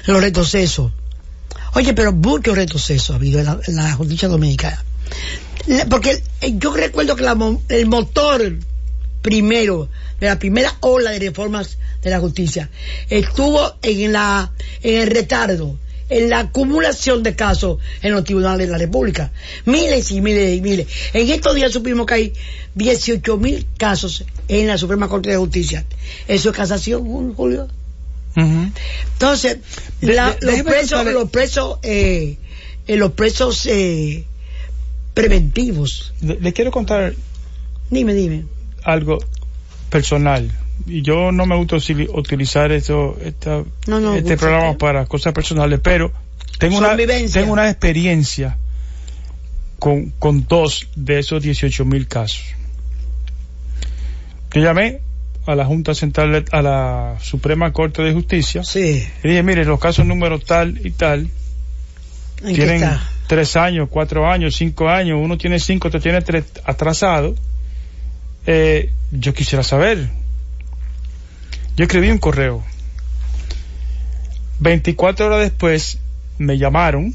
los 0.07 0.21
retrocesos. 0.21 0.91
Oye, 1.75 1.95
pero 1.95 2.13
muchos 2.13 2.57
retrocesos 2.57 3.11
ha 3.11 3.15
habido 3.15 3.39
en 3.39 3.77
la, 3.77 3.93
justicia 3.93 4.27
dominicana. 4.27 4.85
Porque 5.89 6.21
yo 6.43 6.75
recuerdo 6.75 7.15
que 7.15 7.25
el 7.69 7.87
motor 7.87 8.59
primero, 9.23 9.89
de 10.19 10.27
la 10.27 10.39
primera 10.41 10.77
ola 10.81 11.13
de 11.13 11.21
reformas 11.21 11.79
de 12.03 12.11
la 12.11 12.19
justicia, 12.19 12.71
estuvo 13.09 13.77
en, 13.83 14.13
la, 14.13 14.51
en 14.83 15.01
el 15.01 15.11
retardo 15.11 15.79
en 16.09 16.31
la 16.31 16.41
acumulación 16.41 17.23
de 17.23 17.35
casos 17.35 17.79
en 18.03 18.13
los 18.13 18.25
tribunales 18.25 18.67
de 18.67 18.73
la 18.73 18.79
República. 18.79 19.33
Miles 19.65 20.11
y 20.11 20.21
miles 20.21 20.57
y 20.57 20.61
miles. 20.61 20.87
En 21.13 21.31
estos 21.31 21.55
días 21.55 21.73
supimos 21.73 22.07
que 22.07 22.15
hay 22.15 22.33
18 22.75 23.37
mil 23.39 23.67
casos 23.79 24.25
en 24.49 24.67
la 24.67 24.79
Suprema 24.79 25.09
Corte 25.09 25.31
de 25.31 25.37
Justicia. 25.37 25.85
¿Eso 26.29 26.51
es 26.51 26.57
casación, 26.57 27.35
Julio? 27.35 27.69
Entonces, 28.37 29.59
los, 30.01 30.35
presos, 30.65 31.05
los 31.07 31.31
presos, 31.31 31.79
eh, 31.83 32.37
eh, 32.87 32.97
los 32.97 33.13
presos 33.13 33.65
eh, 33.67 34.25
preventivos. 35.15 36.13
Le, 36.21 36.53
quiero 36.53 36.73
contar. 36.73 37.15
Dime, 37.91 38.13
dime. 38.13 38.45
Algo 38.83 39.19
personal 39.89 40.51
y 40.87 41.03
yo 41.03 41.33
no 41.33 41.47
me 41.47 41.57
gusta 41.57 41.77
utilizar 42.13 42.73
esto, 42.73 43.19
este 43.23 44.37
programa 44.37 44.77
para 44.77 45.07
cosas 45.07 45.33
personales, 45.33 45.81
pero 45.83 46.13
tengo 46.59 46.79
una, 46.79 46.97
tengo 46.97 47.53
una 47.53 47.71
experiencia 47.71 48.59
con, 49.79 50.11
con 50.19 50.47
dos 50.47 50.89
de 50.95 51.19
esos 51.19 51.43
18 51.43 51.85
mil 51.85 52.07
casos. 52.07 52.45
Yo 54.53 54.63
llamé 54.63 55.01
a 55.47 55.55
la 55.55 55.65
Junta 55.65 55.95
Central, 55.95 56.45
a 56.53 56.63
la 56.63 57.17
Suprema 57.21 57.73
Corte 57.73 58.03
de 58.03 58.13
Justicia. 58.13 58.63
Sí. 58.63 59.07
Y 59.23 59.29
dije, 59.29 59.43
mire, 59.43 59.65
los 59.65 59.81
casos 59.81 60.07
número 60.07 60.39
tal 60.39 60.81
y 60.85 60.91
tal 60.91 61.29
tienen 62.43 62.85
tres 63.27 63.57
años, 63.57 63.89
cuatro 63.91 64.31
años, 64.31 64.55
cinco 64.55 64.89
años, 64.89 65.19
uno 65.21 65.39
tiene 65.39 65.59
cinco, 65.59 65.89
otro 65.89 66.01
tiene 66.01 66.21
tres 66.21 66.45
atrasado. 66.65 67.35
Eh, 68.47 68.93
yo 69.11 69.33
quisiera 69.33 69.63
saber 69.63 70.09
yo 71.77 71.85
escribí 71.85 72.11
un 72.11 72.19
correo. 72.19 72.63
24 74.61 75.27
horas 75.27 75.41
después 75.41 75.99
me 76.39 76.59
llamaron, 76.59 77.15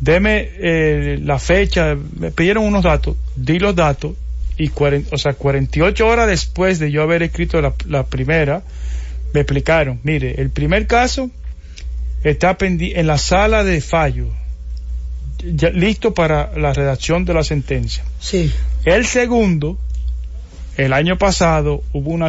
deme 0.00 0.50
eh, 0.58 1.18
la 1.22 1.38
fecha, 1.38 1.96
me 2.18 2.30
pidieron 2.30 2.64
unos 2.64 2.82
datos, 2.82 3.16
di 3.36 3.58
los 3.58 3.74
datos 3.74 4.14
y 4.56 4.70
o 5.10 5.18
sea, 5.18 5.34
48 5.34 6.06
horas 6.06 6.28
después 6.28 6.78
de 6.78 6.90
yo 6.90 7.02
haber 7.02 7.22
escrito 7.22 7.60
la, 7.60 7.74
la 7.86 8.04
primera, 8.04 8.62
me 9.32 9.40
explicaron, 9.40 10.00
mire, 10.04 10.40
el 10.40 10.50
primer 10.50 10.86
caso 10.86 11.30
está 12.22 12.56
en 12.60 13.06
la 13.06 13.18
sala 13.18 13.64
de 13.64 13.80
fallo. 13.80 14.26
ya 15.42 15.70
listo 15.70 16.14
para 16.14 16.56
la 16.56 16.72
redacción 16.72 17.24
de 17.24 17.34
la 17.34 17.44
sentencia. 17.44 18.04
Sí. 18.20 18.52
El 18.84 19.06
segundo, 19.06 19.78
el 20.76 20.92
año 20.92 21.18
pasado 21.18 21.82
hubo 21.92 22.10
una, 22.10 22.28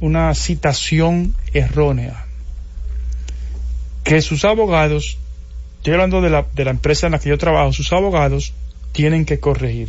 una 0.00 0.34
citación 0.34 1.34
errónea 1.52 2.24
que 4.04 4.22
sus 4.22 4.44
abogados, 4.44 5.18
estoy 5.78 5.92
hablando 5.94 6.20
de 6.20 6.30
la, 6.30 6.46
de 6.54 6.64
la 6.64 6.70
empresa 6.70 7.06
en 7.06 7.12
la 7.12 7.18
que 7.18 7.28
yo 7.28 7.38
trabajo, 7.38 7.72
sus 7.72 7.92
abogados 7.92 8.52
tienen 8.92 9.24
que 9.24 9.38
corregir. 9.40 9.88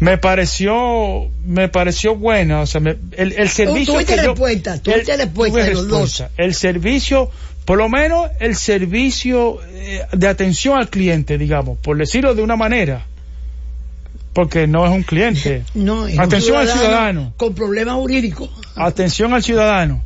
Me 0.00 0.18
pareció, 0.18 1.28
me 1.46 1.68
pareció 1.68 2.16
buena, 2.16 2.60
o 2.62 2.66
sea, 2.66 2.80
me- 2.80 2.96
el, 3.12 3.32
el 3.32 3.48
servicio 3.48 3.94
tuviste 3.94 4.16
que 4.16 4.22
yo- 4.22 4.30
respuesta, 4.32 4.78
tuviste 4.82 5.12
el- 5.12 5.18
respuesta 5.20 5.52
tuve 5.58 5.64
de 5.68 5.74
los 5.74 5.88
dos. 5.88 6.00
respuesta. 6.18 6.30
El 6.42 6.54
servicio, 6.54 7.30
por 7.64 7.78
lo 7.78 7.88
menos 7.88 8.28
el 8.40 8.56
servicio 8.56 9.60
eh, 9.72 10.04
de 10.12 10.28
atención 10.28 10.76
al 10.76 10.90
cliente, 10.90 11.38
digamos, 11.38 11.78
por 11.78 11.96
decirlo 11.96 12.34
de 12.34 12.42
una 12.42 12.56
manera, 12.56 13.06
porque 14.34 14.66
no 14.66 14.84
es 14.84 14.90
un 14.90 15.02
cliente. 15.02 15.64
No, 15.74 16.06
es 16.06 16.14
un 16.14 16.20
Atención 16.20 16.58
al 16.58 16.68
ciudadano. 16.68 17.32
Con 17.36 17.54
problemas 17.54 17.94
jurídicos. 17.94 18.50
Atención 18.76 19.32
al 19.32 19.42
ciudadano. 19.42 20.02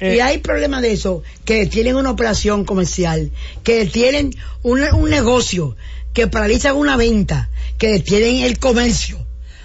Eh, 0.00 0.16
y 0.16 0.20
hay 0.20 0.38
problemas 0.38 0.82
de 0.82 0.92
eso, 0.92 1.24
que 1.44 1.66
tienen 1.66 1.96
una 1.96 2.10
operación 2.10 2.64
comercial, 2.64 3.32
que 3.64 3.84
tienen 3.86 4.32
un, 4.62 4.80
un 4.92 5.10
negocio, 5.10 5.76
que 6.12 6.28
paralizan 6.28 6.76
una 6.76 6.96
venta, 6.96 7.48
que 7.78 7.98
tienen 7.98 8.44
el 8.44 8.60
comercio. 8.60 9.18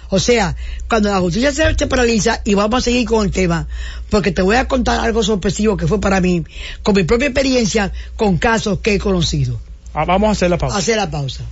O 0.08 0.18
sea, 0.18 0.56
cuando 0.88 1.10
la 1.10 1.20
justicia 1.20 1.52
se, 1.52 1.74
se 1.76 1.86
paraliza, 1.86 2.40
y 2.44 2.54
vamos 2.54 2.78
a 2.78 2.84
seguir 2.84 3.06
con 3.06 3.24
el 3.26 3.32
tema, 3.32 3.68
porque 4.10 4.32
te 4.32 4.42
voy 4.42 4.56
a 4.56 4.66
contar 4.66 5.00
algo 5.00 5.22
sorpresivo 5.22 5.76
que 5.76 5.86
fue 5.86 6.00
para 6.00 6.20
mí, 6.20 6.44
con 6.82 6.94
mi 6.94 7.04
propia 7.04 7.28
experiencia, 7.28 7.92
con 8.16 8.38
casos 8.38 8.80
que 8.80 8.94
he 8.94 8.98
conocido. 8.98 9.60
ah, 9.92 10.04
vamos 10.04 10.28
a 10.28 10.32
hacer 10.32 10.50
la 10.50 10.58
pausa. 10.58 10.76
Hacer 10.78 10.96
la 10.96 11.10
pausa. 11.10 11.44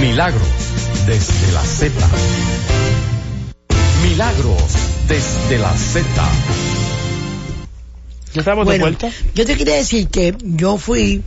Milagros 0.00 0.48
desde 1.06 1.52
la 1.52 1.62
Z. 1.62 1.92
Milagros 4.02 4.62
desde 5.08 5.58
la 5.58 5.72
Z. 5.76 6.04
¿Ya 8.32 8.40
estamos 8.40 8.64
de 8.64 8.70
Bueno, 8.70 8.84
vuelta? 8.84 9.10
yo 9.34 9.44
te 9.44 9.56
quería 9.56 9.74
decir 9.76 10.08
que 10.08 10.34
yo 10.42 10.78
fui 10.78 11.22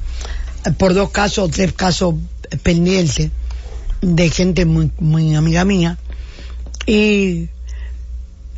eh, 0.65 0.71
por 0.77 0.93
dos 0.93 1.11
casos, 1.11 1.51
tres 1.51 1.73
casos 1.73 2.15
pendientes 2.63 3.29
de 4.01 4.29
gente 4.29 4.65
muy, 4.65 4.91
muy 4.99 5.35
amiga 5.35 5.65
mía 5.65 5.97
y 6.85 7.49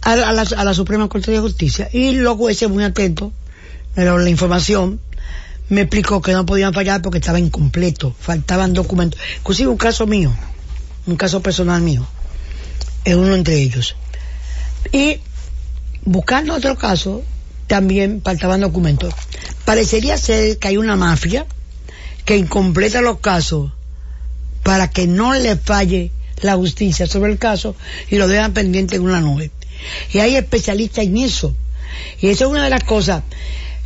a, 0.02 0.16
la- 0.16 0.30
a 0.30 0.34
la, 0.34 0.42
a 0.44 0.64
la 0.64 0.74
Suprema 0.74 1.10
Corte 1.10 1.32
de 1.32 1.40
Justicia 1.40 1.90
y 1.92 2.12
los 2.14 2.38
jueces 2.38 2.70
muy 2.70 2.84
atentos, 2.84 3.32
pero 3.96 4.18
la 4.18 4.30
información 4.30 5.00
me 5.70 5.82
explicó 5.82 6.22
que 6.22 6.34
no 6.34 6.46
podían 6.46 6.74
fallar 6.74 7.02
porque 7.02 7.18
estaba 7.20 7.40
incompleto, 7.40 8.16
faltaban 8.20 8.74
documentos, 8.74 9.20
inclusive 9.38 9.70
un 9.70 9.78
caso 9.78 10.06
mío, 10.06 10.34
un 11.08 11.16
caso 11.16 11.42
personal 11.42 11.82
mío, 11.82 12.06
es 13.04 13.16
uno 13.16 13.36
entre 13.36 13.56
ellos. 13.62 13.96
Y 14.92 15.20
buscando 16.04 16.54
otro 16.54 16.78
caso, 16.78 17.24
también 17.68 18.22
faltaban 18.24 18.62
documentos. 18.62 19.14
Parecería 19.66 20.18
ser 20.18 20.60
que 20.60 20.68
hay 20.68 20.78
una 20.78 20.96
mafia 20.96 21.46
que 22.26 22.38
incompleta 22.38 23.02
los 23.02 23.20
casos 23.20 23.72
para 24.64 24.90
que 24.90 25.08
no 25.08 25.34
le 25.34 25.56
falle 25.56 26.12
la 26.42 26.56
justicia 26.56 27.08
sobre 27.08 27.32
el 27.32 27.40
caso 27.40 27.76
y 28.10 28.18
lo 28.18 28.28
dejan 28.28 28.54
pendiente 28.54 28.96
en 28.96 29.04
una 29.04 29.22
nube. 29.22 29.52
Y 30.12 30.20
hay 30.20 30.36
especialistas 30.36 31.06
en 31.06 31.18
eso. 31.18 31.56
Y 32.20 32.30
eso 32.30 32.46
es 32.46 32.52
una 32.52 32.64
de 32.64 32.70
las 32.70 32.84
cosas 32.84 33.24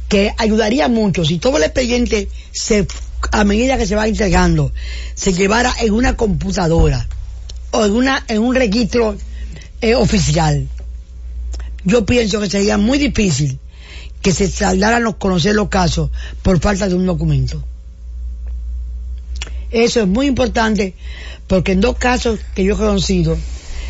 que 0.10 0.34
ayudaría 0.38 0.88
mucho 0.90 1.24
si 1.24 1.38
todo 1.38 1.58
el 1.58 1.64
expediente 1.64 2.28
se, 2.52 2.88
a 3.32 3.44
medida 3.44 3.78
que 3.78 3.86
se 3.86 3.96
va 3.96 4.08
entregando, 4.08 4.74
se 5.14 5.34
llevara 5.34 5.74
en 5.80 5.94
una 5.94 6.18
computadora 6.18 7.08
o 7.72 7.86
en 7.86 7.92
una, 7.94 8.26
en 8.28 8.40
un 8.42 8.56
registro 8.56 9.16
eh, 9.82 9.96
oficial. 9.96 10.68
Yo 11.86 12.06
pienso 12.06 12.42
que 12.42 12.50
sería 12.50 12.78
muy 12.78 12.98
difícil 12.98 13.60
que 14.22 14.34
se 14.34 14.50
tardaran 14.50 15.04
los 15.04 15.16
conocer 15.16 15.56
los 15.56 15.70
casos 15.70 16.10
por 16.42 16.60
falta 16.60 16.90
de 16.90 16.96
un 16.96 17.06
documento. 17.06 17.64
Eso 19.72 20.02
es 20.02 20.08
muy 20.08 20.26
importante 20.26 20.96
porque 21.48 21.74
en 21.74 21.82
dos 21.82 21.98
casos 21.98 22.40
que 22.56 22.64
yo 22.64 22.74
he 22.74 22.78
conocido, 22.78 23.38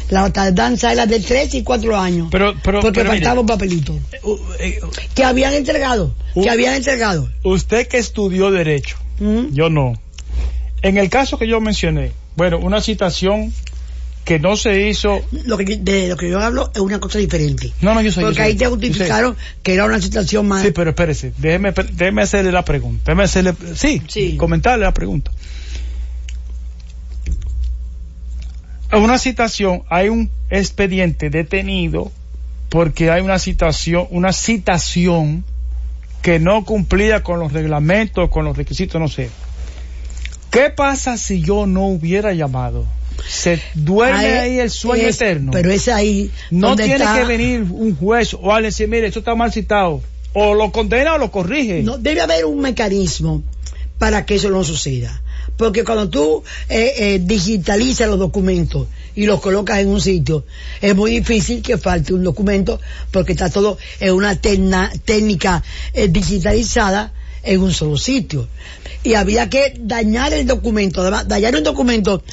la 0.09 0.29
tardanza 0.31 0.91
era 0.91 1.05
de 1.05 1.19
tres 1.19 1.53
y 1.53 1.63
cuatro 1.63 1.97
años. 1.97 2.27
Pero- 2.31 2.53
pero- 2.63 2.81
porque 2.81 2.99
pero 3.01 3.11
faltaba 3.11 3.41
un 3.41 3.47
papelito. 3.47 3.93
Uh, 4.23 4.37
eh, 4.59 4.79
Que 5.15 5.23
habían 5.23 5.53
entregado. 5.53 6.13
Uh. 6.35 6.43
que 6.43 6.49
habían 6.49 6.75
entregado. 6.75 7.29
usted 7.43 7.87
que 7.87 7.97
estudió 7.97 8.51
Derecho, 8.51 8.97
¿Mm? 9.19 9.51
yo 9.53 9.69
no. 9.69 9.93
En 10.81 10.97
el 10.97 11.09
caso 11.09 11.37
que 11.37 11.47
yo 11.47 11.59
mencioné, 11.61 12.11
bueno, 12.35 12.57
una 12.59 12.81
citación 12.81 13.53
que 14.25 14.37
no 14.39 14.55
se 14.57 14.87
hizo. 14.87 15.21
Lo 15.45 15.57
que, 15.57 15.65
yo- 15.65 15.77
de 15.79 16.07
lo 16.09 16.15
que 16.17 16.29
yo 16.29 16.39
hablo 16.39 16.71
es 16.73 16.79
una 16.81 16.99
cosa 16.99 17.17
diferente. 17.19 17.71
No, 17.81 17.93
no, 17.95 18.01
yo 18.01 18.11
sé. 18.11 18.21
yo 18.21 18.27
porque 18.27 18.41
ahí 18.43 18.55
te 18.55 18.67
justificaron 18.67 19.35
que 19.63 19.73
era 19.73 19.85
una 19.85 19.99
situación 19.99 20.47
más. 20.47 20.61
Sí, 20.63 20.71
pero 20.71 20.91
espérese, 20.91 21.33
déjeme, 21.37 21.71
déjeme 21.93 22.21
hacerle 22.21 22.51
la 22.51 22.63
pregunta. 22.63 23.01
Déjeme 23.05 23.23
hacerle, 23.23 23.53
sí, 23.75 24.01
Sí. 24.07 24.37
comentarle 24.37 24.85
la 24.85 24.93
pregunta. 24.93 25.31
En 27.25 28.78
una 28.97 29.17
citación 29.19 29.83
hay 29.89 30.09
un 30.09 30.29
expediente 30.49 31.29
detenido 31.29 32.11
porque 32.69 33.11
hay 33.11 33.21
una 33.21 33.39
citación, 33.39 34.07
una 34.11 34.31
citación 34.33 35.43
que 36.21 36.39
no 36.39 36.65
cumplía 36.65 37.23
con 37.23 37.39
los 37.39 37.53
reglamentos, 37.53 38.29
con 38.29 38.45
los 38.45 38.57
requisitos, 38.57 38.99
no 38.99 39.07
sé. 39.07 39.29
¿Qué 40.51 40.69
pasa 40.69 41.17
si 41.17 41.41
yo 41.41 41.65
no 41.65 41.87
hubiera 41.87 42.33
llamado? 42.33 42.85
Se 43.27 43.61
duerme 43.75 44.19
Ahí 44.19 44.37
ahí 44.53 44.59
el 44.59 44.69
sueño 44.69 45.07
es- 45.07 45.15
eterno. 45.17 45.51
Pero 45.51 45.71
es 45.71 45.87
ahí. 45.87 46.31
No 46.51 46.75
tiene 46.75 46.95
está- 46.95 47.15
que 47.15 47.25
venir 47.25 47.61
un 47.69 47.95
juez 47.95 48.33
o 48.33 48.51
alguien 48.53 48.69
decir, 48.71 48.87
mire, 48.87 49.07
esto 49.07 49.19
está 49.19 49.35
mal 49.35 49.51
citado. 49.51 50.01
O 50.33 50.53
lo 50.53 50.71
condena 50.71 51.15
o 51.15 51.17
lo 51.17 51.31
corrige. 51.31 51.81
No, 51.83 51.97
debe 51.97 52.21
haber 52.21 52.45
un 52.45 52.59
mecanismo 52.61 53.43
para 53.97 54.25
que 54.25 54.35
eso 54.35 54.49
no 54.49 54.63
suceda. 54.63 55.21
Porque 55.59 55.83
cuando 55.83 56.07
tú 56.07 56.41
eh, 56.69 56.93
eh, 56.97 57.19
digitalizas 57.21 58.07
los 58.07 58.17
documentos 58.17 58.87
y 59.13 59.25
los 59.25 59.41
colocas 59.41 59.79
en 59.79 59.89
un 59.89 59.99
sitio, 59.99 60.45
es 60.79 60.95
muy 60.95 61.11
difícil 61.11 61.61
que 61.61 61.77
falte 61.77 62.13
un 62.13 62.23
documento 62.23 62.79
porque 63.11 63.33
está 63.33 63.49
todo 63.49 63.77
en 63.99 64.13
una 64.13 64.37
técnica 64.39 65.61
eh, 65.93 66.07
digitalizada 66.07 67.11
en 67.43 67.59
un 67.59 67.73
solo 67.73 67.97
sitio. 67.97 68.47
Y 69.03 69.15
había 69.15 69.49
que 69.49 69.73
dañar 69.81 70.31
el 70.31 70.47
documento. 70.47 71.01
Además, 71.01 71.27
dañar 71.27 71.53
un 71.57 71.63
documento 71.63 72.23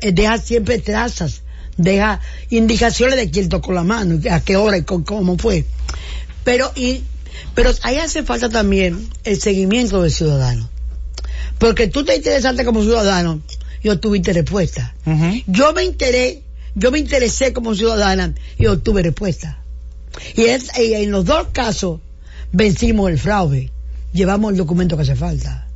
eh, 0.00 0.10
deja 0.10 0.38
siempre 0.38 0.78
trazas, 0.78 1.42
deja 1.76 2.22
indicaciones 2.48 3.16
de 3.16 3.30
quién 3.30 3.50
tocó 3.50 3.72
la 3.72 3.84
mano, 3.84 4.18
a 4.30 4.40
qué 4.40 4.56
hora 4.56 4.78
y 4.78 4.82
cómo 4.84 5.36
fue. 5.36 5.66
Pero, 6.42 6.72
y, 6.74 7.02
pero 7.54 7.70
ahí 7.82 7.98
hace 7.98 8.22
falta 8.22 8.48
también 8.48 9.10
el 9.24 9.38
seguimiento 9.38 10.00
del 10.00 10.10
ciudadano. 10.10 10.71
Porque 11.62 11.86
tú 11.86 12.04
te 12.04 12.16
interesaste 12.16 12.64
como 12.64 12.82
ciudadano 12.82 13.40
y 13.84 13.88
obtuviste 13.88 14.32
respuesta. 14.32 14.96
Yo 15.46 15.72
me 15.72 15.84
enteré, 15.84 16.42
yo 16.74 16.90
me 16.90 16.98
interesé 16.98 17.52
como 17.52 17.72
ciudadana 17.76 18.34
y 18.58 18.66
obtuve 18.66 19.00
respuesta. 19.04 19.62
Y, 20.34 20.42
es- 20.46 20.76
y 20.76 20.94
en 20.94 21.12
los 21.12 21.24
dos 21.24 21.46
casos 21.52 22.00
vencimos 22.50 23.08
el 23.10 23.16
fraude, 23.18 23.70
llevamos 24.12 24.50
el 24.50 24.58
documento 24.58 24.96
que 24.96 25.04
hace 25.04 25.14
falta. 25.14 25.68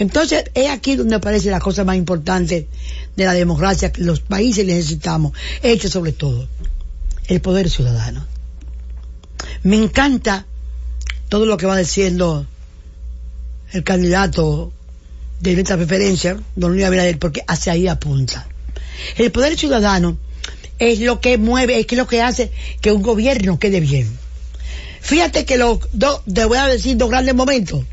Entonces, 0.00 0.46
es 0.54 0.68
aquí 0.68 0.96
donde 0.96 1.14
aparece 1.14 1.48
la 1.52 1.60
cosa 1.60 1.84
más 1.84 1.96
importante 1.96 2.66
de 3.14 3.24
la 3.24 3.34
democracia 3.34 3.92
que 3.92 4.02
los 4.02 4.18
países 4.18 4.66
necesitamos, 4.66 5.30
hecho 5.62 5.88
sobre 5.88 6.10
todo, 6.10 6.48
el 7.28 7.40
poder 7.40 7.70
ciudadano. 7.70 8.26
Me 9.62 9.76
encanta 9.76 10.44
todo 11.28 11.46
lo 11.46 11.56
que 11.56 11.66
va 11.66 11.76
diciendo 11.78 12.46
el 13.72 13.84
candidato 13.84 14.72
de 15.40 15.54
nuestra 15.54 15.76
preferencia, 15.76 16.38
don 16.54 16.72
Luis 16.72 16.84
Abinader, 16.84 17.18
porque 17.18 17.42
hacia 17.46 17.72
ahí 17.72 17.88
apunta. 17.88 18.46
El 19.16 19.30
poder 19.32 19.58
ciudadano 19.58 20.16
es 20.78 21.00
lo 21.00 21.20
que 21.20 21.38
mueve, 21.38 21.78
es 21.80 21.92
lo 21.92 22.06
que 22.06 22.22
hace 22.22 22.50
que 22.80 22.92
un 22.92 23.02
gobierno 23.02 23.58
quede 23.58 23.80
bien. 23.80 24.18
Fíjate 25.00 25.44
que 25.44 25.56
los 25.56 25.80
dos, 25.92 26.22
te 26.32 26.44
voy 26.44 26.58
a 26.58 26.66
decir 26.66 26.96
dos 26.96 27.10
grandes 27.10 27.34
momentos, 27.34 27.84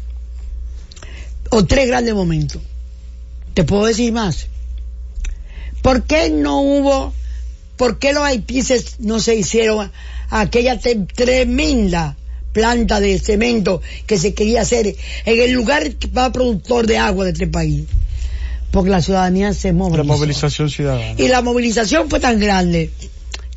o 1.49 1.65
tres 1.65 1.87
grandes 1.87 2.13
momentos. 2.13 2.61
Te 3.53 3.63
puedo 3.63 3.85
decir 3.85 4.11
más. 4.11 4.47
¿Por 5.81 6.03
qué 6.03 6.29
no 6.29 6.61
hubo, 6.61 7.13
por 7.77 7.99
qué 7.99 8.13
los 8.13 8.23
haitises 8.23 8.99
no 8.99 9.19
se 9.19 9.35
hicieron 9.35 9.91
aquella 10.29 10.79
tremenda 10.79 12.15
planta 12.53 12.99
de 12.99 13.19
cemento 13.19 13.81
que 14.07 14.17
se 14.17 14.33
quería 14.33 14.61
hacer 14.61 14.87
en 15.25 15.41
el 15.41 15.51
lugar 15.51 15.83
más 16.13 16.29
productor 16.29 16.87
de 16.87 16.97
agua 16.97 17.25
de 17.25 17.31
este 17.31 17.47
país? 17.47 17.85
Porque 18.71 18.89
la 18.89 19.01
ciudadanía 19.01 19.53
se 19.53 19.67
La 19.69 19.73
movilizó. 19.73 20.03
movilización 20.05 20.69
ciudadana. 20.69 21.15
Y 21.17 21.27
la 21.27 21.41
movilización 21.41 22.09
fue 22.09 22.19
tan 22.19 22.39
grande 22.39 22.89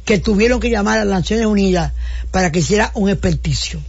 que 0.04 0.18
tuvieron 0.18 0.60
que 0.60 0.70
llamar 0.70 0.98
a 0.98 1.04
las 1.04 1.20
Naciones 1.20 1.46
Unidas 1.46 1.92
para 2.30 2.52
que 2.52 2.58
hiciera 2.58 2.90
un 2.94 3.08
experticio. 3.08 3.80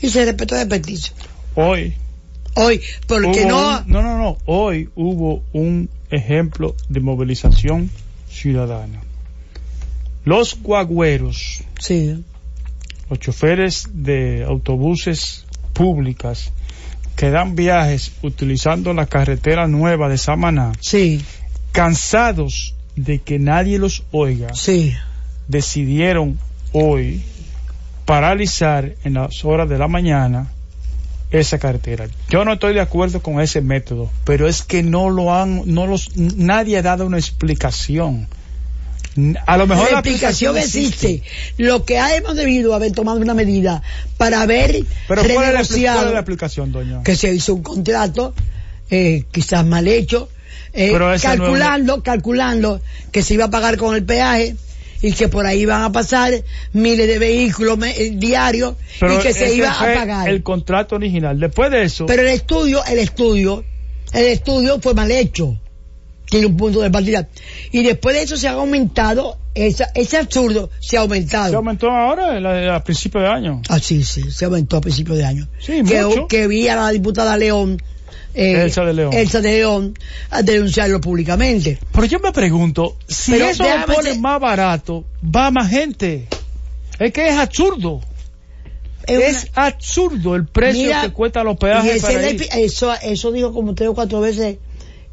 Y 0.00 0.08
se 0.08 0.24
respetó 0.24 0.54
el 0.56 0.62
experticio. 0.62 1.12
Hoy, 1.54 1.94
Hoy, 2.54 2.80
porque 3.06 3.44
no... 3.46 3.78
un- 3.80 3.92
no, 3.92 4.02
no, 4.02 4.18
no. 4.18 4.38
Hoy 4.46 4.88
hubo 4.96 5.42
un 5.52 5.88
ejemplo 6.10 6.74
de 6.88 6.98
movilización 7.00 7.90
ciudadana. 8.30 9.00
Los 10.24 10.58
guagüeros, 10.60 11.62
Sí, 11.78 12.22
los 13.10 13.18
choferes 13.18 13.88
de 13.92 14.44
autobuses 14.44 15.44
públicas 15.72 16.52
que 17.16 17.30
dan 17.30 17.54
viajes 17.54 18.12
utilizando 18.22 18.94
la 18.94 19.06
carretera 19.06 19.66
nueva 19.66 20.08
de 20.08 20.16
Samaná, 20.16 20.72
sí, 20.80 21.22
cansados 21.72 22.74
de 22.96 23.18
que 23.18 23.38
nadie 23.38 23.78
los 23.78 24.04
oiga, 24.10 24.54
sí. 24.54 24.94
decidieron 25.48 26.38
hoy 26.72 27.22
paralizar 28.06 28.94
en 29.04 29.14
las 29.14 29.44
horas 29.44 29.68
de 29.68 29.78
la 29.78 29.88
mañana 29.88 30.50
esa 31.30 31.58
carretera. 31.58 32.08
Yo 32.28 32.44
no 32.44 32.54
estoy 32.54 32.74
de 32.74 32.80
acuerdo 32.80 33.22
con 33.22 33.40
ese 33.40 33.60
método, 33.60 34.10
pero 34.24 34.48
es 34.48 34.62
que 34.62 34.82
no 34.82 35.10
lo 35.10 35.34
han, 35.34 35.62
no 35.66 35.86
los, 35.86 36.16
nadie 36.16 36.78
ha 36.78 36.82
dado 36.82 37.06
una 37.06 37.18
explicación. 37.18 38.28
A 39.46 39.56
lo 39.56 39.66
mejor 39.66 39.90
la 39.90 39.98
explicación 39.98 40.56
existe. 40.56 41.22
Lo 41.56 41.84
que 41.84 41.98
hemos 41.98 42.36
debido 42.36 42.74
haber 42.74 42.92
tomado 42.92 43.18
una 43.20 43.34
medida 43.34 43.82
para 44.16 44.42
haber 44.42 44.84
Pero 45.08 45.22
¿cuál 45.22 45.48
es, 45.48 45.52
la, 45.54 45.60
expli- 45.60 45.68
renegociado 45.68 45.96
cuál 45.96 46.08
es 46.08 46.14
la 46.14 46.20
explicación, 46.20 46.72
doña? 46.72 47.02
que 47.02 47.16
se 47.16 47.34
hizo 47.34 47.54
un 47.54 47.62
contrato, 47.62 48.34
eh, 48.90 49.24
quizás 49.32 49.66
mal 49.66 49.88
hecho, 49.88 50.28
eh, 50.72 50.92
calculando, 51.20 52.02
calculando 52.02 52.80
que 53.10 53.22
se 53.22 53.34
iba 53.34 53.46
a 53.46 53.50
pagar 53.50 53.76
con 53.76 53.96
el 53.96 54.04
peaje 54.04 54.54
y 55.02 55.12
que 55.12 55.28
por 55.28 55.46
ahí 55.46 55.60
iban 55.62 55.82
a 55.82 55.90
pasar 55.92 56.32
miles 56.72 57.08
de 57.08 57.18
vehículos 57.18 57.78
eh, 57.84 58.12
diarios 58.14 58.74
Pero 59.00 59.14
y 59.18 59.22
que 59.22 59.32
se 59.32 59.54
iba 59.54 59.72
a 59.72 59.78
pagar. 59.94 60.28
El 60.28 60.42
contrato 60.42 60.96
original. 60.96 61.40
Después 61.40 61.70
de 61.70 61.82
eso, 61.82 62.06
Pero 62.06 62.22
el 62.22 62.28
estudio, 62.28 62.84
el 62.84 62.98
estudio, 62.98 63.64
el 64.12 64.26
estudio 64.26 64.78
fue 64.80 64.94
mal 64.94 65.10
hecho. 65.10 65.58
Tiene 66.30 66.46
un 66.46 66.56
punto 66.56 66.80
de 66.80 66.90
partida. 66.90 67.28
Y 67.72 67.82
después 67.82 68.14
de 68.16 68.22
eso 68.22 68.36
se 68.36 68.48
ha 68.48 68.52
aumentado, 68.52 69.36
esa, 69.54 69.90
ese 69.94 70.16
absurdo 70.16 70.70
se 70.80 70.96
ha 70.96 71.00
aumentado. 71.00 71.50
se 71.50 71.56
aumentó 71.56 71.90
ahora 71.90 72.38
la- 72.40 72.76
a 72.76 72.84
principios 72.84 73.24
de 73.24 73.28
año. 73.30 73.60
Ah, 73.68 73.78
sí, 73.80 74.04
sí, 74.04 74.30
se 74.30 74.44
aumentó 74.46 74.76
a 74.76 74.80
principios 74.80 75.18
de 75.18 75.24
año. 75.24 75.48
Sí, 75.58 75.82
que, 75.82 76.02
mucho. 76.04 76.28
que 76.28 76.46
vi 76.46 76.68
a 76.68 76.76
la 76.76 76.90
diputada 76.90 77.36
León, 77.36 77.82
eh, 78.32 78.62
Elsa 78.62 78.84
de 78.84 78.94
León. 78.94 79.12
Elsa 79.12 79.40
de 79.40 79.50
León, 79.50 79.98
a 80.30 80.42
denunciarlo 80.42 81.00
públicamente. 81.00 81.78
Pero 81.92 82.04
yo 82.06 82.20
me 82.20 82.30
pregunto, 82.30 82.96
si 83.08 83.32
Pero 83.32 83.46
eso 83.46 83.64
lo 83.64 83.92
ponen 83.92 84.20
más 84.20 84.40
barato, 84.40 85.04
va 85.24 85.50
más 85.50 85.68
gente. 85.68 86.28
Es 87.00 87.12
que 87.12 87.28
es 87.28 87.34
absurdo. 87.36 88.02
Es 89.06 89.48
una- 89.54 89.64
absurdo 89.66 90.36
el 90.36 90.46
precio 90.46 90.84
Mira, 90.84 91.02
que 91.02 91.10
cuestan 91.10 91.46
los 91.46 91.54
y 91.54 91.58
peajes 91.58 92.02
para 92.02 92.30
ir. 92.30 92.46
eso, 92.52 92.92
eso 93.02 93.32
dijo 93.32 93.52
como 93.52 93.74
tres 93.74 93.88
o 93.88 93.94
cuatro 93.94 94.20
veces 94.20 94.58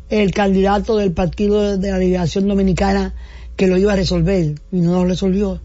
el 0.09 0.31
candidato 0.31 0.97
del 0.97 1.11
Partido 1.11 1.77
de 1.77 1.91
la 1.91 1.97
Liberación 1.99 2.47
Dominicana 2.47 3.13
que 3.55 3.67
lo 3.67 3.77
iba 3.77 3.93
a 3.93 3.95
resolver 3.95 4.55
y 4.71 4.77
no 4.77 4.93
lo 4.93 5.05
resolvió. 5.05 5.59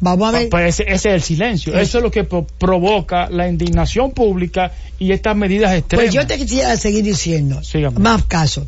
Vamos 0.00 0.28
a 0.28 0.32
ver. 0.32 0.44
Ah, 0.46 0.48
pues 0.50 0.80
ese, 0.80 0.82
ese 0.92 1.08
es 1.08 1.14
el 1.16 1.22
silencio. 1.22 1.72
Sí. 1.72 1.78
Eso 1.80 1.98
es 1.98 2.04
lo 2.04 2.10
que 2.10 2.22
pro- 2.24 2.46
provoca 2.58 3.28
la 3.30 3.48
indignación 3.48 4.12
pública 4.12 4.72
y 4.98 5.10
estas 5.12 5.34
medidas 5.36 5.74
extremas. 5.74 6.06
Pues 6.06 6.14
yo 6.14 6.26
te 6.26 6.36
quisiera 6.36 6.76
seguir 6.76 7.02
diciendo, 7.04 7.62
Sígame. 7.64 7.98
más 7.98 8.24
casos. 8.24 8.66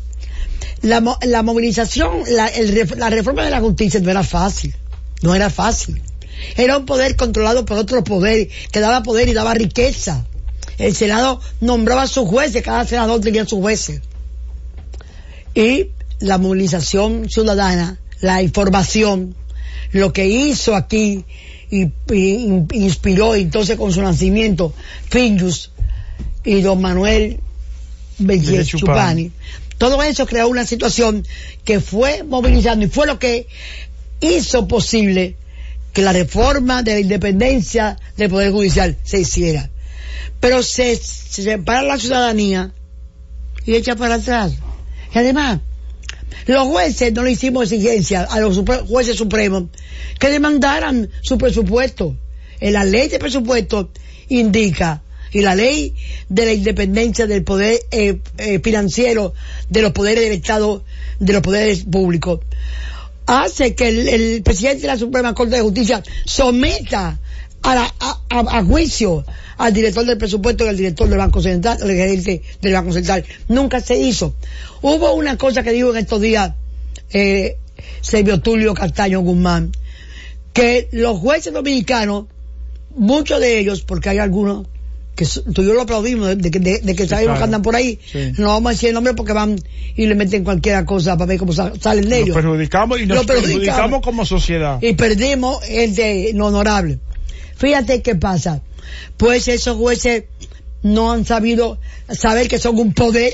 La, 0.81 1.01
la 1.21 1.41
movilización, 1.43 2.23
la, 2.29 2.47
el 2.47 2.89
la 2.97 3.09
reforma 3.09 3.45
de 3.45 3.51
la 3.51 3.61
justicia 3.61 3.99
no 4.01 4.09
era 4.09 4.23
fácil, 4.23 4.75
no 5.21 5.33
era 5.35 5.49
fácil. 5.49 6.01
Era 6.57 6.77
un 6.77 6.85
poder 6.85 7.15
controlado 7.15 7.65
por 7.65 7.77
otro 7.77 8.03
poder, 8.03 8.49
que 8.71 8.79
daba 8.79 9.03
poder 9.03 9.29
y 9.29 9.33
daba 9.33 9.53
riqueza. 9.53 10.25
El 10.79 10.95
Senado 10.95 11.39
nombraba 11.61 12.03
a 12.03 12.07
sus 12.07 12.27
jueces, 12.27 12.63
cada 12.63 12.85
senador 12.85 13.21
tenía 13.21 13.45
sus 13.45 13.59
jueces. 13.59 14.01
Y 15.53 15.87
la 16.19 16.37
movilización 16.37 17.29
ciudadana, 17.29 17.99
la 18.21 18.41
información, 18.41 19.35
lo 19.91 20.13
que 20.13 20.27
hizo 20.27 20.75
aquí 20.75 21.25
y, 21.69 21.85
y- 22.13 22.63
inspiró 22.73 23.35
entonces 23.35 23.77
con 23.77 23.91
su 23.91 24.01
nacimiento 24.01 24.73
Finjus 25.09 25.71
y 26.43 26.61
don 26.61 26.81
Manuel 26.81 27.39
Bellier 28.17 28.45
Bellier 28.45 28.65
Chupani. 28.65 29.25
Chupani. 29.25 29.31
Todo 29.77 30.01
eso 30.03 30.25
creó 30.27 30.47
una 30.47 30.65
situación 30.65 31.25
que 31.63 31.79
fue 31.79 32.23
movilizando 32.23 32.85
y 32.85 32.89
fue 32.89 33.07
lo 33.07 33.17
que 33.19 33.47
hizo 34.19 34.67
posible 34.67 35.35
que 35.91 36.03
la 36.03 36.13
reforma 36.13 36.83
de 36.83 36.93
la 36.93 36.99
independencia 36.99 37.97
del 38.15 38.29
Poder 38.29 38.51
Judicial 38.51 38.95
se 39.03 39.19
hiciera. 39.21 39.69
Pero 40.39 40.61
se, 40.63 40.95
se 40.95 41.43
separa 41.43 41.81
la 41.83 41.97
ciudadanía 41.97 42.71
y 43.65 43.73
echa 43.75 43.95
para 43.95 44.15
atrás. 44.15 44.53
Y 45.13 45.17
además, 45.17 45.59
los 46.47 46.67
jueces 46.67 47.13
no 47.13 47.23
le 47.23 47.31
hicimos 47.31 47.71
exigencia 47.71 48.23
a 48.23 48.39
los 48.39 48.61
jueces 48.87 49.17
supremos 49.17 49.65
que 50.19 50.29
demandaran 50.29 51.09
su 51.21 51.37
presupuesto. 51.37 52.15
En 52.59 52.73
la 52.73 52.83
ley 52.83 53.07
de 53.07 53.19
presupuesto 53.19 53.89
indica, 54.29 55.01
y 55.31 55.41
la 55.41 55.55
ley 55.55 55.95
de 56.29 56.45
la 56.45 56.53
independencia 56.53 57.25
del 57.25 57.43
poder 57.43 57.79
eh, 57.91 58.19
eh, 58.37 58.59
financiero 58.59 59.33
de 59.69 59.81
los 59.81 59.91
poderes 59.91 60.23
del 60.23 60.33
Estado, 60.33 60.83
de 61.19 61.33
los 61.33 61.41
poderes 61.41 61.83
públicos, 61.83 62.41
hace 63.25 63.75
que 63.75 63.87
el 63.87 64.43
presidente 64.43 64.81
de 64.81 64.87
la 64.87 64.97
Suprema 64.97 65.33
Corte 65.33 65.55
de 65.55 65.61
Justicia 65.61 66.03
someta 66.25 67.19
a, 67.63 67.75
la- 67.75 67.93
a- 67.99 68.19
a- 68.29 68.57
a 68.59 68.63
juicio 68.63 69.23
al 69.57 69.73
director 69.73 70.05
del 70.05 70.17
presupuesto 70.17 70.65
y 70.65 70.69
al 70.69 70.77
director 70.77 71.07
del 71.07 71.17
Banco 71.19 71.41
Central, 71.41 71.77
al 71.81 71.89
gerente 71.89 72.41
del 72.61 72.73
Banco 72.73 72.93
Central. 72.93 73.23
Nunca 73.47 73.79
se 73.81 73.97
hizo. 73.97 74.33
Hubo 74.81 75.13
una 75.13 75.37
cosa 75.37 75.61
que 75.63 75.71
dijo 75.71 75.91
en 75.91 75.97
estos 75.97 76.19
días 76.21 76.53
eh, 77.13 77.57
Servio 78.01 78.39
Tulio 78.41 78.73
Castaño 78.73 79.19
Guzmán, 79.21 79.71
que 80.53 80.89
los 80.91 81.19
jueces 81.19 81.53
dominicanos, 81.53 82.25
muchos 82.95 83.39
de 83.39 83.59
ellos, 83.59 83.81
porque 83.81 84.09
hay 84.09 84.17
algunos 84.17 84.67
que 85.15 85.25
tú 85.53 85.61
y 85.61 85.65
yo 85.67 85.73
lo 85.73 85.81
aplaudimos, 85.81 86.35
de, 86.37 86.49
que- 86.51 86.59
de- 86.59 86.79
de 86.79 86.95
que 86.95 87.05
sabemos 87.07 87.33
claro. 87.33 87.37
que 87.39 87.43
andan 87.43 87.61
por 87.61 87.75
ahí, 87.75 87.99
Sí. 88.11 88.31
no 88.37 88.47
vamos 88.47 88.69
a 88.69 88.73
decir 88.73 88.89
el 88.89 88.95
nombre 88.95 89.13
porque 89.13 89.33
van 89.33 89.57
y 89.95 90.07
le 90.07 90.15
meten 90.15 90.43
cualquier 90.43 90.83
cosa 90.85 91.15
para 91.17 91.27
ver 91.27 91.37
cómo 91.37 91.53
sa- 91.53 91.73
salen 91.79 92.05
de 92.05 92.09
Nos 92.09 92.19
ellos 92.23 92.35
perjudicamos 92.35 92.99
y 92.99 93.05
nos 93.05 93.25
perjudicamos. 93.25 93.51
perjudicamos 93.65 94.01
como 94.01 94.25
sociedad. 94.25 94.79
y 94.81 94.93
perdemos 94.93 95.59
el 95.69 95.93
de 95.95 96.31
lo 96.33 96.47
honorable. 96.47 96.99
Fíjate 97.61 98.01
qué 98.01 98.15
pasa. 98.15 98.61
Pues 99.17 99.47
esos 99.47 99.77
jueces 99.77 100.23
no 100.81 101.11
han 101.11 101.25
sabido 101.25 101.77
saber 102.09 102.47
que 102.47 102.57
son 102.57 102.77
un 102.79 102.93
poder, 102.93 103.31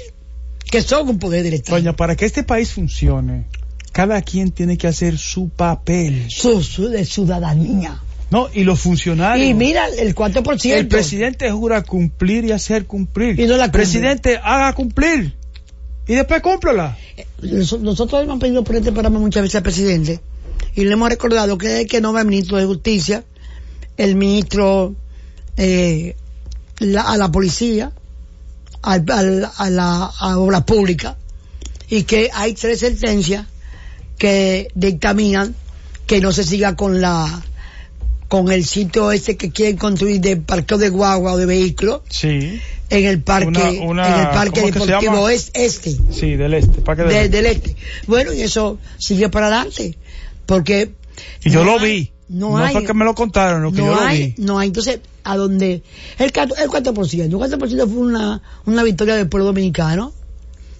que 0.69 0.81
son 0.81 1.07
un 1.07 1.17
poder 1.19 1.43
del 1.43 1.53
Estado. 1.55 1.77
Doña, 1.77 1.95
para 1.95 2.15
que 2.17 2.25
este 2.25 2.43
país 2.43 2.71
funcione, 2.73 3.45
cada 3.93 4.21
quien 4.21 4.51
tiene 4.51 4.77
que 4.77 4.87
hacer 4.87 5.17
su 5.17 5.47
papel. 5.49 6.25
Su, 6.29 6.61
su- 6.61 6.89
de 6.89 7.05
ciudadanía. 7.05 8.01
¿No? 8.29 8.49
Y 8.53 8.65
los 8.65 8.81
funcionarios. 8.81 9.47
Y 9.49 9.53
mira 9.53 9.87
el 9.87 10.13
4%. 10.13 10.73
El 10.73 10.87
presidente 10.89 11.49
jura 11.49 11.81
cumplir 11.83 12.43
y 12.43 12.51
hacer 12.51 12.85
cumplir. 12.85 13.39
Y 13.39 13.47
no 13.47 13.55
la 13.55 13.71
presidente, 13.71 14.37
haga 14.43 14.73
cumplir. 14.73 15.33
Y 16.05 16.15
después 16.15 16.41
cúmplala. 16.41 16.97
Nos- 17.41 17.79
Nosotros 17.79 18.21
hemos 18.23 18.39
pedido 18.39 18.65
por 18.65 18.75
este 18.75 18.91
programa 18.91 19.19
muchas 19.19 19.43
veces 19.43 19.55
al 19.55 19.63
presidente 19.63 20.19
y 20.75 20.83
le 20.83 20.91
hemos 20.91 21.07
recordado 21.07 21.57
que 21.57 21.81
es 21.81 21.87
que 21.87 22.01
no 22.01 22.11
va 22.11 22.19
el 22.21 22.27
ministro 22.27 22.57
de 22.57 22.65
Justicia, 22.65 23.23
el 23.97 24.15
ministro 24.15 24.95
eh, 25.57 26.15
la- 26.79 27.01
a 27.11 27.17
la 27.17 27.31
policía, 27.31 27.91
al- 28.83 29.05
al- 29.11 29.49
a 29.57 29.69
la 29.69 30.05
a 30.05 30.37
obra 30.37 30.65
pública 30.65 31.17
y 31.89 32.03
que 32.03 32.29
hay 32.33 32.53
tres 32.53 32.79
sentencias 32.79 33.45
que 34.17 34.69
dictaminan 34.75 35.55
que 36.05 36.21
no 36.21 36.31
se 36.31 36.43
siga 36.43 36.75
con 36.75 37.01
la 37.01 37.43
con 38.27 38.51
el 38.51 38.65
sitio 38.65 39.11
este 39.11 39.37
que 39.37 39.51
quieren 39.51 39.77
construir 39.77 40.19
de 40.19 40.37
parqueo 40.37 40.77
de 40.77 40.89
guagua 40.89 41.33
o 41.33 41.37
de 41.37 41.45
vehículos 41.45 42.01
Sí. 42.09 42.59
en 42.89 43.05
el 43.05 43.21
parque 43.21 43.47
Una- 43.47 43.71
una- 43.85 44.07
en 44.07 44.19
el 44.21 44.27
parque 44.29 44.61
¿cómo 44.61 44.73
que 44.73 44.79
se 44.79 44.85
deportivo 44.85 45.29
es 45.29 45.51
este 45.53 45.95
Sí, 46.11 46.35
del 46.35 46.53
este. 46.53 46.81
¿Para 46.81 47.03
que 47.07 47.13
de- 47.13 47.29
del 47.29 47.45
este. 47.45 47.75
Bueno, 48.05 48.33
y 48.33 48.41
eso 48.41 48.79
sigue 48.97 49.29
para 49.29 49.47
adelante. 49.47 49.97
Porque. 50.45 50.91
Y 51.43 51.49
yo 51.49 51.63
no 51.63 51.77
lo 51.77 51.79
hay- 51.79 51.91
vi. 51.91 52.11
No, 52.29 52.49
No 52.51 52.57
hay. 52.57 52.73
fue 52.73 52.83
que 52.85 52.93
me 52.93 53.05
lo 53.05 53.15
contaron, 53.15 53.61
no, 53.61 53.71
que 53.71 53.77
no 53.81 53.87
yo 53.87 53.91
lo 53.95 53.99
hay, 54.01 54.33
vi. 54.37 54.43
no 54.43 54.59
hay. 54.59 54.67
Entonces, 54.67 54.99
¿a 55.23 55.37
dónde? 55.37 55.81
El, 56.17 56.31
cuatro- 56.33 56.57
el 56.57 56.69
4%. 56.69 57.21
El 57.23 57.31
4% 57.31 57.87
fue 57.87 57.97
una, 57.97 58.41
una 58.65 58.83
victoria 58.83 59.15
del 59.15 59.29
pueblo 59.29 59.45
dominicano. 59.47 60.13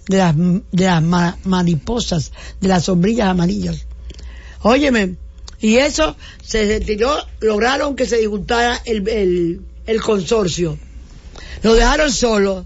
De 0.08 0.16
las, 0.18 0.34
de 0.36 0.84
las 0.86 1.02
ma- 1.02 1.36
mariposas, 1.44 2.32
de 2.62 2.68
las 2.68 2.84
sombrillas 2.84 3.28
amarillas. 3.28 3.84
Óyeme, 4.62 5.16
y 5.60 5.76
eso 5.76 6.16
se 6.42 6.66
retiró, 6.66 7.14
lograron 7.40 7.94
que 7.94 8.06
se 8.06 8.16
disgustara 8.16 8.80
el, 8.86 9.06
el, 9.08 9.60
el 9.86 10.00
consorcio. 10.00 10.78
Lo 11.62 11.74
dejaron 11.74 12.10
solo 12.10 12.64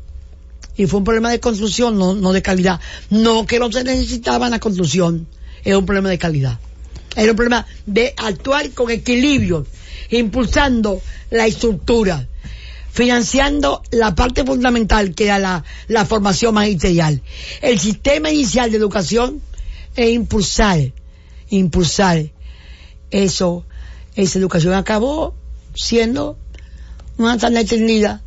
y 0.76 0.87
fue 0.87 0.99
un 0.99 1.05
problema 1.05 1.30
de 1.33 1.41
construcción, 1.41 1.99
no, 1.99 2.14
no 2.14 2.33
de 2.33 2.43
calidad. 2.43 2.78
No 3.11 3.45
que 3.45 3.59
no 3.59 3.72
se 3.72 3.83
necesitaba 3.83 4.49
la 4.49 4.61
construcción, 4.61 5.26
era 5.64 5.78
un 5.78 5.85
problema 5.87 6.11
de 6.11 6.18
calidad. 6.18 6.61
Era 7.16 7.30
un 7.30 7.36
problema 7.36 7.66
de 7.86 8.14
actuar 8.16 8.70
con 8.70 8.90
equilibrio, 8.90 9.66
impulsando 10.10 11.00
la 11.30 11.46
estructura. 11.46 12.28
financiando 12.92 13.82
la 13.90 14.14
parte 14.14 14.44
fundamental 14.44 15.14
que 15.14 15.24
era 15.24 15.38
la, 15.38 15.64
la 15.88 16.04
formación 16.04 16.52
magisterial. 16.52 17.22
El 17.62 17.80
sistema 17.80 18.30
inicial 18.30 18.70
de 18.70 18.76
educación 18.76 19.40
e 19.96 20.10
impulsar, 20.10 20.92
impulsar 21.48 22.30
eso, 23.10 23.64
esa 24.14 24.38
educación 24.38 24.74
acabó 24.74 25.34
siendo 25.74 26.36
una 27.16 27.38
tan 27.38 27.56
eternidad 27.56 28.20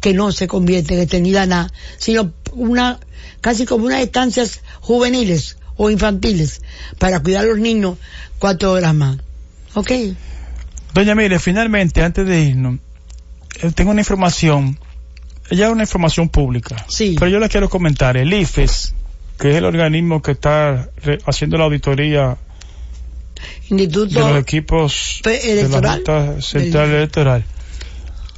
que 0.00 0.12
no 0.12 0.30
se 0.30 0.46
convierte 0.46 0.94
en 0.94 1.00
eternidad 1.00 1.46
nada, 1.46 1.72
sino 1.96 2.32
una, 2.52 3.00
casi 3.40 3.64
como 3.66 3.86
unas 3.86 4.02
estancias 4.02 4.60
juveniles 4.80 5.56
o 5.76 5.90
infantiles 5.90 6.62
para 6.98 7.20
cuidar 7.20 7.44
a 7.44 7.48
los 7.48 7.58
niños 7.58 7.98
cuatro 8.38 8.72
horas 8.72 8.94
más. 8.94 9.18
¿Ok? 9.74 9.90
Doña 10.94 11.14
Mire, 11.14 11.38
finalmente, 11.38 12.02
antes 12.02 12.26
de 12.26 12.40
irnos, 12.42 12.78
eh, 13.62 13.70
tengo 13.74 13.90
una 13.90 14.00
información, 14.00 14.78
ya 15.50 15.66
es 15.66 15.72
una 15.72 15.82
información 15.82 16.28
pública, 16.30 16.76
Sí. 16.88 17.16
pero 17.18 17.30
yo 17.30 17.38
la 17.38 17.48
quiero 17.48 17.68
comentar. 17.68 18.16
El 18.16 18.32
IFES, 18.32 18.94
que 19.38 19.50
es 19.50 19.56
el 19.56 19.64
organismo 19.66 20.22
que 20.22 20.32
está 20.32 20.88
re- 21.02 21.18
haciendo 21.26 21.58
la 21.58 21.64
auditoría 21.64 22.38
de 23.68 23.86
los 24.20 24.40
equipos 24.40 25.20
de 25.22 25.68
la. 25.68 25.92
Junta 25.92 26.40
Central 26.40 26.88
Del- 26.88 26.96
Electoral, 26.96 27.44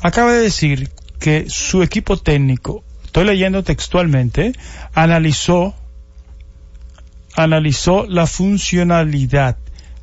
acaba 0.03 0.33
de 0.33 0.41
decir 0.41 0.91
que 1.21 1.47
su 1.49 1.83
equipo 1.83 2.17
técnico, 2.17 2.83
estoy 3.05 3.25
leyendo 3.25 3.63
textualmente, 3.63 4.53
analizó 4.95 5.75
analizó 7.39 8.05
la 8.09 8.27
funcionalidad, 8.27 9.57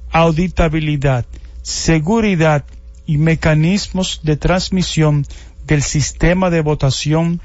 auditabilidad, 0.10 1.26
seguridad 1.64 2.64
y 3.06 3.18
mecanismos 3.18 4.22
de 4.24 4.38
transmisión 4.38 5.26
del 5.68 5.84
sistema 5.84 6.50
de 6.50 6.62
votación 6.62 7.42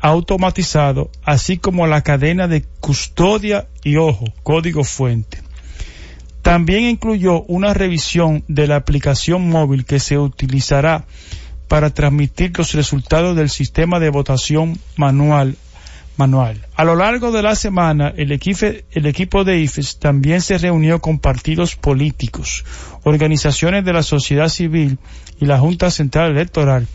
automatizado, 0.00 1.10
así 1.24 1.56
como 1.56 1.86
la 1.86 2.02
cadena 2.02 2.48
de 2.48 2.64
custodia 2.80 3.66
y 3.82 3.96
ojo, 3.96 4.26
código 4.42 4.84
fuente. 4.84 5.38
También 6.42 6.82
incluyó 6.82 7.44
una 7.44 7.72
revisión 7.72 8.44
de 8.46 8.66
la 8.66 8.76
aplicación 8.76 9.48
móvil 9.48 9.86
que 9.86 10.00
se 10.00 10.18
utilizará 10.18 11.06
para 11.66 11.88
transmitir 11.88 12.52
los 12.58 12.74
resultados 12.74 13.34
del 13.34 13.48
sistema 13.48 13.98
de 14.00 14.10
votación 14.10 14.78
manual. 14.96 15.56
Manual. 16.16 16.64
A 16.74 16.84
lo 16.84 16.96
largo 16.96 17.32
de 17.32 17.42
la 17.42 17.54
semana, 17.54 18.12
el, 18.16 18.32
equipo 18.32 19.44
de 19.44 19.58
IFES 19.58 19.98
también 19.98 20.40
se 20.40 20.58
reunió 20.58 21.00
con 21.00 21.18
partidos 21.18 21.76
políticos, 21.76 22.64
organizaciones 23.02 23.84
de 23.84 23.92
la 23.92 24.02
sociedad 24.02 24.48
civil 24.48 24.98
y 25.40 25.46
la 25.46 25.58
Junta 25.58 25.90
Central 25.90 26.30
Electoral 26.32 26.86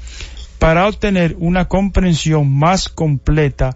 para 0.58 0.88
obtener 0.88 1.36
una 1.40 1.68
comprensión 1.68 2.54
más 2.54 2.90
completa 2.90 3.76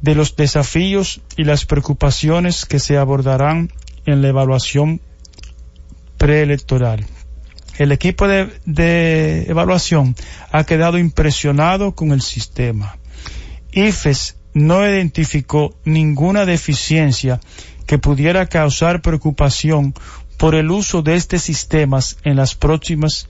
de 0.00 0.14
los 0.14 0.36
desafíos 0.36 1.20
y 1.36 1.44
las 1.44 1.66
preocupaciones 1.66 2.64
que 2.64 2.78
se 2.78 2.96
abordarán 2.96 3.70
en 4.06 4.22
la 4.22 4.28
evaluación 4.28 5.00
preelectoral. 6.16 7.04
El 7.78 7.92
equipo 7.92 8.26
de, 8.26 8.50
de 8.64 9.42
evaluación 9.48 10.16
ha 10.50 10.64
quedado 10.64 10.96
impresionado 10.96 11.94
con 11.94 12.12
el 12.12 12.22
sistema. 12.22 12.96
IFES 13.72 14.35
no 14.56 14.88
identificó 14.88 15.74
ninguna 15.84 16.46
deficiencia 16.46 17.40
que 17.86 17.98
pudiera 17.98 18.46
causar 18.46 19.02
preocupación 19.02 19.92
por 20.38 20.54
el 20.54 20.70
uso 20.70 21.02
de 21.02 21.14
estos 21.14 21.42
sistemas 21.42 22.16
en 22.24 22.36
las 22.36 22.54
próximas 22.54 23.28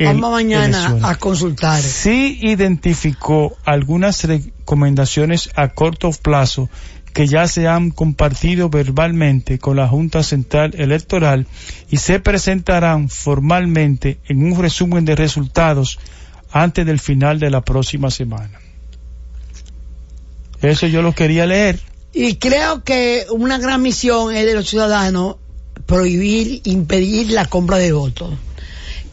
Vamos 0.00 0.32
mañana 0.32 0.64
elecciones. 0.66 1.04
a 1.04 1.14
consultar. 1.14 1.80
Sí 1.80 2.40
identificó 2.42 3.56
algunas 3.64 4.24
recomendaciones 4.24 5.50
a 5.54 5.68
corto 5.68 6.10
plazo 6.20 6.68
que 7.12 7.28
ya 7.28 7.46
se 7.46 7.68
han 7.68 7.92
compartido 7.92 8.70
verbalmente 8.70 9.60
con 9.60 9.76
la 9.76 9.86
Junta 9.86 10.24
Central 10.24 10.74
Electoral 10.76 11.46
y 11.90 11.98
se 11.98 12.18
presentarán 12.18 13.08
formalmente 13.08 14.18
en 14.28 14.52
un 14.52 14.60
resumen 14.60 15.04
de 15.04 15.14
resultados 15.14 16.00
antes 16.50 16.84
del 16.84 16.98
final 16.98 17.38
de 17.38 17.50
la 17.50 17.60
próxima 17.60 18.10
semana. 18.10 18.58
Eso 20.62 20.86
yo 20.86 21.02
lo 21.02 21.14
quería 21.14 21.46
leer. 21.46 21.80
Y 22.12 22.36
creo 22.36 22.82
que 22.82 23.26
una 23.30 23.58
gran 23.58 23.82
misión 23.82 24.34
es 24.34 24.44
de 24.46 24.54
los 24.54 24.68
ciudadanos 24.68 25.36
prohibir, 25.86 26.60
impedir 26.64 27.30
la 27.30 27.46
compra 27.46 27.78
de 27.78 27.92
votos. 27.92 28.34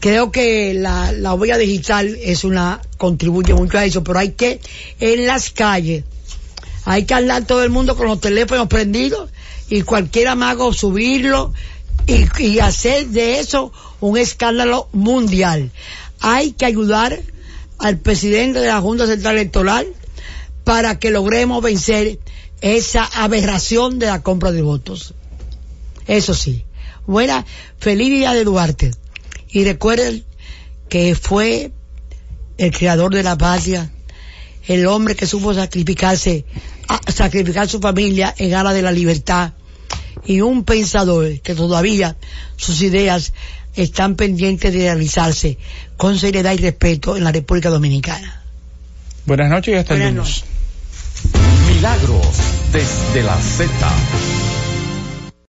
Creo 0.00 0.30
que 0.30 0.74
la, 0.74 1.12
la 1.12 1.34
huella 1.34 1.58
digital 1.58 2.16
es 2.22 2.44
una, 2.44 2.80
contribuye 2.98 3.54
mucho 3.54 3.78
a 3.78 3.84
eso, 3.84 4.04
pero 4.04 4.18
hay 4.18 4.30
que, 4.32 4.60
en 5.00 5.26
las 5.26 5.50
calles, 5.50 6.04
hay 6.84 7.04
que 7.04 7.14
andar 7.14 7.44
todo 7.44 7.64
el 7.64 7.70
mundo 7.70 7.96
con 7.96 8.06
los 8.06 8.20
teléfonos 8.20 8.68
prendidos 8.68 9.30
y 9.68 9.82
cualquier 9.82 10.28
amago 10.28 10.72
subirlo 10.72 11.52
y, 12.06 12.26
y 12.42 12.58
hacer 12.60 13.08
de 13.08 13.40
eso 13.40 13.72
un 14.00 14.16
escándalo 14.16 14.88
mundial. 14.92 15.70
Hay 16.20 16.52
que 16.52 16.64
ayudar 16.64 17.20
al 17.78 17.98
presidente 17.98 18.60
de 18.60 18.68
la 18.68 18.80
Junta 18.80 19.06
Central 19.06 19.36
Electoral 19.36 19.86
para 20.68 20.98
que 20.98 21.10
logremos 21.10 21.62
vencer 21.62 22.18
esa 22.60 23.06
aberración 23.06 23.98
de 23.98 24.04
la 24.04 24.22
compra 24.22 24.52
de 24.52 24.60
votos. 24.60 25.14
Eso 26.06 26.34
sí. 26.34 26.62
Buena, 27.06 27.46
feliz 27.78 28.10
día 28.10 28.34
de 28.34 28.44
Duarte. 28.44 28.90
Y 29.48 29.64
recuerden 29.64 30.24
que 30.90 31.14
fue 31.14 31.72
el 32.58 32.70
creador 32.70 33.14
de 33.14 33.22
la 33.22 33.38
patria, 33.38 33.90
el 34.66 34.86
hombre 34.88 35.16
que 35.16 35.26
supo 35.26 35.54
sacrificarse, 35.54 36.44
a- 36.86 37.00
sacrificar 37.12 37.66
su 37.66 37.80
familia 37.80 38.34
en 38.36 38.52
aras 38.52 38.74
de 38.74 38.82
la 38.82 38.92
libertad 38.92 39.54
y 40.26 40.42
un 40.42 40.64
pensador 40.64 41.40
que 41.40 41.54
todavía 41.54 42.14
sus 42.58 42.82
ideas 42.82 43.32
están 43.74 44.16
pendientes 44.16 44.70
de 44.74 44.80
realizarse 44.80 45.56
con 45.96 46.18
seriedad 46.18 46.52
y 46.52 46.58
respeto 46.58 47.16
en 47.16 47.24
la 47.24 47.32
República 47.32 47.70
Dominicana. 47.70 48.42
Buenas 49.24 49.48
noches 49.48 49.72
y 49.72 49.76
hasta 49.78 49.94
el 49.94 50.00
Buenas 50.00 50.14
lunes. 50.16 50.28
noches. 50.42 50.57
Milagros 51.66 52.36
desde 52.72 53.22
la 53.22 53.36
Z. 53.40 53.68